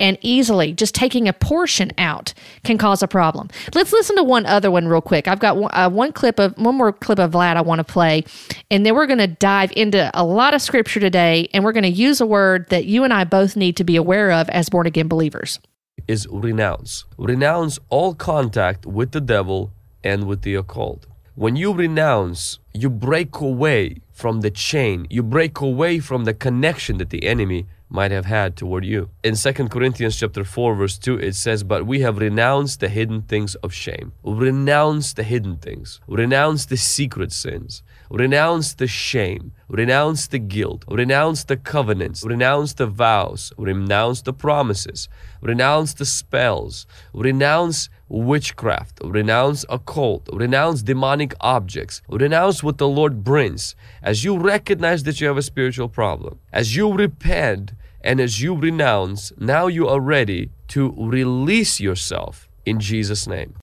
And 0.00 0.18
easily 0.20 0.72
just 0.72 0.94
taking 0.94 1.28
a 1.28 1.32
portion 1.32 1.92
out 1.98 2.34
can 2.64 2.78
cause 2.78 3.02
a 3.02 3.08
problem. 3.08 3.48
Let's 3.74 3.92
listen 3.92 4.16
to 4.16 4.22
one 4.22 4.46
other 4.46 4.70
one 4.70 4.88
real 4.88 5.00
quick. 5.00 5.28
I've 5.28 5.40
got 5.40 5.56
one, 5.56 5.70
uh, 5.72 5.90
one 5.90 6.12
clip 6.12 6.38
of 6.38 6.56
one 6.58 6.76
more 6.76 6.92
clip 6.92 7.18
of 7.18 7.32
Vlad 7.32 7.56
I 7.56 7.60
want 7.62 7.78
to 7.80 7.84
play, 7.84 8.24
and 8.70 8.84
then 8.84 8.94
we're 8.94 9.06
going 9.06 9.18
to 9.18 9.26
dive 9.26 9.72
into 9.76 10.10
a 10.14 10.24
lot 10.24 10.54
of 10.54 10.62
scripture 10.62 11.00
today, 11.00 11.48
and 11.52 11.64
we're 11.64 11.72
going 11.72 11.82
to 11.82 11.88
use 11.88 12.20
a 12.20 12.26
word 12.26 12.68
that 12.70 12.84
you 12.84 13.04
and 13.04 13.12
I 13.12 13.24
both 13.24 13.56
need 13.56 13.76
to 13.76 13.84
be 13.84 13.96
aware 13.96 14.30
of 14.32 14.48
as 14.50 14.68
born 14.68 14.86
again 14.86 15.08
believers. 15.08 15.58
Is 16.06 16.26
renounce. 16.30 17.04
Renounce 17.18 17.78
all 17.90 18.14
contact 18.14 18.86
with 18.86 19.12
the 19.12 19.20
devil 19.20 19.72
and 20.02 20.26
with 20.26 20.42
the 20.42 20.54
occult. 20.54 21.06
When 21.34 21.54
you 21.54 21.72
renounce, 21.72 22.58
you 22.72 22.88
break 22.90 23.40
away 23.40 23.98
from 24.12 24.40
the 24.40 24.50
chain, 24.50 25.06
you 25.10 25.22
break 25.22 25.60
away 25.60 26.00
from 26.00 26.24
the 26.24 26.34
connection 26.34 26.98
that 26.98 27.10
the 27.10 27.24
enemy 27.26 27.66
might 27.88 28.10
have 28.10 28.26
had 28.26 28.56
toward 28.56 28.84
you. 28.84 29.10
In 29.24 29.34
2 29.34 29.68
Corinthians 29.68 30.16
chapter 30.16 30.44
4 30.44 30.74
verse 30.74 30.98
2 30.98 31.18
it 31.18 31.34
says, 31.34 31.62
"But 31.62 31.86
we 31.86 32.00
have 32.00 32.18
renounced 32.18 32.80
the 32.80 32.88
hidden 32.88 33.22
things 33.22 33.54
of 33.56 33.72
shame." 33.72 34.12
Renounce 34.22 35.12
the 35.12 35.22
hidden 35.22 35.56
things. 35.56 36.00
Renounce 36.06 36.66
the 36.66 36.76
secret 36.76 37.32
sins. 37.32 37.82
Renounce 38.10 38.74
the 38.74 38.86
shame. 38.86 39.52
Renounce 39.68 40.26
the 40.28 40.38
guilt. 40.38 40.84
Renounce 40.88 41.44
the 41.44 41.56
covenants. 41.56 42.24
Renounce 42.24 42.72
the 42.74 42.86
vows. 42.86 43.52
Renounce 43.58 44.22
the 44.22 44.32
promises. 44.32 45.08
Renounce 45.42 45.94
the 45.94 46.06
spells. 46.06 46.86
Renounce 47.12 47.90
witchcraft. 48.08 49.00
Renounce 49.04 49.64
occult. 49.68 50.28
Renounce 50.32 50.82
demonic 50.82 51.34
objects. 51.40 52.02
Renounce 52.08 52.62
what 52.62 52.78
the 52.78 52.88
Lord 52.88 53.24
brings. 53.24 53.74
As 54.02 54.24
you 54.24 54.38
recognize 54.38 55.02
that 55.04 55.20
you 55.20 55.26
have 55.26 55.36
a 55.36 55.42
spiritual 55.42 55.88
problem, 55.88 56.38
as 56.52 56.76
you 56.76 56.92
repent 56.92 57.72
and 58.00 58.20
as 58.20 58.40
you 58.40 58.54
renounce, 58.54 59.32
now 59.38 59.66
you 59.66 59.88
are 59.88 60.00
ready 60.00 60.50
to 60.68 60.94
release 60.96 61.80
yourself 61.80 62.48
in 62.64 62.80
Jesus' 62.80 63.26
name. 63.26 63.56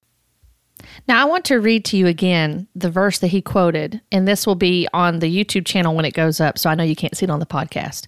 Now, 1.07 1.21
I 1.21 1.25
want 1.25 1.45
to 1.45 1.59
read 1.59 1.85
to 1.85 1.97
you 1.97 2.07
again 2.07 2.67
the 2.75 2.89
verse 2.89 3.19
that 3.19 3.27
he 3.27 3.41
quoted, 3.41 4.01
and 4.11 4.27
this 4.27 4.45
will 4.45 4.55
be 4.55 4.87
on 4.93 5.19
the 5.19 5.33
YouTube 5.33 5.65
channel 5.65 5.95
when 5.95 6.05
it 6.05 6.13
goes 6.13 6.39
up, 6.39 6.57
so 6.57 6.69
I 6.69 6.75
know 6.75 6.83
you 6.83 6.95
can't 6.95 7.15
see 7.15 7.25
it 7.25 7.29
on 7.29 7.39
the 7.39 7.45
podcast. 7.45 8.07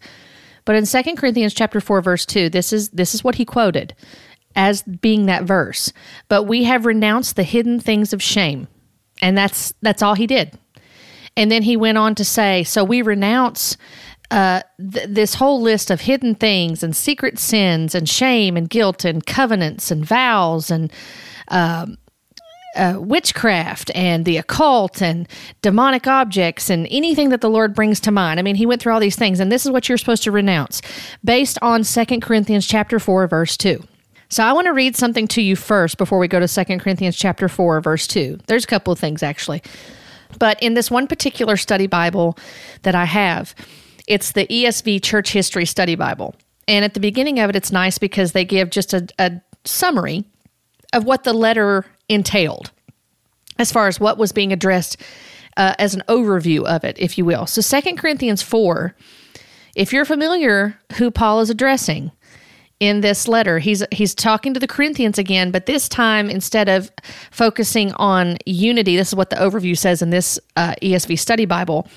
But 0.66 0.76
in 0.76 0.86
2 0.86 1.16
Corinthians 1.16 1.54
chapter 1.54 1.80
4 1.80 2.02
verse 2.02 2.26
2, 2.26 2.50
this 2.50 2.74
is 2.74 2.90
this 2.90 3.16
is 3.16 3.24
what 3.24 3.36
he 3.36 3.46
quoted 3.46 3.96
as 4.58 4.82
being 4.82 5.28
that 5.28 5.44
verse. 5.44 5.94
But 6.28 6.44
we 6.44 6.66
have 6.66 6.86
renounced 6.86 7.38
the 7.38 7.44
hidden 7.44 7.80
things 7.80 8.12
of 8.12 8.22
shame. 8.22 8.68
And 9.22 9.38
that's 9.38 9.74
that's 9.82 10.02
all 10.02 10.16
he 10.16 10.28
did. 10.28 10.58
And 11.38 11.52
then 11.52 11.64
he 11.64 11.78
went 11.78 12.00
on 12.00 12.16
to 12.16 12.26
say, 12.26 12.64
so 12.64 12.84
we 12.84 13.02
renounce 13.04 13.78
uh, 14.32 14.62
th- 14.78 15.08
this 15.08 15.36
whole 15.36 15.62
list 15.62 15.92
of 15.92 16.02
hidden 16.02 16.36
things 16.36 16.84
and 16.84 16.96
secret 16.96 17.38
sins 17.40 17.94
and 17.96 18.10
shame 18.10 18.58
and 18.58 18.70
guilt 18.70 19.06
and 19.06 19.26
covenants 19.26 19.92
and 19.92 20.04
vows 20.04 20.72
and 20.72 20.92
um, 21.50 21.98
uh, 22.76 22.96
witchcraft 22.98 23.92
and 23.96 24.26
the 24.26 24.38
occult 24.38 25.02
and 25.02 25.28
demonic 25.62 26.08
objects 26.08 26.70
and 26.70 26.88
anything 26.90 27.30
that 27.30 27.42
the 27.42 27.50
Lord 27.50 27.74
brings 27.74 28.00
to 28.02 28.12
mind. 28.12 28.40
I 28.40 28.44
mean, 28.44 28.56
he 28.56 28.66
went 28.66 28.82
through 28.82 28.94
all 28.94 29.00
these 29.00 29.16
things, 29.16 29.40
and 29.40 29.52
this 29.52 29.66
is 29.66 29.72
what 29.72 29.88
you're 29.88 29.98
supposed 29.98 30.24
to 30.24 30.32
renounce 30.32 30.82
based 31.24 31.58
on 31.62 31.84
Second 31.84 32.22
Corinthians 32.22 32.68
chapter 32.68 33.00
4, 33.00 33.28
verse 33.28 33.56
2. 33.58 33.84
So 34.30 34.44
I 34.44 34.52
want 34.54 34.66
to 34.66 34.74
read 34.74 34.96
something 34.96 35.28
to 35.30 35.42
you 35.42 35.56
first 35.56 35.98
before 35.98 36.20
we 36.20 36.28
go 36.28 36.40
to 36.40 36.48
Second 36.48 36.80
Corinthians 36.80 37.16
chapter 37.16 37.48
4, 37.48 37.80
verse 37.82 38.08
2. 38.08 38.40
There's 38.48 38.66
a 38.66 38.68
couple 38.68 38.92
of 38.92 39.00
things 39.00 39.24
actually. 39.24 39.62
But 40.38 40.62
in 40.62 40.74
this 40.74 40.92
one 40.92 41.08
particular 41.08 41.56
study 41.56 41.88
Bible 41.88 42.38
that 42.82 42.96
I 42.96 43.06
have, 43.06 43.56
it's 44.08 44.34
the 44.34 44.46
ESV 44.48 45.02
Church 45.04 45.32
History 45.32 45.66
Study 45.66 45.96
Bible. 45.96 46.36
And 46.68 46.84
at 46.84 46.94
the 46.94 47.00
beginning 47.00 47.40
of 47.40 47.50
it, 47.50 47.56
it's 47.56 47.72
nice 47.72 47.98
because 47.98 48.34
they 48.34 48.44
give 48.44 48.70
just 48.70 48.94
a, 48.94 49.08
a 49.18 49.42
summary 49.64 50.26
of 50.92 51.06
what 51.06 51.24
the 51.24 51.34
letter 51.34 51.86
entailed 52.10 52.72
as 53.58 53.72
far 53.72 53.88
as 53.88 54.00
what 54.00 54.18
was 54.18 54.32
being 54.32 54.52
addressed 54.52 54.98
uh, 55.56 55.74
as 55.80 55.96
an 55.96 56.04
overview 56.08 56.66
of 56.66 56.84
it, 56.84 56.98
if 57.00 57.18
you 57.18 57.26
will. 57.26 57.48
So, 57.48 57.62
Second 57.62 57.98
Corinthians 57.98 58.42
4, 58.42 58.96
if 59.76 59.92
you're 59.92 60.06
familiar 60.06 60.80
who 60.94 61.10
Paul 61.10 61.40
is 61.40 61.50
addressing, 61.50 62.12
in 62.80 63.02
this 63.02 63.28
letter. 63.28 63.58
He's 63.58 63.84
he's 63.92 64.14
talking 64.14 64.54
to 64.54 64.60
the 64.60 64.68
Corinthians 64.68 65.18
again, 65.18 65.50
but 65.50 65.66
this 65.66 65.90
time 65.90 66.30
instead 66.30 66.70
of 66.70 66.92
focusing 67.32 67.92
on 67.94 68.38
unity, 68.46 68.96
this 68.96 69.08
is 69.08 69.16
what 69.16 69.32
the 69.32 69.36
overview 69.38 69.76
says 69.76 70.04
in 70.04 70.12
this 70.12 70.40
uh, 70.56 70.76
ESV 70.82 71.18
Study 71.18 71.46
Bible. 71.46 71.88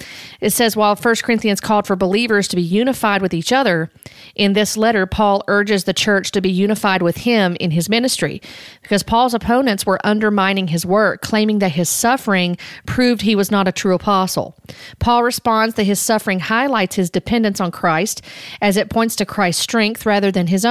It 0.40 0.50
says 0.50 0.76
while 0.76 0.96
1 0.96 1.14
Corinthians 1.22 1.60
called 1.60 1.86
for 1.86 1.96
believers 1.96 2.48
to 2.48 2.56
be 2.56 2.62
unified 2.62 3.20
with 3.20 3.34
each 3.34 3.52
other, 3.52 3.90
in 4.34 4.54
this 4.54 4.76
letter 4.76 5.04
Paul 5.04 5.44
urges 5.48 5.84
the 5.84 5.92
church 5.92 6.30
to 6.30 6.40
be 6.40 6.50
unified 6.50 7.02
with 7.02 7.18
him 7.18 7.58
in 7.60 7.72
his 7.72 7.90
ministry 7.90 8.40
because 8.80 9.02
Paul's 9.02 9.34
opponents 9.34 9.84
were 9.84 10.00
undermining 10.02 10.68
his 10.68 10.86
work, 10.86 11.20
claiming 11.20 11.58
that 11.58 11.72
his 11.72 11.90
suffering 11.90 12.56
proved 12.86 13.20
he 13.20 13.36
was 13.36 13.50
not 13.50 13.68
a 13.68 13.72
true 13.72 13.94
apostle. 13.94 14.56
Paul 14.98 15.24
responds 15.24 15.74
that 15.74 15.84
his 15.84 16.00
suffering 16.00 16.40
highlights 16.40 16.96
his 16.96 17.10
dependence 17.10 17.60
on 17.60 17.70
Christ 17.70 18.22
as 18.62 18.78
it 18.78 18.88
points 18.88 19.14
to 19.16 19.26
Christ's 19.26 19.62
strength 19.62 20.06
rather 20.06 20.32
than 20.32 20.46
his 20.46 20.64
own. 20.64 20.69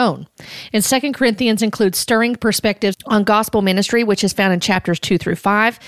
And 0.73 0.83
Second 0.83 1.13
Corinthians 1.13 1.61
includes 1.61 1.97
stirring 1.97 2.35
perspectives 2.35 2.97
on 3.05 3.23
gospel 3.23 3.61
ministry, 3.61 4.03
which 4.03 4.23
is 4.23 4.33
found 4.33 4.53
in 4.53 4.59
chapters 4.59 4.99
2 4.99 5.17
through 5.17 5.35
5, 5.35 5.79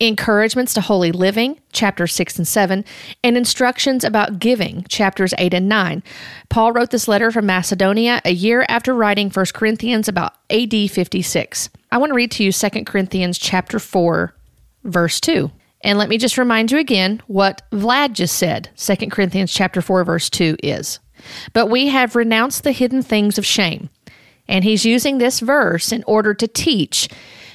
encouragements 0.00 0.74
to 0.74 0.80
holy 0.80 1.12
living, 1.12 1.60
chapters 1.72 2.12
6 2.14 2.38
and 2.38 2.48
7, 2.48 2.84
and 3.22 3.36
instructions 3.36 4.04
about 4.04 4.38
giving, 4.38 4.84
chapters 4.88 5.34
8 5.38 5.54
and 5.54 5.68
9. 5.68 6.02
Paul 6.48 6.72
wrote 6.72 6.90
this 6.90 7.08
letter 7.08 7.30
from 7.30 7.46
Macedonia 7.46 8.20
a 8.24 8.32
year 8.32 8.64
after 8.68 8.94
writing 8.94 9.30
1 9.30 9.46
Corinthians 9.54 10.08
about 10.08 10.34
AD 10.50 10.90
56. 10.90 11.70
I 11.90 11.98
want 11.98 12.10
to 12.10 12.14
read 12.14 12.30
to 12.32 12.44
you 12.44 12.52
2 12.52 12.84
Corinthians 12.84 13.38
chapter 13.38 13.78
4, 13.78 14.34
verse 14.84 15.20
2. 15.20 15.50
And 15.82 15.98
let 15.98 16.08
me 16.08 16.18
just 16.18 16.38
remind 16.38 16.72
you 16.72 16.78
again 16.78 17.22
what 17.26 17.62
Vlad 17.70 18.12
just 18.12 18.36
said. 18.36 18.70
2 18.76 18.96
Corinthians 19.10 19.52
chapter 19.52 19.80
4 19.80 20.04
verse 20.04 20.28
2 20.28 20.56
is. 20.62 20.98
But 21.52 21.66
we 21.66 21.88
have 21.88 22.16
renounced 22.16 22.64
the 22.64 22.72
hidden 22.72 23.02
things 23.02 23.38
of 23.38 23.46
shame. 23.46 23.90
And 24.48 24.64
he's 24.64 24.84
using 24.84 25.18
this 25.18 25.40
verse 25.40 25.92
in 25.92 26.02
order 26.06 26.32
to 26.34 26.48
teach 26.48 27.08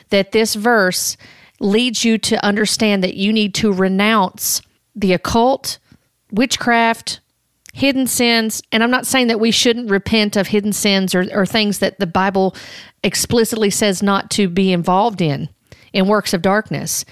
that 0.10 0.32
this 0.32 0.54
verse 0.54 1.18
leads 1.60 2.06
you 2.06 2.18
to 2.20 2.46
understand 2.46 3.04
that 3.04 3.16
you 3.16 3.34
need 3.34 3.56
to 3.56 3.74
renounce 3.74 4.62
the 4.96 5.14
occult, 5.14 5.80
witchcraft, 6.32 7.20
hidden 7.74 8.06
sins. 8.06 8.62
And 8.72 8.84
I'm 8.84 8.92
not 8.92 9.08
saying 9.08 9.28
that 9.28 9.40
we 9.40 9.50
shouldn't 9.50 9.90
repent 9.90 10.38
of 10.38 10.48
hidden 10.48 10.74
sins 10.74 11.16
or, 11.16 11.26
or 11.34 11.46
things 11.46 11.80
that 11.80 12.00
the 12.00 12.08
Bible 12.08 12.56
explicitly 13.04 13.72
says 13.72 14.04
not 14.04 14.30
to 14.32 14.48
be 14.48 14.72
involved 14.72 15.22
in, 15.22 15.50
in 15.92 16.08
works 16.08 16.34
of 16.34 16.44
darkness. 16.44 17.04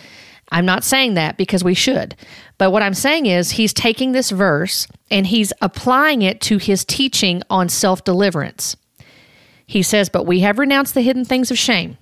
I'm 0.52 0.66
not 0.66 0.84
saying 0.84 1.16
that 1.16 1.38
because 1.38 1.64
we 1.64 1.74
should. 1.74 2.16
But 2.58 2.72
what 2.72 2.84
I'm 2.84 2.94
saying 2.94 3.26
is 3.26 3.52
he's 3.52 3.74
taking 3.74 4.12
this 4.12 4.30
verse 4.30 4.88
and 5.12 5.28
he's 5.28 5.54
applying 5.62 6.22
it 6.22 6.42
to 6.42 6.58
his 6.58 6.86
teaching 6.86 7.44
on 7.50 7.70
self 7.70 8.04
deliverance. 8.04 8.76
He 9.68 9.84
says, 9.84 10.10
But 10.10 10.26
we 10.26 10.40
have 10.42 10.60
renounced 10.60 10.94
the 10.94 11.02
hidden 11.02 11.26
things 11.26 11.52
of 11.52 11.58
shame. 11.58 11.98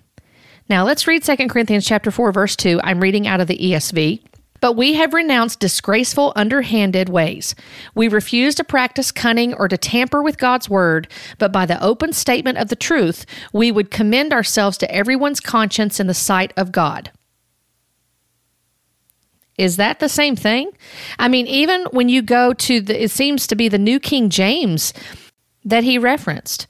Now 0.70 0.86
let's 0.86 1.07
read 1.07 1.24
2 1.24 1.47
Corinthians 1.47 1.86
chapter 1.86 2.12
4, 2.12 2.32
verse 2.32 2.55
2. 2.55 2.80
I'm 2.84 3.01
reading 3.01 3.28
out 3.28 3.41
of 3.41 3.47
the 3.47 3.57
ESV. 3.57 4.22
But 4.62 4.74
we 4.74 4.95
have 4.95 5.14
renounced 5.14 5.60
disgraceful, 5.60 6.34
underhanded 6.36 7.10
ways. 7.10 7.55
We 7.95 8.07
refuse 8.07 8.55
to 8.55 8.64
practice 8.64 9.12
cunning 9.12 9.53
or 9.53 9.68
to 9.68 9.78
tamper 9.78 10.22
with 10.22 10.38
God's 10.38 10.70
word, 10.70 11.07
but 11.38 11.51
by 11.51 11.66
the 11.66 11.82
open 11.82 12.12
statement 12.12 12.57
of 12.57 12.68
the 12.68 12.76
truth, 12.76 13.26
we 13.53 13.72
would 13.72 13.89
commend 13.89 14.34
ourselves 14.34 14.78
to 14.80 14.91
everyone's 14.93 15.39
conscience 15.39 15.99
in 15.99 16.07
the 16.07 16.14
sight 16.14 16.51
of 16.57 16.72
God. 16.72 17.12
Is 19.60 19.76
that 19.76 19.99
the 19.99 20.07
same 20.07 20.38
thing? 20.38 20.72
I 21.20 21.28
mean, 21.28 21.45
even 21.47 21.84
when 21.91 22.07
you 22.07 22.22
go 22.22 22.53
to 22.53 22.80
the, 22.80 23.03
it 23.03 23.12
seems 23.12 23.45
to 23.47 23.55
be 23.55 23.68
the 23.68 23.78
New 23.78 23.99
King 23.99 24.30
James 24.30 24.93
that 25.66 25.84
he 25.84 25.97
referenced. 25.97 26.66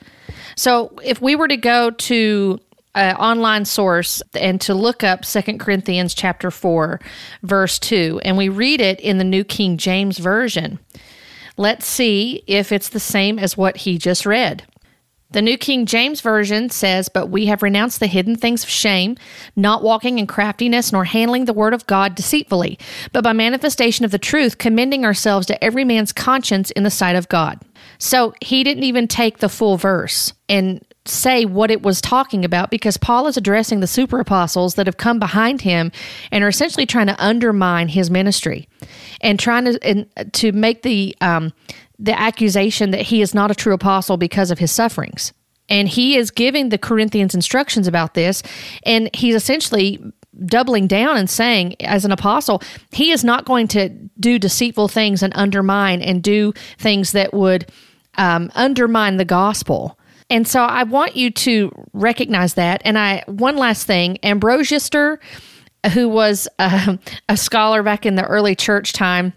So 0.55 0.91
if 1.03 1.21
we 1.21 1.35
were 1.35 1.47
to 1.47 1.55
go 1.55 1.91
to 1.91 2.59
an 2.95 3.15
online 3.17 3.65
source 3.65 4.23
and 4.33 4.59
to 4.61 4.73
look 4.73 5.03
up 5.03 5.23
Second 5.23 5.59
Corinthians 5.59 6.15
chapter 6.15 6.49
4 6.49 6.99
verse 7.43 7.77
2 7.77 8.21
and 8.25 8.35
we 8.35 8.49
read 8.49 8.81
it 8.81 8.99
in 8.99 9.19
the 9.19 9.23
New 9.23 9.43
King 9.43 9.77
James 9.77 10.17
version. 10.17 10.79
Let's 11.57 11.85
see 11.85 12.43
if 12.47 12.71
it's 12.71 12.89
the 12.89 12.99
same 12.99 13.37
as 13.37 13.55
what 13.55 13.77
he 13.77 13.99
just 13.99 14.25
read. 14.25 14.63
The 15.31 15.43
New 15.43 15.59
King 15.59 15.85
James 15.85 16.21
Version 16.21 16.71
says, 16.71 17.07
But 17.07 17.27
we 17.27 17.45
have 17.45 17.61
renounced 17.61 17.99
the 17.99 18.07
hidden 18.07 18.35
things 18.35 18.63
of 18.63 18.69
shame, 18.69 19.15
not 19.55 19.83
walking 19.83 20.17
in 20.17 20.25
craftiness, 20.25 20.91
nor 20.91 21.05
handling 21.05 21.45
the 21.45 21.53
word 21.53 21.75
of 21.75 21.85
God 21.85 22.15
deceitfully, 22.15 22.79
but 23.13 23.23
by 23.23 23.33
manifestation 23.33 24.05
of 24.05 24.11
the 24.11 24.17
truth, 24.17 24.57
commending 24.57 25.05
ourselves 25.05 25.45
to 25.47 25.63
every 25.63 25.83
man's 25.85 26.11
conscience 26.11 26.71
in 26.71 26.81
the 26.81 26.89
sight 26.89 27.15
of 27.15 27.29
God. 27.29 27.61
So 27.99 28.33
he 28.41 28.63
didn't 28.63 28.85
even 28.85 29.07
take 29.07 29.37
the 29.37 29.49
full 29.49 29.77
verse 29.77 30.33
and 30.47 30.83
say 31.05 31.45
what 31.45 31.69
it 31.69 31.83
was 31.83 32.01
talking 32.01 32.43
about 32.43 32.71
because 32.71 32.97
Paul 32.97 33.27
is 33.27 33.37
addressing 33.37 33.81
the 33.81 33.87
super 33.87 34.19
apostles 34.19 34.75
that 34.75 34.87
have 34.87 34.97
come 34.97 35.19
behind 35.19 35.61
him 35.61 35.91
and 36.31 36.43
are 36.43 36.49
essentially 36.49 36.85
trying 36.85 37.07
to 37.07 37.23
undermine 37.23 37.87
his 37.87 38.09
ministry 38.09 38.67
and 39.21 39.39
trying 39.39 39.65
to 39.65 39.79
and, 39.83 40.33
to 40.33 40.51
make 40.51 40.81
the 40.83 41.15
um, 41.21 41.53
the 41.99 42.17
accusation 42.17 42.91
that 42.91 43.01
he 43.01 43.21
is 43.21 43.33
not 43.33 43.51
a 43.51 43.55
true 43.55 43.73
apostle 43.73 44.17
because 44.17 44.51
of 44.51 44.59
his 44.59 44.71
sufferings. 44.71 45.33
And 45.67 45.87
he 45.87 46.15
is 46.15 46.31
giving 46.31 46.69
the 46.69 46.77
Corinthians 46.77 47.35
instructions 47.35 47.87
about 47.87 48.15
this, 48.15 48.41
and 48.83 49.13
he's 49.13 49.35
essentially 49.35 50.01
doubling 50.45 50.87
down 50.87 51.17
and 51.17 51.29
saying, 51.29 51.75
as 51.81 52.05
an 52.05 52.11
apostle, 52.11 52.61
he 52.91 53.11
is 53.11 53.23
not 53.23 53.45
going 53.45 53.67
to 53.67 53.89
do 54.19 54.39
deceitful 54.39 54.87
things 54.87 55.21
and 55.21 55.33
undermine 55.35 56.01
and 56.01 56.23
do 56.23 56.53
things 56.77 57.11
that 57.11 57.33
would 57.33 57.69
um, 58.17 58.49
undermine 58.55 59.17
the 59.17 59.25
gospel. 59.25 59.99
And 60.29 60.47
so 60.47 60.61
I 60.61 60.83
want 60.83 61.15
you 61.15 61.31
to 61.31 61.71
recognize 61.93 62.53
that. 62.53 62.81
And 62.85 62.97
I 62.97 63.23
one 63.25 63.57
last 63.57 63.85
thing, 63.85 64.17
Ambrosiaster, 64.23 65.17
who 65.93 66.07
was 66.07 66.47
a, 66.59 66.99
a 67.27 67.37
scholar 67.37 67.83
back 67.83 68.05
in 68.05 68.15
the 68.15 68.25
early 68.25 68.55
church 68.55 68.93
time, 68.93 69.33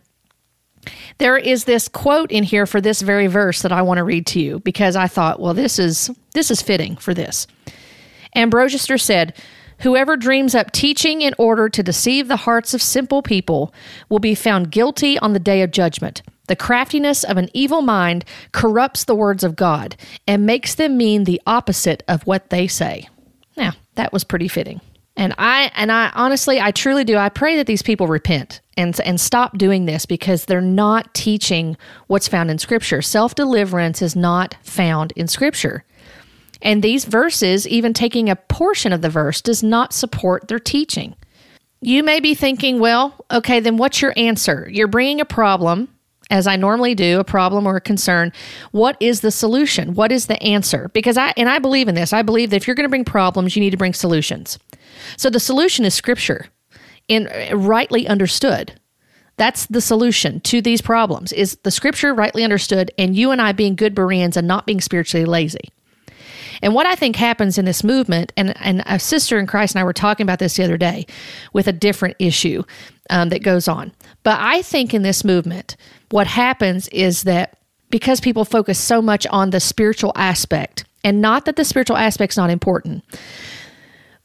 there 1.19 1.37
is 1.37 1.65
this 1.65 1.89
quote 1.89 2.31
in 2.31 2.45
here 2.45 2.67
for 2.67 2.81
this 2.81 3.03
very 3.03 3.27
verse 3.27 3.63
that 3.63 3.73
I 3.73 3.83
want 3.83 3.99
to 3.99 4.05
read 4.05 4.27
to 4.29 4.41
you 4.41 4.61
because 4.61 4.97
I 4.97 5.07
thought, 5.07 5.41
well, 5.41 5.55
this 5.55 5.79
is 5.79 6.11
this 6.35 6.51
is 6.51 6.63
fitting 6.63 6.97
for 6.97 7.15
this. 7.15 7.47
Ambrosiaster 8.35 9.01
said, 9.01 9.35
Whoever 9.81 10.17
dreams 10.17 10.55
up 10.55 10.71
teaching 10.71 11.23
in 11.23 11.35
order 11.39 11.69
to 11.69 11.83
deceive 11.83 12.29
the 12.29 12.37
hearts 12.37 12.73
of 12.73 12.81
simple 12.81 13.21
people 13.21 13.75
will 14.09 14.21
be 14.21 14.35
found 14.37 14.71
guilty 14.71 15.19
on 15.19 15.33
the 15.33 15.41
day 15.41 15.63
of 15.63 15.73
judgment. 15.73 16.23
The 16.47 16.55
craftiness 16.55 17.25
of 17.25 17.37
an 17.37 17.49
evil 17.53 17.83
mind 17.83 18.25
corrupts 18.53 19.05
the 19.05 19.15
words 19.15 19.43
of 19.43 19.57
God 19.57 19.97
and 20.27 20.47
makes 20.47 20.77
them 20.77 20.97
mean 20.97 21.25
the 21.25 21.43
opposite 21.47 22.05
of 22.07 22.23
what 22.27 22.51
they 22.51 22.69
say. 22.69 23.09
Now, 23.57 23.73
that 23.97 24.13
was 24.13 24.23
pretty 24.23 24.49
fitting. 24.49 24.81
And 25.17 25.35
I 25.37 25.71
and 25.75 25.93
I 25.93 26.11
honestly 26.15 26.61
I 26.61 26.71
truly 26.71 27.05
do 27.05 27.17
I 27.17 27.29
pray 27.29 27.57
that 27.57 27.67
these 27.67 27.83
people 27.83 28.07
repent 28.07 28.61
and 28.77 28.99
and 29.01 29.21
stop 29.21 29.59
doing 29.59 29.85
this 29.85 30.07
because 30.07 30.47
they're 30.47 30.61
not 30.61 31.13
teaching 31.15 31.77
what's 32.07 32.29
found 32.29 32.51
in 32.51 32.59
scripture. 32.59 33.03
Self-deliverance 33.03 34.01
is 34.01 34.17
not 34.17 34.57
found 34.63 35.13
in 35.13 35.29
scripture. 35.29 35.85
And 36.63 36.83
these 36.83 37.05
verses, 37.05 37.67
even 37.67 37.93
taking 37.93 38.31
a 38.31 38.37
portion 38.37 38.93
of 38.93 39.03
the 39.03 39.11
verse 39.11 39.41
does 39.41 39.63
not 39.63 39.93
support 39.93 40.49
their 40.49 40.61
teaching. 40.61 41.17
You 41.81 42.05
may 42.05 42.21
be 42.21 42.35
thinking, 42.35 42.79
well, 42.79 43.25
okay, 43.31 43.59
then 43.59 43.77
what's 43.77 44.01
your 44.01 44.15
answer? 44.17 44.69
You're 44.71 44.87
bringing 44.87 45.21
a 45.21 45.25
problem 45.25 45.89
as 46.33 46.47
I 46.47 46.57
normally 46.57 46.95
do, 46.95 47.20
a 47.20 47.24
problem 47.24 47.66
or 47.66 47.76
a 47.76 47.80
concern, 47.80 48.33
what 48.72 48.97
is 49.01 49.20
the 49.20 49.30
solution? 49.30 49.95
What 49.95 50.11
is 50.11 50.26
the 50.26 50.43
answer? 50.43 50.91
Because 50.95 51.18
I 51.18 51.35
and 51.37 51.49
I 51.49 51.59
believe 51.59 51.89
in 51.89 51.95
this. 51.95 52.12
I 52.12 52.22
believe 52.22 52.51
that 52.51 52.57
if 52.57 52.66
you're 52.66 52.74
going 52.74 52.87
to 52.87 52.91
bring 52.91 53.05
problems, 53.05 53.55
you 53.55 53.61
need 53.61 53.70
to 53.70 53.76
bring 53.76 53.93
solutions. 53.93 54.59
So 55.18 55.28
the 55.28 55.39
solution 55.39 55.85
is 55.85 55.95
scripture 55.95 56.47
and 57.09 57.30
rightly 57.53 58.09
understood. 58.09 58.80
That's 59.37 59.66
the 59.66 59.80
solution 59.83 60.41
to 60.41 60.62
these 60.62 60.80
problems 60.80 61.33
is 61.33 61.57
the 61.64 61.70
scripture 61.70 62.14
rightly 62.14 62.45
understood 62.45 62.91
and 62.97 63.14
you 63.14 63.30
and 63.30 63.41
I 63.41 63.53
being 63.53 63.76
good 63.76 63.95
Bereans 63.95 64.37
and 64.37 64.49
not 64.49 64.66
being 64.66 64.80
spiritually 64.80 65.26
lazy. 65.26 65.68
And 66.62 66.74
what 66.74 66.87
I 66.87 66.95
think 66.95 67.16
happens 67.16 67.59
in 67.59 67.64
this 67.64 67.83
movement, 67.83 68.33
and, 68.37 68.57
and 68.61 68.83
a 68.87 68.99
sister 68.99 69.39
in 69.39 69.47
Christ 69.47 69.74
and 69.74 69.80
I 69.80 69.85
were 69.85 69.93
talking 69.93 70.24
about 70.24 70.39
this 70.39 70.57
the 70.57 70.62
other 70.62 70.78
day 70.78 71.07
with 71.53 71.66
a 71.66 71.72
different 71.72 72.16
issue 72.20 72.62
um, 73.11 73.30
that 73.30 73.43
goes 73.43 73.66
on. 73.66 73.93
But 74.22 74.39
I 74.41 74.62
think 74.62 74.95
in 74.95 75.03
this 75.03 75.24
movement, 75.24 75.76
what 76.13 76.27
happens 76.27 76.89
is 76.89 77.23
that 77.25 77.59
because 77.91 78.21
people 78.21 78.45
focus 78.45 78.79
so 78.79 79.03
much 79.03 79.27
on 79.29 79.51
the 79.51 79.61
spiritual 79.61 80.13
aspect, 80.15 80.85
and 81.05 81.21
not 81.21 81.47
that 81.47 81.57
the 81.57 81.65
spiritual 81.65 81.97
aspect's 81.97 82.37
not 82.37 82.51
important, 82.51 83.03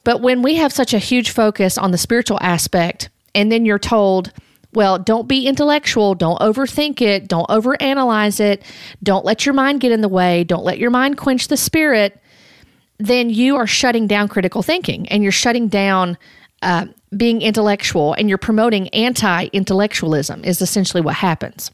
but 0.04 0.22
when 0.22 0.42
we 0.42 0.56
have 0.56 0.72
such 0.72 0.94
a 0.94 1.00
huge 1.00 1.32
focus 1.32 1.78
on 1.78 1.92
the 1.92 1.98
spiritual 1.98 2.38
aspect, 2.42 3.10
and 3.36 3.52
then 3.52 3.66
you're 3.66 3.80
told, 3.80 4.32
well, 4.74 5.00
don't 5.00 5.28
be 5.28 5.48
intellectual. 5.48 6.14
Don't 6.16 6.40
overthink 6.40 7.02
it. 7.02 7.28
Don't 7.28 7.48
overanalyze 7.50 8.40
it. 8.40 8.64
Don't 9.02 9.26
let 9.26 9.46
your 9.46 9.54
mind 9.54 9.80
get 9.80 9.92
in 9.92 10.02
the 10.02 10.10
way. 10.10 10.44
Don't 10.44 10.64
let 10.64 10.78
your 10.78 10.92
mind 10.92 11.18
quench 11.18 11.48
the 11.48 11.58
spirit. 11.58 12.22
Then 12.98 13.30
you 13.30 13.56
are 13.56 13.68
shutting 13.68 14.08
down 14.08 14.28
critical 14.28 14.62
thinking 14.62 15.08
and 15.10 15.24
you're 15.24 15.32
shutting 15.32 15.68
down 15.68 16.18
uh, 16.62 16.88
being 17.16 17.42
intellectual 17.42 18.14
and 18.14 18.30
you're 18.30 18.38
promoting 18.38 18.90
anti 18.90 19.46
intellectualism, 19.54 20.44
is 20.44 20.62
essentially 20.62 21.02
what 21.02 21.16
happens. 21.16 21.72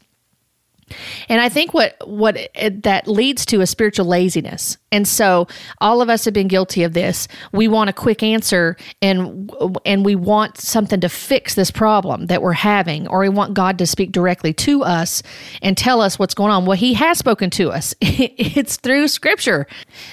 And 1.28 1.40
I 1.40 1.48
think 1.48 1.74
what 1.74 1.96
what 2.06 2.36
it, 2.54 2.82
that 2.82 3.08
leads 3.08 3.46
to 3.46 3.60
a 3.60 3.66
spiritual 3.66 4.06
laziness. 4.06 4.76
And 4.92 5.08
so 5.08 5.48
all 5.80 6.02
of 6.02 6.08
us 6.08 6.24
have 6.24 6.34
been 6.34 6.48
guilty 6.48 6.82
of 6.82 6.92
this. 6.92 7.26
We 7.52 7.68
want 7.68 7.90
a 7.90 7.92
quick 7.92 8.22
answer 8.22 8.76
and 9.02 9.50
and 9.84 10.04
we 10.04 10.14
want 10.14 10.58
something 10.58 11.00
to 11.00 11.08
fix 11.08 11.54
this 11.54 11.70
problem 11.70 12.26
that 12.26 12.42
we're 12.42 12.52
having 12.52 13.08
or 13.08 13.20
we 13.20 13.28
want 13.28 13.54
God 13.54 13.78
to 13.78 13.86
speak 13.86 14.12
directly 14.12 14.52
to 14.54 14.82
us 14.82 15.22
and 15.62 15.76
tell 15.76 16.00
us 16.00 16.18
what's 16.18 16.34
going 16.34 16.50
on. 16.50 16.66
Well, 16.66 16.76
he 16.76 16.94
has 16.94 17.18
spoken 17.18 17.50
to 17.50 17.70
us. 17.70 17.94
it's 18.00 18.76
through 18.76 19.08
scripture. 19.08 19.66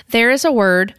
There 0.10 0.32
is 0.32 0.46
a 0.46 0.52
word 0.52 0.96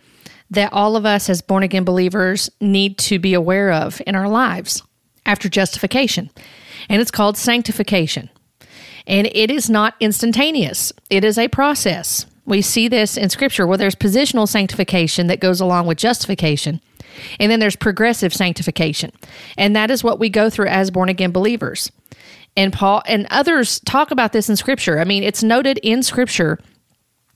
that 0.50 0.72
all 0.72 0.96
of 0.96 1.06
us 1.06 1.30
as 1.30 1.40
born 1.40 1.62
again 1.62 1.84
believers 1.84 2.50
need 2.60 2.98
to 2.98 3.18
be 3.18 3.32
aware 3.32 3.72
of 3.72 4.02
in 4.06 4.14
our 4.14 4.28
lives 4.28 4.82
after 5.24 5.48
justification. 5.48 6.30
And 6.88 7.00
it's 7.00 7.10
called 7.10 7.36
sanctification. 7.36 8.28
And 9.06 9.26
it 9.32 9.50
is 9.50 9.68
not 9.68 9.94
instantaneous, 10.00 10.92
it 11.10 11.24
is 11.24 11.38
a 11.38 11.48
process. 11.48 12.26
We 12.44 12.60
see 12.60 12.88
this 12.88 13.16
in 13.16 13.30
Scripture 13.30 13.66
where 13.66 13.78
there's 13.78 13.94
positional 13.94 14.48
sanctification 14.48 15.28
that 15.28 15.40
goes 15.40 15.60
along 15.60 15.86
with 15.86 15.98
justification. 15.98 16.80
And 17.38 17.52
then 17.52 17.60
there's 17.60 17.76
progressive 17.76 18.34
sanctification. 18.34 19.12
And 19.56 19.76
that 19.76 19.90
is 19.90 20.02
what 20.02 20.18
we 20.18 20.28
go 20.28 20.50
through 20.50 20.68
as 20.68 20.90
born 20.90 21.08
again 21.08 21.30
believers. 21.30 21.90
And 22.56 22.72
Paul 22.72 23.02
and 23.06 23.26
others 23.30 23.80
talk 23.80 24.10
about 24.10 24.32
this 24.32 24.48
in 24.48 24.56
Scripture. 24.56 24.98
I 24.98 25.04
mean, 25.04 25.22
it's 25.22 25.42
noted 25.42 25.78
in 25.82 26.02
Scripture 26.02 26.58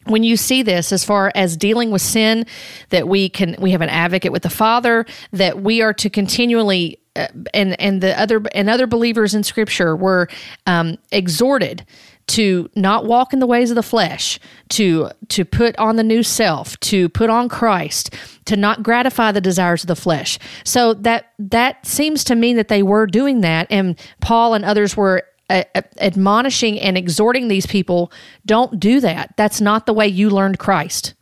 when 0.05 0.23
you 0.23 0.37
see 0.37 0.63
this 0.63 0.93
as 0.93 1.05
far 1.05 1.33
as 1.35 1.57
dealing 1.57 1.91
with 1.91 2.03
sin 2.03 2.47
that 2.91 3.09
we 3.09 3.29
can 3.29 3.57
we 3.59 3.73
have 3.73 3.81
an 3.81 3.89
advocate 3.89 4.33
with 4.33 4.43
the 4.43 4.51
father 4.51 5.05
that 5.33 5.61
we 5.61 5.83
are 5.83 5.93
to 5.95 6.09
continually 6.09 7.01
and 7.55 7.81
and 7.81 8.01
the 8.01 8.19
other 8.21 8.43
and 8.55 8.69
other 8.69 8.87
believers 8.87 9.35
in 9.35 9.43
scripture 9.43 9.97
were 9.97 10.29
um, 10.67 10.99
exhorted 11.13 11.85
to 12.29 12.69
not 12.75 13.07
walk 13.07 13.33
in 13.33 13.39
the 13.39 13.47
ways 13.47 13.71
of 13.71 13.77
the 13.77 13.83
flesh, 13.83 14.39
to 14.71 15.11
to 15.29 15.45
put 15.45 15.77
on 15.79 15.97
the 15.97 16.03
new 16.03 16.23
self, 16.23 16.79
to 16.81 17.09
put 17.09 17.31
on 17.31 17.49
Christ, 17.49 18.15
to 18.47 18.57
not 18.57 18.83
gratify 18.83 19.33
the 19.33 19.41
desires 19.41 19.85
of 19.85 19.89
the 19.89 19.97
flesh. 19.97 20.39
So 20.65 20.95
that 20.95 21.33
that 21.39 21.87
seems 21.87 22.25
to 22.25 22.35
mean 22.35 22.57
that 22.57 22.69
they 22.69 22.83
were 22.83 23.07
doing 23.07 23.41
that 23.43 23.67
and 23.71 23.99
Paul 24.21 24.55
and 24.55 24.65
others 24.65 24.97
were 24.97 25.23
uh, 25.49 25.63
admonishing 25.99 26.81
and 26.81 26.99
exhorting 26.99 27.49
these 27.49 27.67
people, 27.67 28.11
don't 28.45 28.81
do 28.81 29.01
that. 29.01 29.33
That's 29.37 29.61
not 29.61 29.87
the 29.87 29.95
way 29.95 30.09
you 30.09 30.29
learned 30.29 30.59
Christ. 30.59 31.15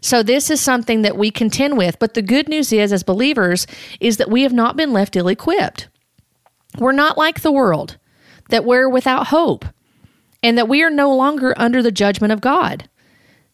So 0.00 0.22
this 0.22 0.50
is 0.50 0.60
something 0.60 1.02
that 1.02 1.16
we 1.16 1.30
contend 1.30 1.76
with, 1.76 1.98
but 1.98 2.14
the 2.14 2.22
good 2.22 2.48
news 2.48 2.72
is 2.72 2.92
as 2.92 3.02
believers 3.02 3.66
is 4.00 4.16
that 4.16 4.30
we 4.30 4.42
have 4.42 4.52
not 4.52 4.76
been 4.76 4.92
left 4.92 5.16
ill-equipped. 5.16 5.88
We're 6.78 6.92
not 6.92 7.18
like 7.18 7.40
the 7.40 7.52
world, 7.52 7.96
that 8.50 8.64
we're 8.64 8.88
without 8.88 9.28
hope, 9.28 9.64
and 10.42 10.56
that 10.56 10.68
we 10.68 10.82
are 10.82 10.90
no 10.90 11.14
longer 11.14 11.54
under 11.56 11.82
the 11.82 11.92
judgment 11.92 12.32
of 12.32 12.40
God. 12.40 12.88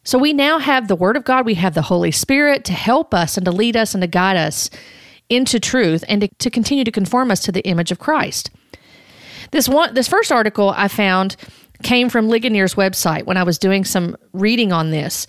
So 0.04 0.18
we 0.18 0.32
now 0.32 0.58
have 0.58 0.86
the 0.86 0.94
Word 0.94 1.16
of 1.16 1.24
God, 1.24 1.44
we 1.44 1.54
have 1.54 1.74
the 1.74 1.82
Holy 1.82 2.12
Spirit 2.12 2.64
to 2.66 2.72
help 2.72 3.12
us 3.12 3.36
and 3.36 3.44
to 3.44 3.50
lead 3.50 3.76
us 3.76 3.94
and 3.94 4.02
to 4.02 4.06
guide 4.06 4.36
us 4.36 4.70
into 5.28 5.58
truth 5.58 6.04
and 6.08 6.20
to, 6.20 6.28
to 6.38 6.50
continue 6.50 6.84
to 6.84 6.92
conform 6.92 7.32
us 7.32 7.40
to 7.40 7.52
the 7.52 7.66
image 7.66 7.90
of 7.90 7.98
Christ. 7.98 8.50
This 9.50 9.68
one 9.68 9.94
this 9.94 10.06
first 10.06 10.30
article 10.30 10.72
I 10.76 10.88
found 10.88 11.36
came 11.82 12.08
from 12.08 12.28
Ligonier's 12.28 12.74
website 12.74 13.24
when 13.24 13.36
I 13.36 13.42
was 13.42 13.58
doing 13.58 13.84
some 13.84 14.16
reading 14.32 14.72
on 14.72 14.90
this. 14.90 15.26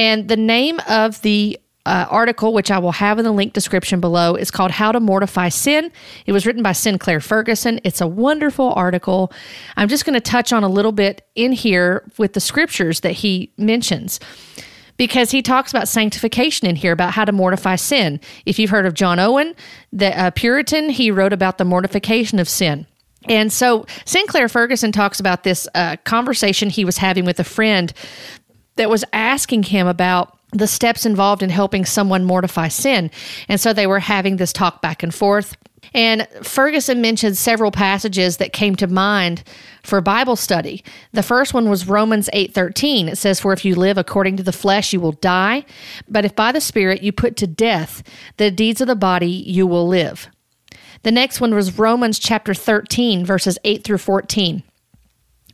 And 0.00 0.28
the 0.28 0.36
name 0.38 0.80
of 0.88 1.20
the 1.20 1.60
uh, 1.84 2.06
article, 2.08 2.54
which 2.54 2.70
I 2.70 2.78
will 2.78 2.92
have 2.92 3.18
in 3.18 3.24
the 3.26 3.32
link 3.32 3.52
description 3.52 4.00
below, 4.00 4.34
is 4.34 4.50
called 4.50 4.70
How 4.70 4.92
to 4.92 4.98
Mortify 4.98 5.50
Sin. 5.50 5.92
It 6.24 6.32
was 6.32 6.46
written 6.46 6.62
by 6.62 6.72
Sinclair 6.72 7.20
Ferguson. 7.20 7.80
It's 7.84 8.00
a 8.00 8.06
wonderful 8.06 8.72
article. 8.72 9.30
I'm 9.76 9.88
just 9.88 10.06
going 10.06 10.14
to 10.14 10.20
touch 10.20 10.54
on 10.54 10.64
a 10.64 10.70
little 10.70 10.92
bit 10.92 11.28
in 11.34 11.52
here 11.52 12.10
with 12.16 12.32
the 12.32 12.40
scriptures 12.40 13.00
that 13.00 13.12
he 13.12 13.52
mentions 13.58 14.20
because 14.96 15.32
he 15.32 15.42
talks 15.42 15.70
about 15.70 15.86
sanctification 15.86 16.66
in 16.66 16.76
here, 16.76 16.92
about 16.92 17.12
how 17.12 17.26
to 17.26 17.32
mortify 17.32 17.76
sin. 17.76 18.20
If 18.46 18.58
you've 18.58 18.70
heard 18.70 18.86
of 18.86 18.94
John 18.94 19.18
Owen, 19.18 19.54
the 19.92 20.18
uh, 20.18 20.30
Puritan, 20.30 20.88
he 20.88 21.10
wrote 21.10 21.34
about 21.34 21.58
the 21.58 21.66
mortification 21.66 22.38
of 22.38 22.48
sin. 22.48 22.86
And 23.28 23.52
so 23.52 23.84
Sinclair 24.06 24.48
Ferguson 24.48 24.92
talks 24.92 25.20
about 25.20 25.42
this 25.42 25.68
uh, 25.74 25.96
conversation 26.04 26.70
he 26.70 26.86
was 26.86 26.96
having 26.96 27.26
with 27.26 27.38
a 27.38 27.44
friend 27.44 27.92
that 28.80 28.88
was 28.88 29.04
asking 29.12 29.64
him 29.64 29.86
about 29.86 30.38
the 30.52 30.66
steps 30.66 31.04
involved 31.04 31.42
in 31.42 31.50
helping 31.50 31.84
someone 31.84 32.24
mortify 32.24 32.68
sin. 32.68 33.10
And 33.46 33.60
so 33.60 33.74
they 33.74 33.86
were 33.86 34.00
having 34.00 34.38
this 34.38 34.54
talk 34.54 34.80
back 34.80 35.02
and 35.02 35.14
forth. 35.14 35.54
And 35.92 36.26
Ferguson 36.42 37.02
mentioned 37.02 37.36
several 37.36 37.70
passages 37.70 38.38
that 38.38 38.54
came 38.54 38.74
to 38.76 38.86
mind 38.86 39.44
for 39.82 40.00
Bible 40.00 40.34
study. 40.34 40.82
The 41.12 41.22
first 41.22 41.52
one 41.52 41.68
was 41.68 41.88
Romans 41.88 42.30
8:13. 42.32 43.06
It 43.08 43.18
says 43.18 43.38
for 43.38 43.52
if 43.52 43.66
you 43.66 43.74
live 43.74 43.98
according 43.98 44.38
to 44.38 44.42
the 44.42 44.50
flesh 44.50 44.94
you 44.94 45.00
will 45.00 45.12
die, 45.12 45.66
but 46.08 46.24
if 46.24 46.34
by 46.34 46.50
the 46.50 46.60
spirit 46.60 47.02
you 47.02 47.12
put 47.12 47.36
to 47.36 47.46
death 47.46 48.02
the 48.38 48.50
deeds 48.50 48.80
of 48.80 48.86
the 48.86 48.96
body 48.96 49.30
you 49.30 49.66
will 49.66 49.86
live. 49.86 50.28
The 51.02 51.12
next 51.12 51.38
one 51.38 51.54
was 51.54 51.78
Romans 51.78 52.18
chapter 52.18 52.54
13 52.54 53.26
verses 53.26 53.58
8 53.62 53.84
through 53.84 53.98
14. 53.98 54.62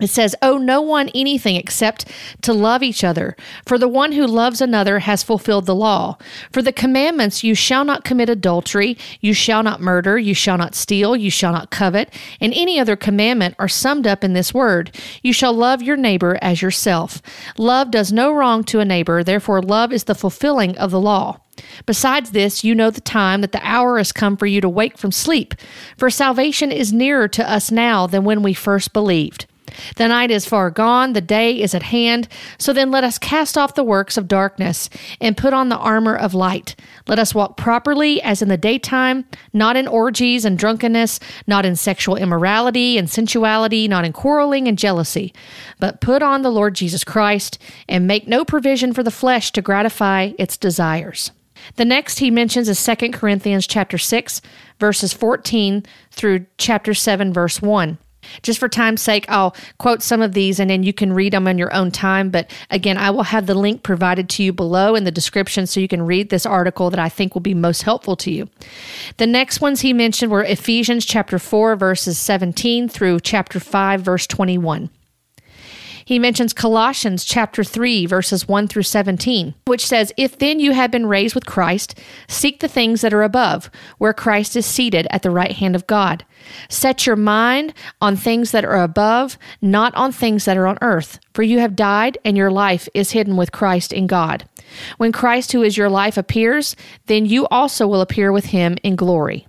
It 0.00 0.08
says, 0.08 0.36
Owe 0.42 0.58
no 0.58 0.82
one 0.82 1.08
anything 1.14 1.56
except 1.56 2.04
to 2.42 2.52
love 2.52 2.82
each 2.82 3.02
other. 3.02 3.34
For 3.64 3.78
the 3.78 3.88
one 3.88 4.12
who 4.12 4.26
loves 4.26 4.60
another 4.60 4.98
has 5.00 5.22
fulfilled 5.22 5.64
the 5.64 5.74
law. 5.74 6.18
For 6.52 6.60
the 6.60 6.72
commandments, 6.72 7.42
you 7.42 7.54
shall 7.54 7.84
not 7.84 8.04
commit 8.04 8.28
adultery, 8.28 8.98
you 9.20 9.32
shall 9.32 9.62
not 9.62 9.80
murder, 9.80 10.18
you 10.18 10.34
shall 10.34 10.58
not 10.58 10.74
steal, 10.74 11.16
you 11.16 11.30
shall 11.30 11.52
not 11.52 11.70
covet, 11.70 12.12
and 12.40 12.52
any 12.52 12.78
other 12.78 12.96
commandment 12.96 13.54
are 13.58 13.68
summed 13.68 14.06
up 14.06 14.22
in 14.22 14.34
this 14.34 14.52
word 14.52 14.90
You 15.22 15.32
shall 15.32 15.52
love 15.52 15.82
your 15.82 15.96
neighbor 15.96 16.38
as 16.42 16.60
yourself. 16.60 17.22
Love 17.56 17.90
does 17.90 18.12
no 18.12 18.32
wrong 18.32 18.64
to 18.64 18.80
a 18.80 18.84
neighbor, 18.84 19.24
therefore, 19.24 19.62
love 19.62 19.92
is 19.92 20.04
the 20.04 20.14
fulfilling 20.14 20.76
of 20.76 20.90
the 20.90 21.00
law. 21.00 21.40
Besides 21.86 22.32
this, 22.32 22.64
you 22.64 22.74
know 22.74 22.90
the 22.90 23.00
time 23.00 23.40
that 23.40 23.52
the 23.52 23.66
hour 23.66 23.96
has 23.96 24.12
come 24.12 24.36
for 24.36 24.46
you 24.46 24.60
to 24.60 24.68
wake 24.68 24.98
from 24.98 25.10
sleep, 25.10 25.54
for 25.96 26.10
salvation 26.10 26.70
is 26.70 26.92
nearer 26.92 27.28
to 27.28 27.50
us 27.50 27.70
now 27.70 28.06
than 28.06 28.24
when 28.24 28.42
we 28.42 28.52
first 28.52 28.92
believed. 28.92 29.46
The 29.96 30.08
night 30.08 30.30
is 30.30 30.46
far 30.46 30.70
gone, 30.70 31.12
the 31.12 31.20
day 31.20 31.60
is 31.60 31.74
at 31.74 31.84
hand. 31.84 32.28
So 32.58 32.72
then 32.72 32.90
let 32.90 33.04
us 33.04 33.18
cast 33.18 33.56
off 33.56 33.74
the 33.74 33.84
works 33.84 34.16
of 34.16 34.28
darkness 34.28 34.88
and 35.20 35.36
put 35.36 35.52
on 35.52 35.68
the 35.68 35.76
armor 35.76 36.16
of 36.16 36.34
light. 36.34 36.76
Let 37.06 37.18
us 37.18 37.34
walk 37.34 37.56
properly 37.56 38.20
as 38.22 38.42
in 38.42 38.48
the 38.48 38.56
daytime, 38.56 39.24
not 39.52 39.76
in 39.76 39.88
orgies 39.88 40.44
and 40.44 40.58
drunkenness, 40.58 41.20
not 41.46 41.64
in 41.66 41.76
sexual 41.76 42.16
immorality 42.16 42.98
and 42.98 43.08
sensuality, 43.08 43.88
not 43.88 44.04
in 44.04 44.12
quarreling 44.12 44.68
and 44.68 44.78
jealousy, 44.78 45.32
but 45.78 46.00
put 46.00 46.22
on 46.22 46.42
the 46.42 46.50
Lord 46.50 46.74
Jesus 46.74 47.04
Christ 47.04 47.58
and 47.88 48.06
make 48.06 48.26
no 48.26 48.44
provision 48.44 48.92
for 48.92 49.02
the 49.02 49.10
flesh 49.10 49.52
to 49.52 49.62
gratify 49.62 50.32
its 50.38 50.56
desires. 50.56 51.30
The 51.76 51.84
next 51.84 52.18
he 52.18 52.30
mentions 52.30 52.68
is 52.68 52.84
2 52.84 53.10
Corinthians 53.10 53.66
chapter 53.66 53.98
6 53.98 54.40
verses 54.78 55.12
14 55.12 55.84
through 56.10 56.46
chapter 56.58 56.94
7 56.94 57.32
verse 57.32 57.60
1. 57.60 57.98
Just 58.42 58.58
for 58.58 58.68
time's 58.68 59.02
sake, 59.02 59.26
I'll 59.28 59.54
quote 59.78 60.02
some 60.02 60.22
of 60.22 60.32
these 60.32 60.60
and 60.60 60.70
then 60.70 60.82
you 60.82 60.92
can 60.92 61.12
read 61.12 61.32
them 61.32 61.46
on 61.46 61.58
your 61.58 61.72
own 61.74 61.90
time. 61.90 62.30
But 62.30 62.50
again, 62.70 62.98
I 62.98 63.10
will 63.10 63.24
have 63.24 63.46
the 63.46 63.54
link 63.54 63.82
provided 63.82 64.28
to 64.30 64.42
you 64.42 64.52
below 64.52 64.94
in 64.94 65.04
the 65.04 65.10
description 65.10 65.66
so 65.66 65.80
you 65.80 65.88
can 65.88 66.02
read 66.02 66.30
this 66.30 66.46
article 66.46 66.90
that 66.90 67.00
I 67.00 67.08
think 67.08 67.34
will 67.34 67.40
be 67.40 67.54
most 67.54 67.82
helpful 67.82 68.16
to 68.16 68.30
you. 68.30 68.48
The 69.16 69.26
next 69.26 69.60
ones 69.60 69.80
he 69.80 69.92
mentioned 69.92 70.30
were 70.30 70.44
Ephesians 70.44 71.04
chapter 71.04 71.38
4, 71.38 71.76
verses 71.76 72.18
17 72.18 72.88
through 72.88 73.20
chapter 73.20 73.60
5, 73.60 74.00
verse 74.00 74.26
21. 74.26 74.90
He 76.06 76.20
mentions 76.20 76.52
Colossians 76.52 77.24
chapter 77.24 77.64
3 77.64 78.06
verses 78.06 78.46
1 78.46 78.68
through 78.68 78.84
17, 78.84 79.54
which 79.64 79.84
says, 79.84 80.12
"If 80.16 80.38
then 80.38 80.60
you 80.60 80.70
have 80.70 80.92
been 80.92 81.06
raised 81.06 81.34
with 81.34 81.46
Christ, 81.46 81.98
seek 82.28 82.60
the 82.60 82.68
things 82.68 83.00
that 83.00 83.12
are 83.12 83.24
above, 83.24 83.68
where 83.98 84.12
Christ 84.12 84.54
is 84.54 84.64
seated 84.64 85.08
at 85.10 85.22
the 85.22 85.32
right 85.32 85.50
hand 85.50 85.74
of 85.74 85.88
God. 85.88 86.24
Set 86.68 87.08
your 87.08 87.16
mind 87.16 87.74
on 88.00 88.14
things 88.14 88.52
that 88.52 88.64
are 88.64 88.80
above, 88.80 89.36
not 89.60 89.92
on 89.96 90.12
things 90.12 90.44
that 90.44 90.56
are 90.56 90.68
on 90.68 90.78
earth, 90.80 91.18
for 91.34 91.42
you 91.42 91.58
have 91.58 91.74
died 91.74 92.18
and 92.24 92.36
your 92.36 92.52
life 92.52 92.88
is 92.94 93.10
hidden 93.10 93.36
with 93.36 93.50
Christ 93.50 93.92
in 93.92 94.06
God. 94.06 94.44
When 94.98 95.10
Christ 95.10 95.50
who 95.50 95.64
is 95.64 95.76
your 95.76 95.90
life 95.90 96.16
appears, 96.16 96.76
then 97.08 97.26
you 97.26 97.48
also 97.50 97.88
will 97.88 98.00
appear 98.00 98.30
with 98.30 98.46
him 98.46 98.76
in 98.84 98.94
glory." 98.94 99.48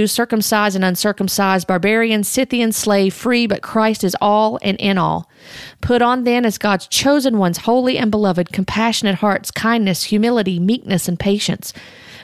Jews, 0.01 0.11
circumcised 0.11 0.75
and 0.75 0.83
uncircumcised, 0.83 1.67
barbarian, 1.67 2.23
Scythian, 2.23 2.71
slave, 2.71 3.13
free, 3.13 3.45
but 3.45 3.61
Christ 3.61 4.03
is 4.03 4.17
all 4.19 4.57
and 4.63 4.75
in 4.79 4.97
all. 4.97 5.29
Put 5.79 6.01
on 6.01 6.23
then 6.23 6.43
as 6.43 6.57
God's 6.57 6.87
chosen 6.87 7.37
ones, 7.37 7.59
holy 7.59 7.99
and 7.99 8.09
beloved, 8.09 8.51
compassionate 8.51 9.17
hearts, 9.17 9.51
kindness, 9.51 10.05
humility, 10.05 10.59
meekness, 10.59 11.07
and 11.07 11.19
patience, 11.19 11.71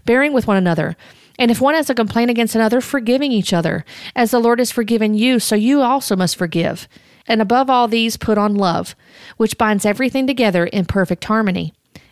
bearing 0.05 0.33
with 0.33 0.47
one 0.47 0.57
another. 0.57 0.97
And 1.37 1.51
if 1.51 1.61
one 1.61 1.75
has 1.75 1.87
a 1.87 1.93
complaint 1.93 2.31
against 2.31 2.55
another, 2.55 2.81
forgiving 2.81 3.31
each 3.31 3.53
other. 3.53 3.85
As 4.15 4.31
the 4.31 4.39
Lord 4.39 4.57
has 4.57 4.71
forgiven 4.71 5.13
you, 5.13 5.39
so 5.39 5.55
you 5.55 5.83
also 5.83 6.15
must 6.15 6.35
forgive. 6.35 6.87
And 7.27 7.43
above 7.43 7.69
all 7.69 7.87
these, 7.87 8.17
put 8.17 8.39
on 8.39 8.55
love, 8.55 8.95
which 9.35 9.59
binds 9.59 9.85
everything 9.85 10.25
together 10.25 10.65
in 10.65 10.85
perfect 10.85 11.25
harmony 11.25 11.75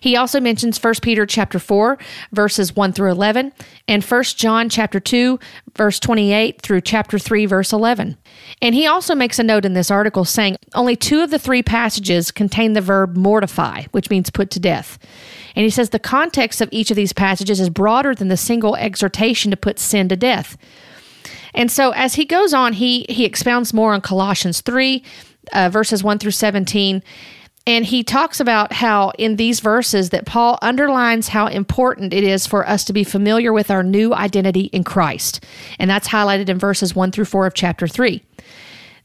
He 0.00 0.16
also 0.16 0.40
mentions 0.40 0.82
1 0.82 0.94
Peter 1.02 1.26
chapter 1.26 1.58
4 1.58 1.98
verses 2.32 2.74
1 2.74 2.92
through 2.92 3.10
11 3.10 3.52
and 3.88 4.04
1 4.04 4.22
John 4.36 4.68
chapter 4.68 5.00
2 5.00 5.38
verse 5.76 6.00
28 6.00 6.60
through 6.62 6.80
chapter 6.80 7.18
3 7.18 7.46
verse 7.46 7.72
11. 7.72 8.16
And 8.62 8.74
he 8.74 8.86
also 8.86 9.14
makes 9.14 9.38
a 9.38 9.42
note 9.42 9.64
in 9.64 9.74
this 9.74 9.90
article 9.90 10.24
saying 10.24 10.56
only 10.74 10.96
two 10.96 11.22
of 11.22 11.30
the 11.30 11.38
three 11.38 11.62
passages 11.62 12.30
contain 12.30 12.72
the 12.72 12.80
verb 12.80 13.16
mortify, 13.16 13.84
which 13.92 14.10
means 14.10 14.30
put 14.30 14.50
to 14.50 14.60
death. 14.60 14.98
And 15.54 15.64
he 15.64 15.70
says 15.70 15.90
the 15.90 15.98
context 15.98 16.60
of 16.60 16.68
each 16.72 16.90
of 16.90 16.96
these 16.96 17.12
passages 17.12 17.60
is 17.60 17.70
broader 17.70 18.14
than 18.14 18.28
the 18.28 18.36
single 18.36 18.76
exhortation 18.76 19.50
to 19.50 19.56
put 19.56 19.78
sin 19.78 20.08
to 20.08 20.16
death. 20.16 20.56
And 21.54 21.70
so 21.70 21.90
as 21.92 22.14
he 22.14 22.24
goes 22.24 22.52
on, 22.52 22.74
he 22.74 23.06
he 23.08 23.24
expounds 23.24 23.72
more 23.72 23.94
on 23.94 24.02
Colossians 24.02 24.60
3 24.60 25.02
uh, 25.52 25.70
verses 25.70 26.04
1 26.04 26.18
through 26.18 26.32
17 26.32 27.02
and 27.66 27.84
he 27.84 28.04
talks 28.04 28.38
about 28.38 28.72
how 28.72 29.10
in 29.18 29.36
these 29.36 29.58
verses 29.58 30.10
that 30.10 30.24
Paul 30.24 30.58
underlines 30.62 31.28
how 31.28 31.48
important 31.48 32.14
it 32.14 32.22
is 32.22 32.46
for 32.46 32.66
us 32.66 32.84
to 32.84 32.92
be 32.92 33.02
familiar 33.02 33.52
with 33.52 33.70
our 33.70 33.82
new 33.82 34.14
identity 34.14 34.66
in 34.66 34.84
Christ. 34.84 35.44
And 35.78 35.90
that's 35.90 36.08
highlighted 36.08 36.48
in 36.48 36.58
verses 36.58 36.94
1 36.94 37.10
through 37.10 37.24
4 37.24 37.46
of 37.46 37.54
chapter 37.54 37.88
3. 37.88 38.22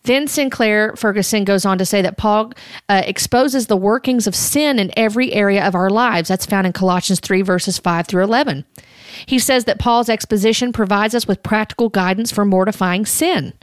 Then 0.03 0.27
Sinclair 0.27 0.95
Ferguson 0.95 1.43
goes 1.43 1.65
on 1.65 1.77
to 1.77 1.85
say 1.85 2.01
that 2.01 2.17
Paul 2.17 2.53
uh, 2.89 3.03
exposes 3.05 3.67
the 3.67 3.77
workings 3.77 4.25
of 4.27 4.35
sin 4.35 4.79
in 4.79 4.91
every 4.97 5.31
area 5.33 5.65
of 5.65 5.75
our 5.75 5.89
lives. 5.89 6.29
That's 6.29 6.45
found 6.45 6.65
in 6.65 6.73
Colossians 6.73 7.19
3, 7.19 7.41
verses 7.41 7.77
5 7.77 8.07
through 8.07 8.23
11. 8.23 8.65
He 9.25 9.37
says 9.37 9.65
that 9.65 9.79
Paul's 9.79 10.09
exposition 10.09 10.73
provides 10.73 11.13
us 11.13 11.27
with 11.27 11.43
practical 11.43 11.89
guidance 11.89 12.31
for 12.31 12.45
mortifying 12.45 13.05
sin 13.05 13.53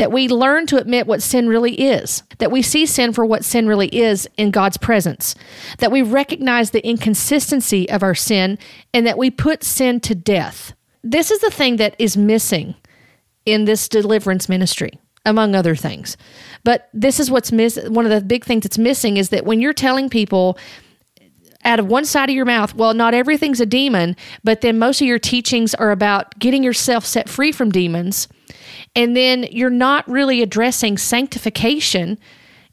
that 0.00 0.10
we 0.10 0.28
learn 0.28 0.64
to 0.64 0.78
admit 0.78 1.06
what 1.06 1.20
sin 1.20 1.46
really 1.46 1.74
is, 1.74 2.22
that 2.38 2.50
we 2.50 2.62
see 2.62 2.86
sin 2.86 3.12
for 3.12 3.26
what 3.26 3.44
sin 3.44 3.66
really 3.66 3.88
is 3.88 4.26
in 4.38 4.50
God's 4.50 4.78
presence, 4.78 5.34
that 5.76 5.92
we 5.92 6.00
recognize 6.00 6.70
the 6.70 6.82
inconsistency 6.88 7.86
of 7.90 8.02
our 8.02 8.14
sin, 8.14 8.58
and 8.94 9.06
that 9.06 9.18
we 9.18 9.30
put 9.30 9.62
sin 9.62 10.00
to 10.00 10.14
death. 10.14 10.72
This 11.04 11.30
is 11.30 11.40
the 11.40 11.50
thing 11.50 11.76
that 11.76 11.96
is 11.98 12.16
missing 12.16 12.76
in 13.44 13.66
this 13.66 13.90
deliverance 13.90 14.48
ministry, 14.48 14.98
among 15.26 15.54
other 15.54 15.76
things. 15.76 16.16
But 16.64 16.88
this 16.94 17.20
is 17.20 17.30
what's 17.30 17.52
missing. 17.52 17.92
One 17.92 18.06
of 18.06 18.10
the 18.10 18.22
big 18.22 18.46
things 18.46 18.62
that's 18.62 18.78
missing 18.78 19.18
is 19.18 19.28
that 19.28 19.44
when 19.44 19.60
you're 19.60 19.74
telling 19.74 20.08
people, 20.08 20.56
out 21.62 21.78
of 21.78 21.88
one 21.88 22.06
side 22.06 22.30
of 22.30 22.34
your 22.34 22.46
mouth, 22.46 22.74
well, 22.74 22.94
not 22.94 23.12
everything's 23.12 23.60
a 23.60 23.66
demon, 23.66 24.16
but 24.44 24.62
then 24.62 24.78
most 24.78 25.02
of 25.02 25.06
your 25.06 25.18
teachings 25.18 25.74
are 25.74 25.90
about 25.90 26.38
getting 26.38 26.64
yourself 26.64 27.04
set 27.04 27.28
free 27.28 27.52
from 27.52 27.70
demons 27.70 28.28
and 28.94 29.16
then 29.16 29.44
you're 29.50 29.70
not 29.70 30.08
really 30.08 30.42
addressing 30.42 30.98
sanctification 30.98 32.18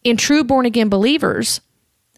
in 0.04 0.18
true 0.18 0.44
born 0.44 0.66
again 0.66 0.90
believers. 0.90 1.62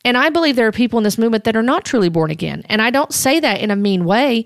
And 0.06 0.18
I 0.18 0.30
believe 0.30 0.56
there 0.56 0.68
are 0.68 0.72
people 0.72 0.98
in 0.98 1.04
this 1.04 1.18
movement 1.18 1.44
that 1.44 1.56
are 1.56 1.64
not 1.64 1.84
truly 1.84 2.10
born 2.10 2.32
again. 2.32 2.64
And 2.70 2.82
I 2.82 2.90
don't 2.90 3.14
say 3.14 3.40
that 3.40 3.60
in 3.60 3.72
a 3.72 3.76
mean 3.76 4.06
way, 4.06 4.46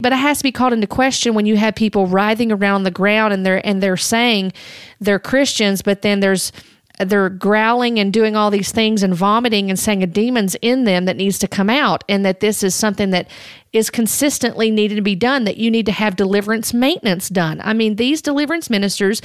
but 0.00 0.12
it 0.12 0.16
has 0.16 0.38
to 0.38 0.42
be 0.42 0.52
called 0.52 0.72
into 0.72 0.86
question 0.86 1.34
when 1.34 1.46
you 1.46 1.56
have 1.56 1.74
people 1.74 2.06
writhing 2.06 2.50
around 2.50 2.82
the 2.82 2.90
ground 2.90 3.32
and 3.32 3.46
they're 3.46 3.64
and 3.64 3.82
they're 3.82 3.96
saying 3.96 4.52
they're 5.00 5.18
Christians, 5.18 5.82
but 5.82 6.02
then 6.02 6.20
there's 6.20 6.52
they're 7.00 7.28
growling 7.28 7.98
and 7.98 8.12
doing 8.12 8.36
all 8.36 8.50
these 8.50 8.72
things 8.72 9.02
and 9.02 9.14
vomiting 9.14 9.70
and 9.70 9.78
saying 9.78 10.02
a 10.02 10.06
demon's 10.06 10.56
in 10.62 10.84
them 10.84 11.04
that 11.04 11.16
needs 11.16 11.38
to 11.38 11.48
come 11.48 11.70
out 11.70 12.04
and 12.08 12.24
that 12.24 12.40
this 12.40 12.62
is 12.62 12.74
something 12.74 13.10
that 13.10 13.28
is 13.72 13.90
consistently 13.90 14.70
needed 14.70 14.96
to 14.96 15.02
be 15.02 15.14
done 15.14 15.44
that 15.44 15.56
you 15.56 15.70
need 15.70 15.86
to 15.86 15.92
have 15.92 16.16
deliverance 16.16 16.74
maintenance 16.74 17.28
done 17.28 17.60
i 17.62 17.72
mean 17.72 17.96
these 17.96 18.22
deliverance 18.22 18.68
ministers 18.68 19.22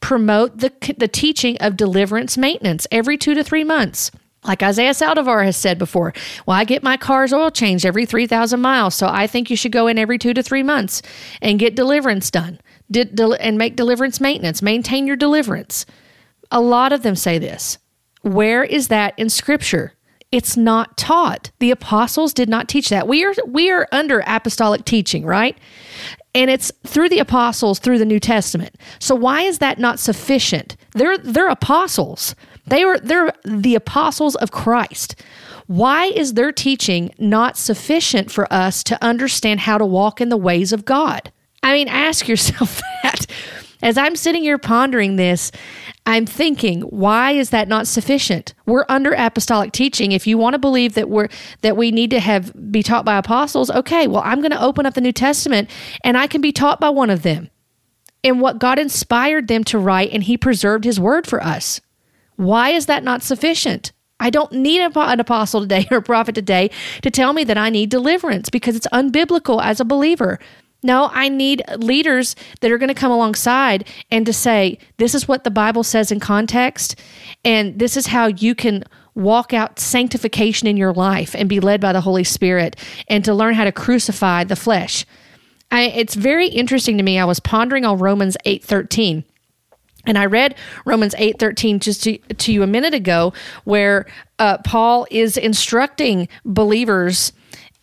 promote 0.00 0.58
the, 0.58 0.72
the 0.98 1.08
teaching 1.08 1.56
of 1.58 1.76
deliverance 1.76 2.36
maintenance 2.36 2.86
every 2.90 3.16
two 3.16 3.34
to 3.34 3.44
three 3.44 3.64
months 3.64 4.10
like 4.46 4.62
Isaiah 4.62 4.90
Saldivar 4.90 5.42
has 5.44 5.56
said 5.56 5.78
before, 5.78 6.12
well, 6.44 6.56
I 6.56 6.64
get 6.64 6.82
my 6.82 6.98
car's 6.98 7.32
oil 7.32 7.50
changed 7.50 7.86
every 7.86 8.04
3,000 8.04 8.60
miles. 8.60 8.94
So 8.94 9.08
I 9.08 9.26
think 9.26 9.48
you 9.48 9.56
should 9.56 9.72
go 9.72 9.86
in 9.86 9.98
every 9.98 10.18
two 10.18 10.34
to 10.34 10.42
three 10.42 10.62
months 10.62 11.00
and 11.40 11.58
get 11.58 11.74
deliverance 11.74 12.30
done 12.30 12.60
and 12.94 13.58
make 13.58 13.76
deliverance 13.76 14.20
maintenance, 14.20 14.60
maintain 14.60 15.06
your 15.06 15.16
deliverance. 15.16 15.86
A 16.54 16.60
lot 16.60 16.92
of 16.92 17.02
them 17.02 17.16
say 17.16 17.38
this. 17.38 17.78
Where 18.22 18.64
is 18.64 18.88
that 18.88 19.12
in 19.18 19.28
scripture? 19.28 19.92
It's 20.32 20.56
not 20.56 20.96
taught. 20.96 21.50
The 21.58 21.70
apostles 21.70 22.32
did 22.32 22.48
not 22.48 22.68
teach 22.68 22.88
that. 22.88 23.06
We 23.06 23.24
are 23.24 23.34
we 23.46 23.70
are 23.70 23.86
under 23.92 24.22
apostolic 24.26 24.84
teaching, 24.84 25.26
right? 25.26 25.58
And 26.34 26.50
it's 26.50 26.72
through 26.86 27.08
the 27.08 27.18
apostles 27.18 27.78
through 27.78 27.98
the 27.98 28.04
New 28.04 28.18
Testament. 28.18 28.74
So 28.98 29.14
why 29.14 29.42
is 29.42 29.58
that 29.58 29.78
not 29.78 29.98
sufficient? 29.98 30.76
They're 30.92 31.18
they're 31.18 31.48
apostles. 31.48 32.34
They 32.66 32.84
were 32.84 32.98
they're 32.98 33.32
the 33.44 33.74
apostles 33.74 34.34
of 34.36 34.50
Christ. 34.50 35.20
Why 35.66 36.06
is 36.06 36.34
their 36.34 36.52
teaching 36.52 37.14
not 37.18 37.56
sufficient 37.56 38.30
for 38.30 38.52
us 38.52 38.82
to 38.84 39.02
understand 39.04 39.60
how 39.60 39.78
to 39.78 39.86
walk 39.86 40.20
in 40.20 40.28
the 40.28 40.36
ways 40.36 40.72
of 40.72 40.84
God? 40.84 41.32
I 41.62 41.72
mean, 41.72 41.88
ask 41.88 42.28
yourself 42.28 42.80
that. 43.02 43.26
As 43.82 43.98
I'm 43.98 44.16
sitting 44.16 44.42
here 44.42 44.58
pondering 44.58 45.16
this, 45.16 45.52
I'm 46.06 46.26
thinking, 46.26 46.82
why 46.82 47.30
is 47.32 47.50
that 47.50 47.66
not 47.66 47.86
sufficient? 47.86 48.52
We're 48.66 48.84
under 48.90 49.12
apostolic 49.12 49.72
teaching. 49.72 50.12
If 50.12 50.26
you 50.26 50.36
want 50.36 50.52
to 50.52 50.58
believe 50.58 50.94
that 50.94 51.08
we're 51.08 51.28
that 51.62 51.78
we 51.78 51.90
need 51.90 52.10
to 52.10 52.20
have 52.20 52.52
be 52.70 52.82
taught 52.82 53.06
by 53.06 53.16
apostles, 53.16 53.70
okay, 53.70 54.06
well, 54.06 54.22
I'm 54.24 54.40
going 54.40 54.50
to 54.50 54.62
open 54.62 54.84
up 54.84 54.94
the 54.94 55.00
New 55.00 55.12
Testament 55.12 55.70
and 56.02 56.18
I 56.18 56.26
can 56.26 56.42
be 56.42 56.52
taught 56.52 56.78
by 56.78 56.90
one 56.90 57.08
of 57.08 57.22
them. 57.22 57.50
And 58.22 58.40
what 58.40 58.58
God 58.58 58.78
inspired 58.78 59.48
them 59.48 59.64
to 59.64 59.78
write 59.78 60.10
and 60.12 60.22
he 60.22 60.36
preserved 60.36 60.84
his 60.84 61.00
word 61.00 61.26
for 61.26 61.42
us. 61.42 61.80
Why 62.36 62.70
is 62.70 62.86
that 62.86 63.04
not 63.04 63.22
sufficient? 63.22 63.92
I 64.20 64.30
don't 64.30 64.52
need 64.52 64.80
an 64.80 65.20
apostle 65.20 65.60
today 65.62 65.86
or 65.90 65.98
a 65.98 66.02
prophet 66.02 66.34
today 66.34 66.70
to 67.02 67.10
tell 67.10 67.32
me 67.32 67.44
that 67.44 67.58
I 67.58 67.70
need 67.70 67.90
deliverance 67.90 68.50
because 68.50 68.76
it's 68.76 68.86
unbiblical 68.88 69.62
as 69.62 69.80
a 69.80 69.84
believer. 69.84 70.38
No, 70.84 71.08
I 71.12 71.30
need 71.30 71.62
leaders 71.78 72.36
that 72.60 72.70
are 72.70 72.76
going 72.76 72.88
to 72.88 72.94
come 72.94 73.10
alongside 73.10 73.88
and 74.10 74.26
to 74.26 74.34
say, 74.34 74.78
this 74.98 75.14
is 75.14 75.26
what 75.26 75.42
the 75.42 75.50
Bible 75.50 75.82
says 75.82 76.12
in 76.12 76.20
context, 76.20 77.00
and 77.42 77.78
this 77.78 77.96
is 77.96 78.08
how 78.08 78.26
you 78.26 78.54
can 78.54 78.84
walk 79.14 79.54
out 79.54 79.78
sanctification 79.78 80.68
in 80.68 80.76
your 80.76 80.92
life 80.92 81.34
and 81.34 81.48
be 81.48 81.58
led 81.58 81.80
by 81.80 81.94
the 81.94 82.02
Holy 82.02 82.22
Spirit 82.22 82.76
and 83.08 83.24
to 83.24 83.32
learn 83.32 83.54
how 83.54 83.64
to 83.64 83.72
crucify 83.72 84.44
the 84.44 84.56
flesh. 84.56 85.06
I, 85.70 85.84
it's 85.84 86.14
very 86.14 86.48
interesting 86.48 86.98
to 86.98 87.02
me. 87.02 87.18
I 87.18 87.24
was 87.24 87.40
pondering 87.40 87.86
on 87.86 87.98
Romans 87.98 88.36
8 88.44 88.62
13. 88.62 89.24
And 90.06 90.18
I 90.18 90.26
read 90.26 90.54
Romans 90.84 91.14
8 91.16 91.38
13 91.38 91.80
just 91.80 92.02
to, 92.02 92.18
to 92.18 92.52
you 92.52 92.62
a 92.62 92.66
minute 92.66 92.92
ago, 92.92 93.32
where 93.64 94.04
uh, 94.38 94.58
Paul 94.58 95.06
is 95.10 95.38
instructing 95.38 96.28
believers 96.44 97.32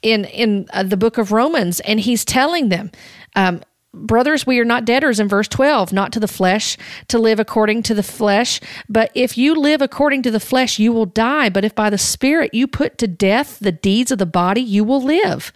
in 0.02 0.26
in 0.26 0.68
uh, 0.74 0.84
the 0.84 0.98
book 0.98 1.18
of 1.18 1.32
Romans, 1.32 1.80
and 1.82 2.00
he's 2.00 2.26
telling 2.26 2.70
them. 2.70 2.92
Um, 3.36 3.62
Brothers, 3.94 4.48
we 4.48 4.58
are 4.60 4.66
not 4.66 4.86
debtors 4.86 5.20
in 5.20 5.28
verse 5.28 5.50
12, 5.50 5.92
not 5.92 6.14
to 6.14 6.20
the 6.22 6.28
flesh, 6.28 6.78
to 7.10 7.20
live 7.20 7.42
according 7.42 7.84
to 7.84 7.94
the 7.94 8.04
flesh. 8.04 8.62
But 8.88 9.12
if 9.14 9.38
you 9.38 9.54
live 9.54 9.82
according 9.82 10.22
to 10.24 10.32
the 10.32 10.40
flesh, 10.40 10.80
you 10.80 10.94
will 10.94 11.06
die. 11.06 11.50
But 11.50 11.66
if 11.66 11.76
by 11.76 11.90
the 11.90 11.98
Spirit 11.98 12.54
you 12.54 12.68
put 12.68 12.98
to 13.00 13.08
death 13.08 13.60
the 13.60 13.74
deeds 13.74 14.10
of 14.10 14.18
the 14.18 14.26
body, 14.26 14.62
you 14.62 14.86
will 14.86 15.04
live. 15.04 15.52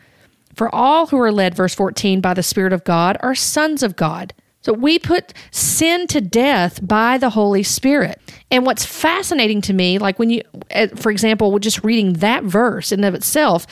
For 0.53 0.73
all 0.73 1.07
who 1.07 1.19
are 1.21 1.31
led, 1.31 1.55
verse 1.55 1.73
14, 1.75 2.19
by 2.19 2.33
the 2.33 2.43
Spirit 2.43 2.73
of 2.73 2.83
God 2.83 3.17
are 3.21 3.35
sons 3.35 3.81
of 3.81 3.95
God. 3.95 4.33
So 4.65 4.73
we 4.73 4.99
put 4.99 5.33
sin 5.51 6.07
to 6.07 6.19
death 6.19 6.85
by 6.85 7.17
the 7.17 7.29
Holy 7.29 7.63
Spirit. 7.63 8.19
And 8.51 8.65
what's 8.65 8.83
fascinating 8.83 9.61
to 9.61 9.73
me, 9.73 9.97
like 9.97 10.17
when 10.19 10.29
you, 10.29 10.41
uh, 10.73 10.87
for 10.95 11.11
example, 11.11 11.57
just 11.59 11.83
reading 11.83 12.13
that 12.13 12.43
verse 12.43 12.91
in 12.91 13.03
of 13.03 13.13
itself, 13.13 13.67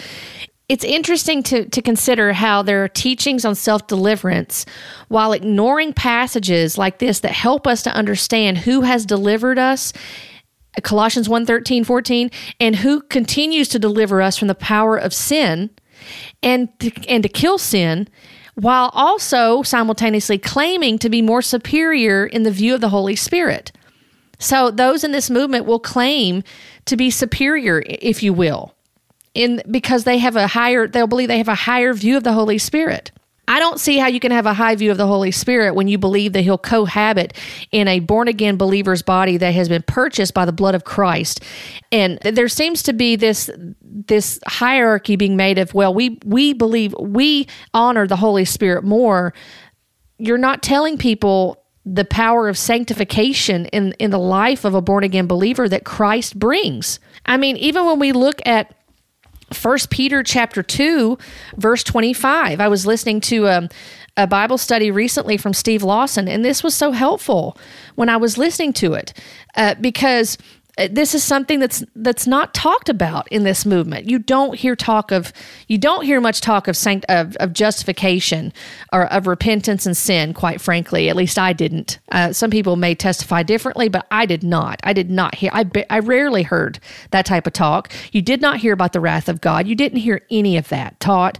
it's 0.74 0.84
interesting 0.84 1.44
to, 1.44 1.70
to 1.70 1.84
consider 1.84 2.34
how 2.34 2.64
there 2.64 2.84
are 2.84 2.88
teachings 2.88 3.46
on 3.46 3.54
self 3.54 3.86
deliverance 3.86 4.66
while 5.08 5.32
ignoring 5.32 5.94
passages 5.94 6.80
like 6.80 6.98
this 6.98 7.20
that 7.20 7.32
help 7.32 7.68
us 7.68 7.84
to 7.84 7.94
understand 7.94 8.58
who 8.58 8.82
has 8.82 9.06
delivered 9.06 9.60
us. 9.60 9.94
Colossians 10.82 11.30
1 11.30 11.46
13, 11.46 11.84
14, 11.84 12.32
and 12.60 12.78
who 12.78 13.02
continues 13.02 13.68
to 13.68 13.78
deliver 13.78 14.20
us 14.20 14.36
from 14.36 14.48
the 14.48 14.56
power 14.56 14.98
of 14.98 15.14
sin 15.14 15.70
and 16.42 16.70
to, 16.80 16.92
and 17.08 17.22
to 17.22 17.30
kill 17.30 17.60
sin, 17.60 18.08
while 18.56 18.90
also 18.94 19.62
simultaneously 19.62 20.40
claiming 20.40 20.98
to 20.98 21.08
be 21.08 21.22
more 21.22 21.44
superior 21.44 22.26
in 22.26 22.42
the 22.42 22.50
view 22.50 22.74
of 22.74 22.82
the 22.82 22.90
Holy 22.90 23.16
Spirit. 23.16 23.72
So, 24.40 24.72
those 24.72 25.04
in 25.04 25.12
this 25.12 25.30
movement 25.30 25.68
will 25.68 25.80
claim 25.80 26.44
to 26.86 26.98
be 26.98 27.12
superior, 27.12 27.84
if 27.86 28.24
you 28.24 28.34
will 28.34 28.74
in 29.34 29.62
because 29.70 30.04
they 30.04 30.18
have 30.20 30.36
a 30.36 30.48
higher 30.48 30.88
they'll 30.88 31.08
believe 31.08 31.28
they 31.28 31.38
have 31.38 31.48
a 31.48 31.56
higher 31.56 31.94
view 31.94 32.18
of 32.18 32.24
the 32.24 32.34
Holy 32.34 32.58
Spirit. 32.58 33.12
I 33.48 33.60
don't 33.60 33.80
see 33.80 33.98
how 33.98 34.08
you 34.08 34.22
can 34.22 34.32
have 34.32 34.46
a 34.46 34.54
high 34.54 34.76
view 34.76 34.90
of 34.90 34.98
the 34.98 35.08
Holy 35.08 35.32
Spirit 35.32 35.76
when 35.76 35.90
you 35.90 35.98
believe 35.98 36.32
that 36.32 36.42
he'll 36.42 36.58
cohabit 36.58 37.38
in 37.72 37.90
a 37.90 38.00
born 38.00 38.30
again 38.30 38.56
believer's 38.56 39.02
body 39.02 39.36
that 39.36 39.54
has 39.54 39.68
been 39.68 39.84
purchased 39.86 40.34
by 40.34 40.46
the 40.46 40.54
blood 40.54 40.76
of 40.76 40.86
Christ. 40.86 41.44
And 41.92 42.20
there 42.20 42.48
seems 42.48 42.84
to 42.84 42.94
be 42.94 43.16
this 43.18 43.50
this 43.82 44.40
hierarchy 44.46 45.18
being 45.18 45.36
made 45.36 45.58
of 45.58 45.74
well 45.74 45.94
we 45.94 46.20
we 46.24 46.54
believe 46.54 46.96
we 47.00 47.48
honor 47.74 48.08
the 48.08 48.16
Holy 48.16 48.46
Spirit 48.46 48.84
more. 48.84 49.34
You're 50.18 50.38
not 50.38 50.64
telling 50.64 50.98
people 50.98 51.60
the 51.86 52.06
power 52.06 52.48
of 52.48 52.58
sanctification 52.58 53.66
in 53.68 53.92
in 53.94 54.12
the 54.12 54.20
life 54.20 54.64
of 54.64 54.74
a 54.74 54.82
born 54.82 55.04
again 55.04 55.28
believer 55.28 55.68
that 55.68 55.84
Christ 55.84 56.40
brings. 56.40 57.00
I 57.26 57.36
mean, 57.36 57.58
even 57.58 57.86
when 57.86 58.00
we 58.00 58.14
look 58.14 58.42
at 58.46 58.74
First 59.54 59.90
Peter 59.90 60.24
chapter 60.24 60.64
2 60.64 61.18
verse 61.58 61.84
25. 61.84 62.60
I 62.60 62.68
was 62.68 62.86
listening 62.86 63.22
to 63.22 63.46
a, 63.46 63.70
a 64.18 64.28
Bible 64.28 64.58
study 64.58 64.92
recently 64.92 65.38
from 65.38 65.54
Steve 65.54 65.84
Lawson 65.84 66.28
and 66.28 66.44
this 66.44 66.64
was 66.64 66.76
so 66.76 66.92
helpful 66.92 67.58
when 67.96 68.10
I 68.10 68.18
was 68.18 68.38
listening 68.38 68.74
to 68.74 68.94
it 68.94 69.14
uh, 69.56 69.76
because 69.76 70.38
this 70.90 71.14
is 71.14 71.24
something 71.24 71.60
that's 71.60 71.84
that's 71.96 72.26
not 72.26 72.54
talked 72.56 72.90
about 72.90 73.28
in 73.32 73.44
this 73.44 73.64
movement. 73.64 74.10
You 74.10 74.18
don't 74.18 74.56
hear 74.56 74.76
talk 74.76 75.12
of 75.12 75.32
you 75.68 75.78
don't 75.78 76.04
hear 76.04 76.20
much 76.20 76.42
talk 76.42 76.68
of 76.68 76.76
sanct- 76.76 77.06
of, 77.10 77.36
of 77.36 77.54
justification 77.54 78.52
or 78.92 79.06
of 79.14 79.28
repentance 79.28 79.86
and 79.86 79.96
sin. 79.96 80.34
Quite 80.34 80.62
frankly, 80.62 81.10
at 81.10 81.16
least 81.16 81.38
I 81.38 81.54
didn't. 81.54 82.00
Uh, 82.12 82.34
some 82.34 82.50
people 82.50 82.76
may 82.76 82.96
testify 82.96 83.44
differently, 83.44 83.88
but 83.88 84.08
I 84.10 84.26
did 84.26 84.44
not. 84.44 84.80
I 84.84 84.94
did 84.94 85.12
not 85.12 85.36
hear. 85.36 85.52
I 85.54 85.70
I 85.92 86.00
rarely 86.00 86.42
heard 86.42 86.80
that 87.12 87.28
type 87.28 87.46
of 87.46 87.54
talk. 87.54 87.94
You 88.12 88.24
did 88.24 88.42
not 88.42 88.58
hear 88.58 88.74
about 88.74 88.94
the 88.94 89.00
wrath 89.00 89.30
of 89.30 89.42
God. 89.42 89.68
You 89.68 89.76
didn't 89.76 90.00
hear 90.00 90.22
any 90.32 90.58
of 90.58 90.70
that 90.70 91.00
taught. 91.00 91.38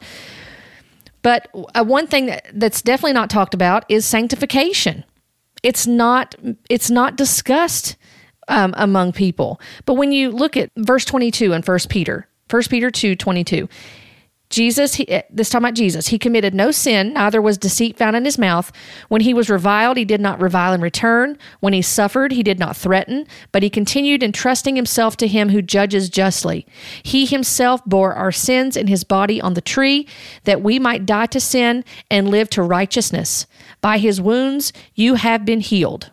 But 1.24 1.48
uh, 1.74 1.84
one 1.84 2.06
thing 2.06 2.28
that, 2.28 2.48
that's 2.54 2.84
definitely 2.84 3.14
not 3.14 3.32
talked 3.32 3.56
about 3.56 3.86
is 3.90 4.06
sanctification. 4.06 5.06
It's 5.64 5.88
not 5.88 6.36
it's 6.70 6.92
not 6.92 7.16
discussed 7.16 7.96
um, 8.48 8.74
among 8.78 9.14
people. 9.14 9.60
But 9.86 9.96
when 9.96 10.12
you 10.12 10.32
look 10.32 10.58
at 10.58 10.72
verse 10.78 11.06
22 11.06 11.54
in 11.54 11.62
1 11.62 11.80
Peter, 11.90 12.28
1 12.50 12.64
Peter 12.70 12.92
2 12.92 13.16
22, 13.16 13.68
Jesus, 14.54 14.94
he, 14.94 15.10
eh, 15.10 15.24
this 15.32 15.50
time 15.50 15.66
about 15.66 15.74
Jesus, 15.74 16.10
he 16.10 16.20
committed 16.20 16.54
no 16.54 16.70
sin, 16.70 17.14
neither 17.14 17.42
was 17.42 17.58
deceit 17.58 17.98
found 17.98 18.16
in 18.16 18.24
his 18.24 18.38
mouth. 18.38 18.72
When 19.10 19.22
he 19.22 19.34
was 19.34 19.50
reviled, 19.50 19.98
he 19.98 20.06
did 20.06 20.22
not 20.22 20.40
revile 20.40 20.74
in 20.74 20.82
return. 20.82 21.40
When 21.60 21.74
he 21.74 21.82
suffered, 21.82 22.32
he 22.32 22.44
did 22.44 22.60
not 22.60 22.78
threaten, 22.78 23.26
but 23.52 23.64
he 23.64 23.70
continued 23.72 24.22
entrusting 24.22 24.76
himself 24.76 25.18
to 25.18 25.28
him 25.28 25.50
who 25.50 25.64
judges 25.64 26.08
justly. 26.08 26.68
He 27.02 27.26
himself 27.26 27.84
bore 27.84 28.14
our 28.14 28.32
sins 28.32 28.78
in 28.78 28.86
his 28.86 29.04
body 29.04 29.42
on 29.42 29.56
the 29.56 29.62
tree, 29.62 30.08
that 30.44 30.62
we 30.62 30.78
might 30.78 31.08
die 31.08 31.26
to 31.28 31.40
sin 31.40 31.84
and 32.12 32.30
live 32.30 32.48
to 32.52 32.62
righteousness. 32.62 33.48
By 33.82 33.98
his 33.98 34.22
wounds 34.22 34.72
you 34.94 35.16
have 35.16 35.46
been 35.46 35.62
healed. 35.62 36.12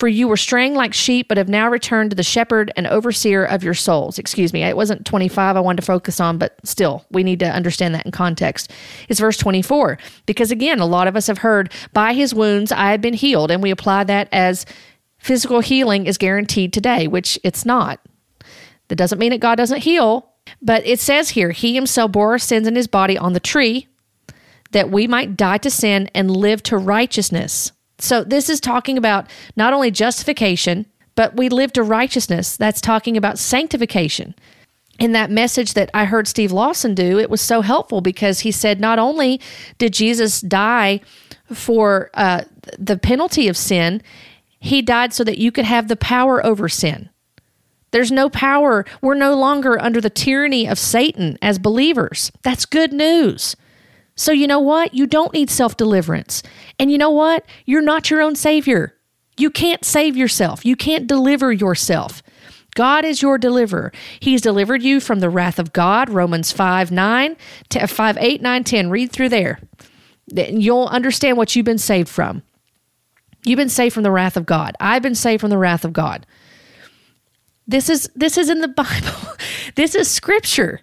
For 0.00 0.08
you 0.08 0.28
were 0.28 0.38
straying 0.38 0.74
like 0.74 0.94
sheep, 0.94 1.28
but 1.28 1.36
have 1.36 1.50
now 1.50 1.68
returned 1.68 2.08
to 2.08 2.16
the 2.16 2.22
shepherd 2.22 2.72
and 2.74 2.86
overseer 2.86 3.44
of 3.44 3.62
your 3.62 3.74
souls. 3.74 4.18
Excuse 4.18 4.50
me, 4.50 4.62
it 4.62 4.74
wasn't 4.74 5.04
25 5.04 5.56
I 5.56 5.60
wanted 5.60 5.82
to 5.82 5.86
focus 5.86 6.18
on, 6.20 6.38
but 6.38 6.56
still, 6.64 7.04
we 7.10 7.22
need 7.22 7.38
to 7.40 7.46
understand 7.46 7.94
that 7.94 8.06
in 8.06 8.10
context. 8.10 8.72
It's 9.10 9.20
verse 9.20 9.36
24. 9.36 9.98
Because 10.24 10.50
again, 10.50 10.80
a 10.80 10.86
lot 10.86 11.06
of 11.06 11.16
us 11.16 11.26
have 11.26 11.36
heard, 11.36 11.70
by 11.92 12.14
his 12.14 12.34
wounds 12.34 12.72
I 12.72 12.92
have 12.92 13.02
been 13.02 13.12
healed, 13.12 13.50
and 13.50 13.62
we 13.62 13.70
apply 13.70 14.04
that 14.04 14.30
as 14.32 14.64
physical 15.18 15.60
healing 15.60 16.06
is 16.06 16.16
guaranteed 16.16 16.72
today, 16.72 17.06
which 17.06 17.38
it's 17.44 17.66
not. 17.66 18.00
That 18.88 18.96
doesn't 18.96 19.18
mean 19.18 19.32
that 19.32 19.40
God 19.40 19.56
doesn't 19.56 19.82
heal, 19.82 20.30
but 20.62 20.82
it 20.86 20.98
says 20.98 21.28
here, 21.28 21.50
He 21.50 21.74
himself 21.74 22.12
bore 22.12 22.30
our 22.30 22.38
sins 22.38 22.66
in 22.66 22.74
his 22.74 22.86
body 22.88 23.18
on 23.18 23.34
the 23.34 23.38
tree, 23.38 23.86
that 24.70 24.90
we 24.90 25.06
might 25.06 25.36
die 25.36 25.58
to 25.58 25.68
sin 25.68 26.10
and 26.14 26.30
live 26.30 26.62
to 26.62 26.78
righteousness. 26.78 27.72
So 28.00 28.24
this 28.24 28.48
is 28.48 28.60
talking 28.60 28.98
about 28.98 29.28
not 29.56 29.72
only 29.72 29.90
justification, 29.90 30.86
but 31.14 31.36
we 31.36 31.48
live 31.48 31.72
to 31.74 31.82
righteousness. 31.82 32.56
That's 32.56 32.80
talking 32.80 33.16
about 33.16 33.38
sanctification. 33.38 34.34
In 34.98 35.12
that 35.12 35.30
message 35.30 35.74
that 35.74 35.90
I 35.94 36.04
heard 36.04 36.28
Steve 36.28 36.52
Lawson 36.52 36.94
do, 36.94 37.18
it 37.18 37.30
was 37.30 37.40
so 37.40 37.62
helpful 37.62 38.00
because 38.00 38.40
he 38.40 38.52
said 38.52 38.80
not 38.80 38.98
only 38.98 39.40
did 39.78 39.92
Jesus 39.92 40.40
die 40.40 41.00
for 41.52 42.10
uh, 42.14 42.42
the 42.78 42.98
penalty 42.98 43.48
of 43.48 43.56
sin, 43.56 44.02
he 44.58 44.82
died 44.82 45.12
so 45.14 45.24
that 45.24 45.38
you 45.38 45.50
could 45.50 45.64
have 45.64 45.88
the 45.88 45.96
power 45.96 46.44
over 46.44 46.68
sin. 46.68 47.08
There's 47.92 48.12
no 48.12 48.28
power. 48.28 48.84
We're 49.00 49.14
no 49.14 49.34
longer 49.34 49.80
under 49.80 50.00
the 50.00 50.10
tyranny 50.10 50.68
of 50.68 50.78
Satan 50.78 51.38
as 51.42 51.58
believers. 51.58 52.30
That's 52.42 52.66
good 52.66 52.92
news. 52.92 53.56
So, 54.20 54.32
you 54.32 54.46
know 54.46 54.60
what? 54.60 54.92
You 54.92 55.06
don't 55.06 55.32
need 55.32 55.48
self 55.48 55.78
deliverance. 55.78 56.42
And 56.78 56.92
you 56.92 56.98
know 56.98 57.08
what? 57.08 57.46
You're 57.64 57.80
not 57.80 58.10
your 58.10 58.20
own 58.20 58.36
savior. 58.36 58.94
You 59.38 59.48
can't 59.48 59.82
save 59.82 60.14
yourself, 60.14 60.62
you 60.62 60.76
can't 60.76 61.06
deliver 61.06 61.50
yourself. 61.50 62.22
God 62.74 63.06
is 63.06 63.22
your 63.22 63.38
deliverer. 63.38 63.92
He's 64.20 64.42
delivered 64.42 64.82
you 64.82 65.00
from 65.00 65.20
the 65.20 65.30
wrath 65.30 65.58
of 65.58 65.72
God, 65.72 66.10
Romans 66.10 66.52
5 66.52 66.92
9, 66.92 67.36
uh, 67.76 67.86
5 67.86 68.18
8, 68.20 68.42
9, 68.42 68.64
10. 68.64 68.90
Read 68.90 69.10
through 69.10 69.30
there. 69.30 69.58
You'll 70.28 70.88
understand 70.88 71.38
what 71.38 71.56
you've 71.56 71.64
been 71.64 71.78
saved 71.78 72.10
from. 72.10 72.42
You've 73.46 73.56
been 73.56 73.70
saved 73.70 73.94
from 73.94 74.02
the 74.02 74.10
wrath 74.10 74.36
of 74.36 74.44
God. 74.44 74.76
I've 74.80 75.02
been 75.02 75.14
saved 75.14 75.40
from 75.40 75.48
the 75.48 75.56
wrath 75.56 75.86
of 75.86 75.94
God. 75.94 76.26
This 77.66 77.88
is 77.88 78.10
this 78.14 78.36
is 78.36 78.50
in 78.50 78.60
the 78.60 78.68
Bible. 78.84 79.34
this 79.76 79.94
is 79.94 80.10
scripture. 80.10 80.82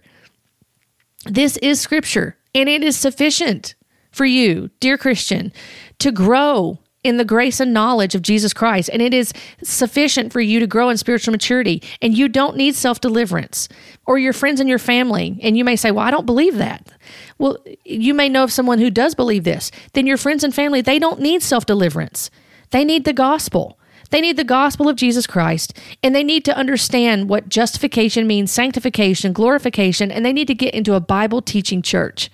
This 1.25 1.57
is 1.57 1.79
scripture. 1.79 2.36
And 2.57 2.67
it 2.67 2.83
is 2.83 2.97
sufficient 2.97 3.75
for 4.11 4.25
you, 4.25 4.71
dear 4.79 4.97
Christian, 4.97 5.53
to 5.99 6.11
grow 6.11 6.79
in 7.03 7.17
the 7.17 7.23
grace 7.23 7.59
and 7.59 7.71
knowledge 7.71 8.15
of 8.15 8.23
Jesus 8.23 8.51
Christ. 8.51 8.89
And 8.91 8.99
it 8.99 9.13
is 9.13 9.31
sufficient 9.63 10.33
for 10.33 10.41
you 10.41 10.59
to 10.59 10.65
grow 10.65 10.89
in 10.89 10.97
spiritual 10.97 11.33
maturity. 11.33 11.83
And 12.01 12.17
you 12.17 12.27
don't 12.27 12.57
need 12.57 12.73
self 12.73 12.99
deliverance 12.99 13.69
or 14.07 14.17
your 14.17 14.33
friends 14.33 14.59
and 14.59 14.67
your 14.67 14.79
family. 14.79 15.39
And 15.43 15.55
you 15.55 15.63
may 15.63 15.75
say, 15.75 15.91
Well, 15.91 16.03
I 16.03 16.09
don't 16.09 16.25
believe 16.25 16.57
that. 16.57 16.91
Well, 17.37 17.59
you 17.85 18.15
may 18.15 18.27
know 18.27 18.43
of 18.43 18.51
someone 18.51 18.79
who 18.79 18.89
does 18.89 19.13
believe 19.13 19.43
this. 19.43 19.69
Then 19.93 20.07
your 20.07 20.17
friends 20.17 20.43
and 20.43 20.53
family, 20.53 20.81
they 20.81 20.97
don't 20.97 21.21
need 21.21 21.43
self 21.43 21.67
deliverance, 21.67 22.31
they 22.71 22.83
need 22.83 23.05
the 23.05 23.13
gospel. 23.13 23.77
They 24.09 24.21
need 24.21 24.37
the 24.37 24.45
gospel 24.45 24.87
of 24.87 24.95
Jesus 24.95 25.27
Christ 25.27 25.77
and 26.01 26.15
they 26.15 26.23
need 26.23 26.45
to 26.45 26.55
understand 26.55 27.27
what 27.27 27.49
justification 27.49 28.25
means, 28.25 28.53
sanctification, 28.53 29.33
glorification, 29.33 30.11
and 30.11 30.25
they 30.25 30.31
need 30.31 30.47
to 30.47 30.55
get 30.55 30.73
into 30.73 30.93
a 30.93 31.01
Bible 31.01 31.41
teaching 31.41 31.81
church. 31.81 32.29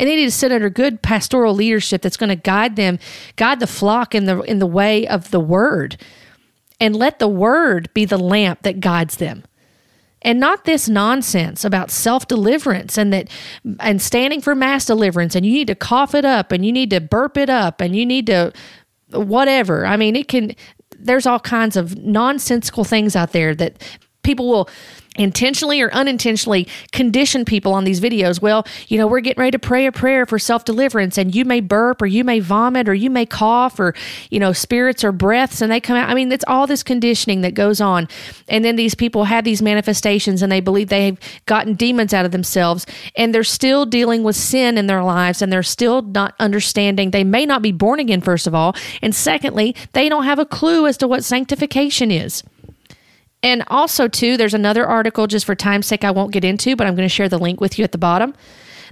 And 0.00 0.08
they 0.08 0.16
need 0.16 0.24
to 0.24 0.30
sit 0.30 0.50
under 0.50 0.70
good 0.70 1.02
pastoral 1.02 1.52
leadership 1.52 2.00
that's 2.00 2.16
going 2.16 2.30
to 2.30 2.34
guide 2.34 2.76
them, 2.76 2.98
guide 3.36 3.60
the 3.60 3.66
flock 3.66 4.14
in 4.14 4.24
the 4.24 4.40
in 4.40 4.58
the 4.58 4.66
way 4.66 5.06
of 5.06 5.30
the 5.30 5.38
word. 5.38 5.98
And 6.80 6.96
let 6.96 7.18
the 7.18 7.28
word 7.28 7.92
be 7.92 8.06
the 8.06 8.16
lamp 8.16 8.62
that 8.62 8.80
guides 8.80 9.18
them. 9.18 9.44
And 10.22 10.40
not 10.40 10.64
this 10.64 10.88
nonsense 10.88 11.66
about 11.66 11.90
self-deliverance 11.90 12.96
and 12.96 13.12
that 13.12 13.28
and 13.78 14.00
standing 14.00 14.40
for 14.40 14.54
mass 14.54 14.86
deliverance 14.86 15.34
and 15.34 15.44
you 15.44 15.52
need 15.52 15.66
to 15.66 15.74
cough 15.74 16.14
it 16.14 16.24
up 16.24 16.50
and 16.50 16.64
you 16.64 16.72
need 16.72 16.88
to 16.90 17.00
burp 17.02 17.36
it 17.36 17.50
up 17.50 17.82
and 17.82 17.94
you 17.94 18.06
need 18.06 18.26
to 18.28 18.54
whatever. 19.10 19.84
I 19.84 19.98
mean, 19.98 20.16
it 20.16 20.28
can 20.28 20.54
there's 20.98 21.26
all 21.26 21.40
kinds 21.40 21.76
of 21.76 21.98
nonsensical 21.98 22.84
things 22.84 23.14
out 23.14 23.32
there 23.32 23.54
that 23.54 23.82
people 24.30 24.48
will 24.48 24.68
intentionally 25.16 25.80
or 25.82 25.92
unintentionally 25.92 26.68
condition 26.92 27.44
people 27.44 27.74
on 27.74 27.82
these 27.82 28.00
videos. 28.00 28.40
Well, 28.40 28.64
you 28.86 28.96
know, 28.96 29.08
we're 29.08 29.20
getting 29.20 29.40
ready 29.40 29.50
to 29.50 29.58
pray 29.58 29.86
a 29.86 29.92
prayer 29.92 30.24
for 30.24 30.38
self 30.38 30.64
deliverance, 30.64 31.18
and 31.18 31.34
you 31.34 31.44
may 31.44 31.60
burp 31.60 32.00
or 32.00 32.06
you 32.06 32.22
may 32.22 32.38
vomit 32.38 32.88
or 32.88 32.94
you 32.94 33.10
may 33.10 33.26
cough 33.26 33.80
or, 33.80 33.92
you 34.30 34.38
know, 34.38 34.52
spirits 34.52 35.02
or 35.02 35.10
breaths, 35.10 35.60
and 35.60 35.72
they 35.72 35.80
come 35.80 35.96
out. 35.96 36.08
I 36.08 36.14
mean, 36.14 36.30
it's 36.30 36.44
all 36.46 36.68
this 36.68 36.84
conditioning 36.84 37.40
that 37.40 37.54
goes 37.54 37.80
on. 37.80 38.06
And 38.48 38.64
then 38.64 38.76
these 38.76 38.94
people 38.94 39.24
have 39.24 39.42
these 39.42 39.60
manifestations 39.60 40.42
and 40.42 40.52
they 40.52 40.60
believe 40.60 40.88
they've 40.88 41.18
gotten 41.46 41.74
demons 41.74 42.14
out 42.14 42.24
of 42.24 42.30
themselves, 42.30 42.86
and 43.16 43.34
they're 43.34 43.42
still 43.42 43.86
dealing 43.86 44.22
with 44.22 44.36
sin 44.36 44.78
in 44.78 44.86
their 44.86 45.02
lives 45.02 45.42
and 45.42 45.52
they're 45.52 45.62
still 45.64 46.02
not 46.02 46.34
understanding. 46.38 47.10
They 47.10 47.24
may 47.24 47.46
not 47.46 47.62
be 47.62 47.72
born 47.72 47.98
again, 47.98 48.20
first 48.20 48.46
of 48.46 48.54
all. 48.54 48.76
And 49.02 49.12
secondly, 49.12 49.74
they 49.92 50.08
don't 50.08 50.24
have 50.24 50.38
a 50.38 50.46
clue 50.46 50.86
as 50.86 50.96
to 50.98 51.08
what 51.08 51.24
sanctification 51.24 52.12
is. 52.12 52.44
And 53.42 53.64
also, 53.68 54.06
too, 54.06 54.36
there's 54.36 54.54
another 54.54 54.86
article, 54.86 55.26
just 55.26 55.46
for 55.46 55.54
time's 55.54 55.86
sake, 55.86 56.04
I 56.04 56.10
won't 56.10 56.32
get 56.32 56.44
into, 56.44 56.76
but 56.76 56.86
I'm 56.86 56.94
going 56.94 57.08
to 57.08 57.14
share 57.14 57.28
the 57.28 57.38
link 57.38 57.60
with 57.60 57.78
you 57.78 57.84
at 57.84 57.92
the 57.92 57.98
bottom. 57.98 58.34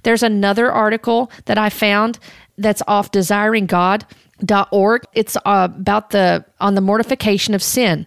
There's 0.05 0.22
another 0.22 0.72
article 0.72 1.30
that 1.46 1.59
I 1.59 1.68
found 1.68 2.18
that's 2.57 2.82
off 2.86 3.11
desiringgod.org. 3.11 5.03
It's 5.12 5.36
uh, 5.36 5.68
about 5.76 6.11
the 6.11 6.44
on 6.61 6.74
the 6.74 6.80
mortification 6.80 7.55
of 7.55 7.62
sin. 7.62 8.07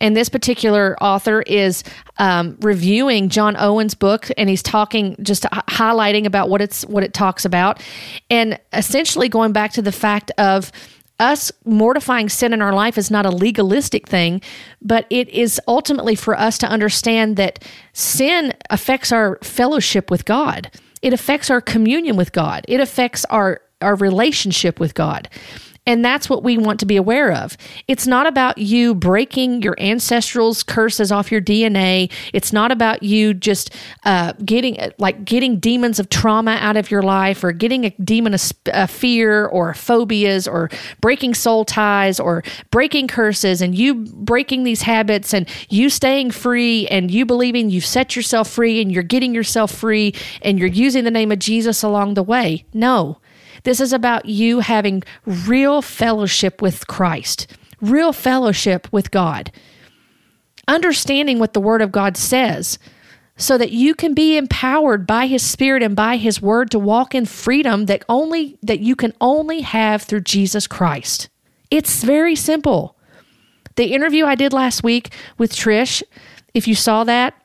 And 0.00 0.16
this 0.16 0.28
particular 0.28 0.96
author 1.02 1.42
is 1.42 1.82
um, 2.18 2.56
reviewing 2.60 3.28
John 3.30 3.56
Owen's 3.56 3.94
book, 3.94 4.28
and 4.36 4.48
he's 4.48 4.62
talking, 4.62 5.16
just 5.22 5.42
highlighting 5.42 6.24
about 6.24 6.48
what 6.48 6.60
it's 6.60 6.84
what 6.86 7.02
it 7.02 7.12
talks 7.12 7.44
about, 7.44 7.82
and 8.30 8.58
essentially 8.72 9.28
going 9.28 9.52
back 9.52 9.72
to 9.72 9.82
the 9.82 9.92
fact 9.92 10.30
of 10.38 10.70
us 11.18 11.50
mortifying 11.64 12.28
sin 12.28 12.52
in 12.52 12.62
our 12.62 12.72
life 12.72 12.96
is 12.96 13.10
not 13.10 13.26
a 13.26 13.30
legalistic 13.30 14.08
thing, 14.08 14.40
but 14.80 15.06
it 15.10 15.28
is 15.28 15.60
ultimately 15.66 16.14
for 16.14 16.38
us 16.38 16.58
to 16.58 16.68
understand 16.68 17.36
that 17.36 17.64
sin 17.92 18.52
affects 18.70 19.12
our 19.12 19.38
fellowship 19.42 20.10
with 20.10 20.24
God. 20.24 20.70
It 21.02 21.12
affects 21.12 21.50
our 21.50 21.60
communion 21.60 22.16
with 22.16 22.32
God. 22.32 22.64
It 22.68 22.80
affects 22.80 23.24
our 23.26 23.60
our 23.80 23.94
relationship 23.94 24.80
with 24.80 24.94
God. 24.94 25.28
And 25.88 26.04
that's 26.04 26.28
what 26.28 26.42
we 26.42 26.58
want 26.58 26.78
to 26.80 26.86
be 26.86 26.96
aware 26.96 27.32
of. 27.32 27.56
It's 27.88 28.06
not 28.06 28.26
about 28.26 28.58
you 28.58 28.94
breaking 28.94 29.62
your 29.62 29.74
ancestral's 29.76 30.62
curses 30.62 31.10
off 31.10 31.32
your 31.32 31.40
DNA. 31.40 32.12
It's 32.34 32.52
not 32.52 32.70
about 32.70 33.02
you 33.02 33.32
just 33.32 33.74
uh, 34.04 34.34
getting 34.44 34.76
like 34.98 35.24
getting 35.24 35.58
demons 35.58 35.98
of 35.98 36.10
trauma 36.10 36.58
out 36.60 36.76
of 36.76 36.90
your 36.90 37.00
life 37.00 37.42
or 37.42 37.52
getting 37.52 37.86
a 37.86 37.90
demon 38.04 38.34
of 38.34 38.52
a 38.66 38.86
fear 38.86 39.46
or 39.46 39.72
phobias 39.72 40.46
or 40.46 40.68
breaking 41.00 41.32
soul 41.32 41.64
ties 41.64 42.20
or 42.20 42.44
breaking 42.70 43.08
curses 43.08 43.62
and 43.62 43.74
you 43.74 43.94
breaking 43.94 44.64
these 44.64 44.82
habits 44.82 45.32
and 45.32 45.48
you 45.70 45.88
staying 45.88 46.30
free 46.30 46.86
and 46.88 47.10
you 47.10 47.24
believing 47.24 47.70
you've 47.70 47.86
set 47.86 48.14
yourself 48.14 48.50
free 48.50 48.82
and 48.82 48.92
you're 48.92 49.02
getting 49.02 49.34
yourself 49.34 49.72
free 49.72 50.14
and 50.42 50.58
you're 50.58 50.68
using 50.68 51.04
the 51.04 51.10
name 51.10 51.32
of 51.32 51.38
Jesus 51.38 51.82
along 51.82 52.12
the 52.12 52.22
way. 52.22 52.66
No. 52.74 53.16
This 53.64 53.80
is 53.80 53.92
about 53.92 54.26
you 54.26 54.60
having 54.60 55.02
real 55.24 55.82
fellowship 55.82 56.62
with 56.62 56.86
Christ, 56.86 57.46
real 57.80 58.12
fellowship 58.12 58.88
with 58.92 59.10
God, 59.10 59.50
understanding 60.66 61.38
what 61.38 61.52
the 61.52 61.60
Word 61.60 61.82
of 61.82 61.92
God 61.92 62.16
says 62.16 62.78
so 63.38 63.56
that 63.56 63.70
you 63.70 63.94
can 63.94 64.12
be 64.14 64.36
empowered 64.36 65.06
by 65.06 65.26
his 65.26 65.42
spirit 65.42 65.82
and 65.82 65.94
by 65.94 66.16
his 66.16 66.42
word 66.42 66.70
to 66.72 66.78
walk 66.78 67.14
in 67.14 67.24
freedom 67.24 67.86
that 67.86 68.04
only 68.08 68.58
that 68.62 68.80
you 68.80 68.96
can 68.96 69.14
only 69.20 69.60
have 69.60 70.02
through 70.02 70.20
Jesus 70.20 70.66
Christ. 70.66 71.28
It's 71.70 72.02
very 72.02 72.34
simple. 72.34 72.96
The 73.76 73.94
interview 73.94 74.24
I 74.26 74.34
did 74.34 74.52
last 74.52 74.82
week 74.82 75.14
with 75.38 75.54
Trish, 75.54 76.02
if 76.52 76.66
you 76.66 76.74
saw 76.74 77.04
that, 77.04 77.40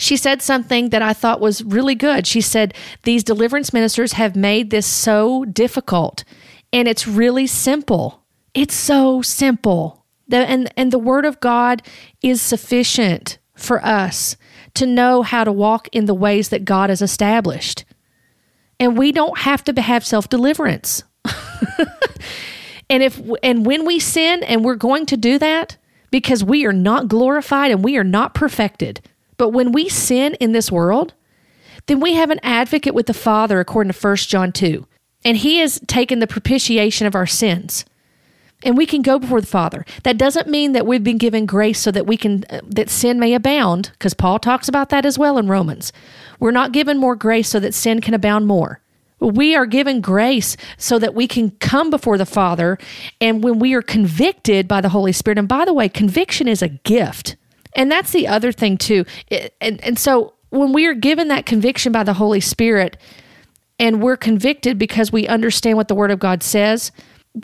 she 0.00 0.16
said 0.16 0.40
something 0.40 0.88
that 0.88 1.02
I 1.02 1.12
thought 1.12 1.42
was 1.42 1.62
really 1.62 1.94
good. 1.94 2.26
She 2.26 2.40
said, 2.40 2.72
These 3.02 3.22
deliverance 3.22 3.74
ministers 3.74 4.14
have 4.14 4.34
made 4.34 4.70
this 4.70 4.86
so 4.86 5.44
difficult, 5.44 6.24
and 6.72 6.88
it's 6.88 7.06
really 7.06 7.46
simple. 7.46 8.24
It's 8.54 8.74
so 8.74 9.20
simple. 9.20 10.06
The, 10.26 10.38
and, 10.38 10.72
and 10.74 10.90
the 10.90 10.98
Word 10.98 11.26
of 11.26 11.38
God 11.40 11.82
is 12.22 12.40
sufficient 12.40 13.36
for 13.54 13.84
us 13.84 14.38
to 14.72 14.86
know 14.86 15.20
how 15.20 15.44
to 15.44 15.52
walk 15.52 15.86
in 15.92 16.06
the 16.06 16.14
ways 16.14 16.48
that 16.48 16.64
God 16.64 16.88
has 16.88 17.02
established. 17.02 17.84
And 18.78 18.96
we 18.96 19.12
don't 19.12 19.40
have 19.40 19.62
to 19.64 19.82
have 19.82 20.06
self 20.06 20.30
deliverance. 20.30 21.04
and 22.88 23.02
if 23.02 23.20
and 23.42 23.66
when 23.66 23.84
we 23.84 23.98
sin 23.98 24.42
and 24.44 24.64
we're 24.64 24.76
going 24.76 25.04
to 25.04 25.18
do 25.18 25.38
that 25.38 25.76
because 26.10 26.42
we 26.42 26.64
are 26.64 26.72
not 26.72 27.06
glorified 27.06 27.70
and 27.70 27.84
we 27.84 27.98
are 27.98 28.04
not 28.04 28.32
perfected 28.32 29.02
but 29.40 29.54
when 29.54 29.72
we 29.72 29.88
sin 29.88 30.34
in 30.34 30.52
this 30.52 30.70
world, 30.70 31.14
then 31.86 31.98
we 31.98 32.12
have 32.12 32.28
an 32.28 32.40
advocate 32.42 32.92
with 32.92 33.06
the 33.06 33.14
Father, 33.14 33.58
according 33.58 33.90
to 33.90 33.98
1 33.98 34.16
John 34.16 34.52
2. 34.52 34.86
And 35.24 35.38
he 35.38 35.60
has 35.60 35.80
taken 35.86 36.18
the 36.18 36.26
propitiation 36.26 37.06
of 37.06 37.14
our 37.14 37.26
sins. 37.26 37.86
And 38.62 38.76
we 38.76 38.84
can 38.84 39.00
go 39.00 39.18
before 39.18 39.40
the 39.40 39.46
Father. 39.46 39.86
That 40.02 40.18
doesn't 40.18 40.46
mean 40.46 40.72
that 40.72 40.86
we've 40.86 41.02
been 41.02 41.16
given 41.16 41.46
grace 41.46 41.80
so 41.80 41.90
that 41.90 42.06
we 42.06 42.18
can 42.18 42.44
uh, 42.50 42.60
that 42.66 42.90
sin 42.90 43.18
may 43.18 43.32
abound, 43.32 43.92
because 43.92 44.12
Paul 44.12 44.38
talks 44.38 44.68
about 44.68 44.90
that 44.90 45.06
as 45.06 45.18
well 45.18 45.38
in 45.38 45.48
Romans. 45.48 45.90
We're 46.38 46.50
not 46.50 46.72
given 46.72 46.98
more 46.98 47.16
grace 47.16 47.48
so 47.48 47.60
that 47.60 47.72
sin 47.72 48.02
can 48.02 48.12
abound 48.12 48.46
more. 48.46 48.82
We 49.20 49.56
are 49.56 49.64
given 49.64 50.02
grace 50.02 50.54
so 50.76 50.98
that 50.98 51.14
we 51.14 51.26
can 51.26 51.52
come 51.52 51.88
before 51.88 52.18
the 52.18 52.26
Father. 52.26 52.76
And 53.22 53.42
when 53.42 53.58
we 53.58 53.72
are 53.72 53.80
convicted 53.80 54.68
by 54.68 54.82
the 54.82 54.90
Holy 54.90 55.12
Spirit, 55.12 55.38
and 55.38 55.48
by 55.48 55.64
the 55.64 55.72
way, 55.72 55.88
conviction 55.88 56.46
is 56.46 56.60
a 56.60 56.68
gift. 56.68 57.36
And 57.74 57.90
that's 57.90 58.12
the 58.12 58.26
other 58.26 58.52
thing 58.52 58.76
too. 58.76 59.04
It, 59.28 59.54
and 59.60 59.82
and 59.84 59.98
so 59.98 60.34
when 60.50 60.72
we 60.72 60.86
are 60.86 60.94
given 60.94 61.28
that 61.28 61.46
conviction 61.46 61.92
by 61.92 62.02
the 62.02 62.14
Holy 62.14 62.40
Spirit 62.40 62.96
and 63.78 64.02
we're 64.02 64.16
convicted 64.16 64.78
because 64.78 65.12
we 65.12 65.26
understand 65.26 65.76
what 65.76 65.88
the 65.88 65.94
word 65.94 66.10
of 66.10 66.18
God 66.18 66.42
says, 66.42 66.92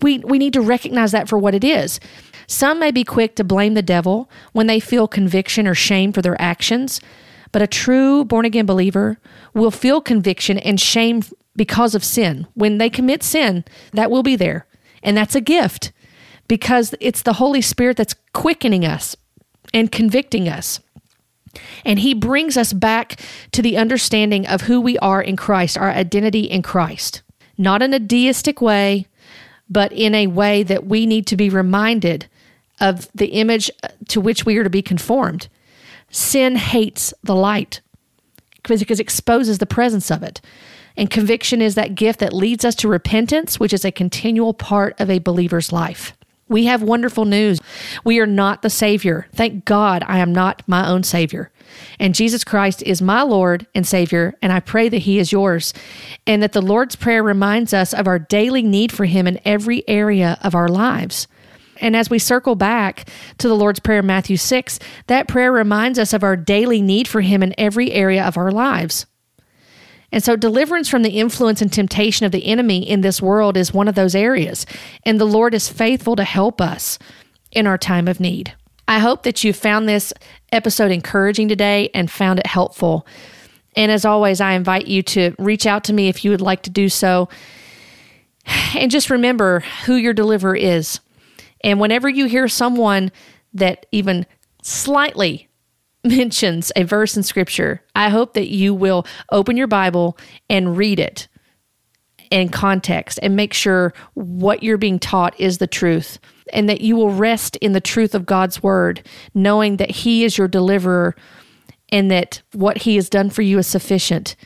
we 0.03 0.19
we 0.19 0.39
need 0.39 0.53
to 0.53 0.61
recognize 0.61 1.13
that 1.13 1.29
for 1.29 1.39
what 1.39 1.55
it 1.55 1.65
is. 1.65 2.01
Some 2.47 2.79
may 2.79 2.91
be 2.91 3.05
quick 3.05 3.35
to 3.37 3.45
blame 3.45 3.75
the 3.75 3.83
devil 3.83 4.31
when 4.53 4.67
they 4.67 4.81
feel 4.81 5.09
conviction 5.09 5.67
or 5.67 5.75
shame 5.75 6.13
for 6.13 6.23
their 6.23 6.41
actions, 6.41 7.01
but 7.53 7.63
a 7.63 7.67
true 7.67 8.25
born 8.25 8.45
again 8.45 8.67
believer 8.67 9.19
will 9.55 9.71
feel 9.71 10.01
conviction 10.01 10.59
and 10.59 10.81
shame 10.81 11.23
because 11.57 11.95
of 11.95 12.05
sin. 12.05 12.47
When 12.55 12.79
they 12.79 12.91
commit 12.91 13.23
sin, 13.23 13.65
that 13.93 14.11
will 14.11 14.23
be 14.23 14.37
there. 14.37 14.67
And 15.03 15.17
that's 15.17 15.35
a 15.35 15.41
gift 15.41 15.93
because 16.49 16.95
it's 17.01 17.23
the 17.23 17.35
Holy 17.35 17.61
Spirit 17.61 17.97
that's 17.97 18.15
quickening 18.33 18.85
us, 18.85 19.17
and 19.77 19.93
convicting 19.93 20.49
us. 20.49 20.81
And 21.85 21.99
he 21.99 22.15
brings 22.15 22.57
us 22.57 22.73
back 22.73 23.21
to 23.53 23.61
the 23.61 23.77
understanding 23.77 24.47
of 24.47 24.63
who 24.63 24.81
we 24.81 24.99
are 24.99 25.21
in 25.21 25.37
Christ, 25.37 25.77
our 25.77 25.91
identity 25.91 26.45
in 26.45 26.63
Christ. 26.63 27.23
Not 27.59 27.83
in 27.83 27.93
a 27.93 27.99
deistic 27.99 28.63
way, 28.63 29.07
but 29.69 29.93
in 29.93 30.15
a 30.15 30.29
way 30.29 30.63
that 30.63 30.87
we 30.87 31.05
need 31.05 31.27
to 31.27 31.37
be 31.37 31.51
reminded 31.51 32.27
of 32.81 33.11
the 33.15 33.27
image 33.27 33.71
to 34.09 34.19
which 34.19 34.47
we 34.47 34.57
are 34.57 34.65
to 34.65 34.71
be 34.71 34.81
conformed. 34.81 35.49
Sin 36.11 36.57
hates 36.57 37.13
the 37.23 37.35
light 37.35 37.83
because 38.55 38.81
it 38.81 38.99
exposes 38.99 39.59
the 39.59 39.67
presence 39.67 40.11
of 40.11 40.23
it. 40.23 40.41
And 40.97 41.11
conviction 41.11 41.61
is 41.61 41.75
that 41.75 41.95
gift 41.95 42.21
that 42.21 42.33
leads 42.33 42.65
us 42.65 42.75
to 42.77 42.89
repentance, 42.89 43.61
which 43.61 43.75
is 43.75 43.85
a 43.85 43.93
continual 43.93 44.55
part 44.55 44.99
of 44.99 45.11
a 45.11 45.19
believer's 45.19 45.71
life. 45.71 46.16
We 46.49 46.67
have 46.67 46.83
wonderful 46.83 47.25
news. 47.25 47.61
We 48.05 48.21
are 48.21 48.27
not 48.27 48.63
the 48.63 48.71
Savior. 48.71 49.27
Thank 49.35 49.65
God 49.65 50.05
I 50.07 50.19
am 50.19 50.33
not 50.33 50.63
my 50.67 50.89
own 50.89 51.03
Savior. 51.03 51.51
And 51.99 52.15
Jesus 52.15 52.45
Christ 52.45 52.83
is 52.83 53.03
my 53.03 53.23
Lord 53.23 53.67
and 53.75 53.87
Savior, 53.87 54.35
and 54.41 54.53
I 54.53 54.61
pray 54.61 54.89
that 54.89 54.99
He 54.99 55.19
is 55.19 55.33
yours. 55.33 55.75
And 56.27 56.43
that 56.43 56.53
the 56.53 56.63
Lord's 56.63 56.95
Prayer 56.95 57.23
reminds 57.23 57.75
us 57.75 57.93
of 57.93 58.07
our 58.07 58.21
daily 58.21 58.63
need 58.63 58.93
for 58.93 59.07
Him 59.07 59.27
in 59.27 59.41
every 59.45 59.87
area 59.89 60.39
of 60.43 60.55
our 60.55 60.69
lives. 60.69 61.27
And 61.81 61.97
as 61.97 62.09
we 62.09 62.19
circle 62.19 62.55
back 62.55 63.09
to 63.39 63.49
the 63.49 63.57
Lord's 63.57 63.81
Prayer 63.81 64.01
in 64.01 64.07
Matthew 64.07 64.37
6, 64.37 64.79
that 65.09 65.29
prayer 65.29 65.53
reminds 65.53 65.99
us 65.99 66.13
of 66.13 66.23
our 66.23 66.37
daily 66.37 66.81
need 66.81 67.09
for 67.09 67.21
Him 67.21 67.43
in 67.43 67.55
every 67.59 67.91
area 67.93 68.25
of 68.25 68.37
our 68.37 68.51
lives. 68.51 69.07
And 70.17 70.25
so, 70.25 70.35
deliverance 70.35 70.89
from 70.89 71.03
the 71.03 71.19
influence 71.19 71.61
and 71.61 71.71
temptation 71.71 72.25
of 72.25 72.33
the 72.33 72.47
enemy 72.47 72.89
in 72.89 73.03
this 73.03 73.21
world 73.21 73.55
is 73.55 73.75
one 73.75 73.87
of 73.87 73.97
those 73.97 74.15
areas. 74.15 74.65
And 75.05 75.21
the 75.21 75.27
Lord 75.27 75.53
is 75.53 75.69
faithful 75.69 76.17
to 76.17 76.25
help 76.25 76.59
us 76.59 76.99
in 77.53 77.67
our 77.67 77.77
time 77.77 78.09
of 78.09 78.19
need. 78.19 78.55
I 78.89 78.99
hope 78.99 79.25
that 79.25 79.45
you 79.45 79.53
found 79.53 79.87
this 79.87 80.15
episode 80.51 80.91
encouraging 80.91 81.49
today 81.49 81.91
and 81.93 82.11
found 82.11 82.39
it 82.39 82.47
helpful. 82.47 83.07
And 83.77 83.93
as 83.93 84.07
always, 84.07 84.41
I 84.41 84.53
invite 84.53 84.87
you 84.87 85.03
to 85.03 85.35
reach 85.39 85.67
out 85.67 85.85
to 85.85 85.93
me 85.93 86.09
if 86.09 86.25
you 86.25 86.31
would 86.31 86.41
like 86.41 86.63
to 86.63 86.71
do 86.71 86.89
so. 86.89 87.29
And 88.75 88.91
just 88.91 89.11
remember 89.11 89.65
who 89.85 89.97
your 89.97 90.15
deliverer 90.15 90.57
is. 90.57 90.99
And 91.63 91.79
whenever 91.79 92.09
you 92.09 92.25
hear 92.25 92.49
someone 92.49 93.13
that 93.53 93.85
even 93.93 94.25
slightly 94.63 95.51
mentions 96.09 96.73
a 96.77 96.85
verse 96.85 97.17
in 97.17 97.23
scripture, 97.23 97.83
I 97.95 98.09
hope 98.09 98.35
that 98.35 98.49
you 98.49 98.75
will 98.75 99.07
open 99.31 99.57
your 99.57 99.67
Bible 99.67 100.19
and 100.49 100.77
read 100.77 100.99
it 100.99 101.29
in 102.31 102.49
context 102.49 103.19
and 103.23 103.37
make 103.37 103.53
sure 103.53 103.95
what 104.15 104.63
you're 104.63 104.79
being 104.79 104.99
taught 104.99 105.39
is 105.39 105.59
the 105.59 105.67
truth 105.67 106.19
and 106.53 106.69
that 106.69 106.81
you 106.81 106.97
will 106.97 107.11
rest 107.11 107.57
in 107.57 107.73
the 107.73 107.81
truth 107.81 108.15
of 108.15 108.27
God's 108.27 108.63
word, 108.63 109.07
knowing 109.35 109.77
that 109.77 109.91
He 109.91 110.25
is 110.25 110.39
your 110.39 110.49
deliverer 110.49 111.17
and 111.91 112.11
that 112.11 112.43
what 112.53 112.79
He 112.79 112.97
has 112.97 113.09
done 113.09 113.31
for 113.31 113.43
you 113.43 113.59
is 113.59 113.67
sufficient. 113.67 114.37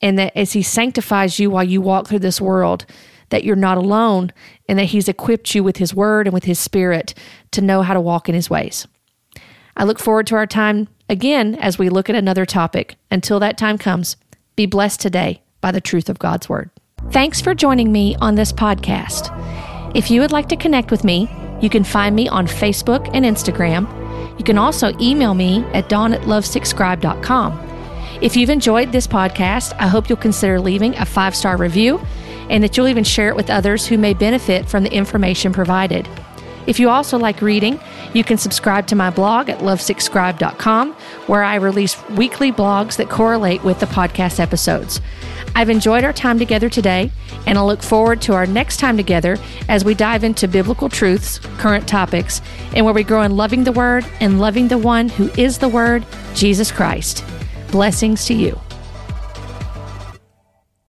And 0.00 0.18
that 0.18 0.36
as 0.36 0.52
He 0.52 0.62
sanctifies 0.62 1.38
you 1.38 1.50
while 1.50 1.64
you 1.64 1.80
walk 1.80 2.08
through 2.08 2.20
this 2.20 2.40
world, 2.40 2.86
that 3.30 3.44
you're 3.44 3.56
not 3.56 3.78
alone 3.78 4.32
and 4.68 4.78
that 4.78 4.86
He's 4.86 5.08
equipped 5.08 5.54
you 5.54 5.62
with 5.62 5.76
His 5.76 5.94
word 5.94 6.26
and 6.26 6.34
with 6.34 6.44
His 6.44 6.58
spirit 6.58 7.14
to 7.52 7.60
know 7.60 7.82
how 7.82 7.94
to 7.94 8.00
walk 8.00 8.28
in 8.28 8.34
His 8.34 8.50
ways. 8.50 8.86
I 9.78 9.84
look 9.84 10.00
forward 10.00 10.26
to 10.26 10.34
our 10.34 10.46
time 10.46 10.88
again 11.08 11.54
as 11.54 11.78
we 11.78 11.88
look 11.88 12.10
at 12.10 12.16
another 12.16 12.44
topic. 12.44 12.96
Until 13.12 13.38
that 13.40 13.56
time 13.56 13.78
comes, 13.78 14.16
be 14.56 14.66
blessed 14.66 15.00
today 15.00 15.40
by 15.60 15.70
the 15.70 15.80
truth 15.80 16.08
of 16.08 16.18
God's 16.18 16.48
Word. 16.48 16.70
Thanks 17.12 17.40
for 17.40 17.54
joining 17.54 17.92
me 17.92 18.16
on 18.20 18.34
this 18.34 18.52
podcast. 18.52 19.32
If 19.94 20.10
you 20.10 20.20
would 20.20 20.32
like 20.32 20.48
to 20.48 20.56
connect 20.56 20.90
with 20.90 21.04
me, 21.04 21.30
you 21.62 21.70
can 21.70 21.84
find 21.84 22.14
me 22.14 22.28
on 22.28 22.48
Facebook 22.48 23.08
and 23.14 23.24
Instagram. 23.24 23.86
You 24.36 24.44
can 24.44 24.58
also 24.58 24.92
email 25.00 25.34
me 25.34 25.64
at 25.72 25.88
dawn 25.88 26.12
at 26.12 26.22
lovesickscribe.com. 26.22 27.66
If 28.20 28.36
you've 28.36 28.50
enjoyed 28.50 28.90
this 28.90 29.06
podcast, 29.06 29.76
I 29.78 29.86
hope 29.86 30.08
you'll 30.08 30.18
consider 30.18 30.60
leaving 30.60 30.96
a 30.96 31.04
five 31.04 31.36
star 31.36 31.56
review 31.56 32.04
and 32.50 32.64
that 32.64 32.76
you'll 32.76 32.88
even 32.88 33.04
share 33.04 33.28
it 33.28 33.36
with 33.36 33.48
others 33.48 33.86
who 33.86 33.96
may 33.96 34.12
benefit 34.12 34.68
from 34.68 34.82
the 34.82 34.92
information 34.92 35.52
provided. 35.52 36.08
If 36.68 36.78
you 36.78 36.90
also 36.90 37.18
like 37.18 37.40
reading, 37.40 37.80
you 38.12 38.22
can 38.22 38.36
subscribe 38.36 38.86
to 38.88 38.94
my 38.94 39.08
blog 39.08 39.48
at 39.48 39.60
lovesickscribe.com, 39.60 40.92
where 41.26 41.42
I 41.42 41.54
release 41.54 41.96
weekly 42.10 42.52
blogs 42.52 42.96
that 42.96 43.08
correlate 43.08 43.64
with 43.64 43.80
the 43.80 43.86
podcast 43.86 44.38
episodes. 44.38 45.00
I've 45.56 45.70
enjoyed 45.70 46.04
our 46.04 46.12
time 46.12 46.38
together 46.38 46.68
today, 46.68 47.10
and 47.46 47.56
I 47.56 47.62
look 47.62 47.82
forward 47.82 48.20
to 48.22 48.34
our 48.34 48.44
next 48.44 48.76
time 48.76 48.98
together 48.98 49.38
as 49.70 49.82
we 49.82 49.94
dive 49.94 50.24
into 50.24 50.46
biblical 50.46 50.90
truths, 50.90 51.38
current 51.56 51.88
topics, 51.88 52.42
and 52.74 52.84
where 52.84 52.94
we 52.94 53.02
grow 53.02 53.22
in 53.22 53.34
loving 53.34 53.64
the 53.64 53.72
Word 53.72 54.04
and 54.20 54.38
loving 54.38 54.68
the 54.68 54.76
one 54.76 55.08
who 55.08 55.30
is 55.38 55.56
the 55.56 55.70
Word, 55.70 56.04
Jesus 56.34 56.70
Christ. 56.70 57.24
Blessings 57.70 58.26
to 58.26 58.34
you. 58.34 58.60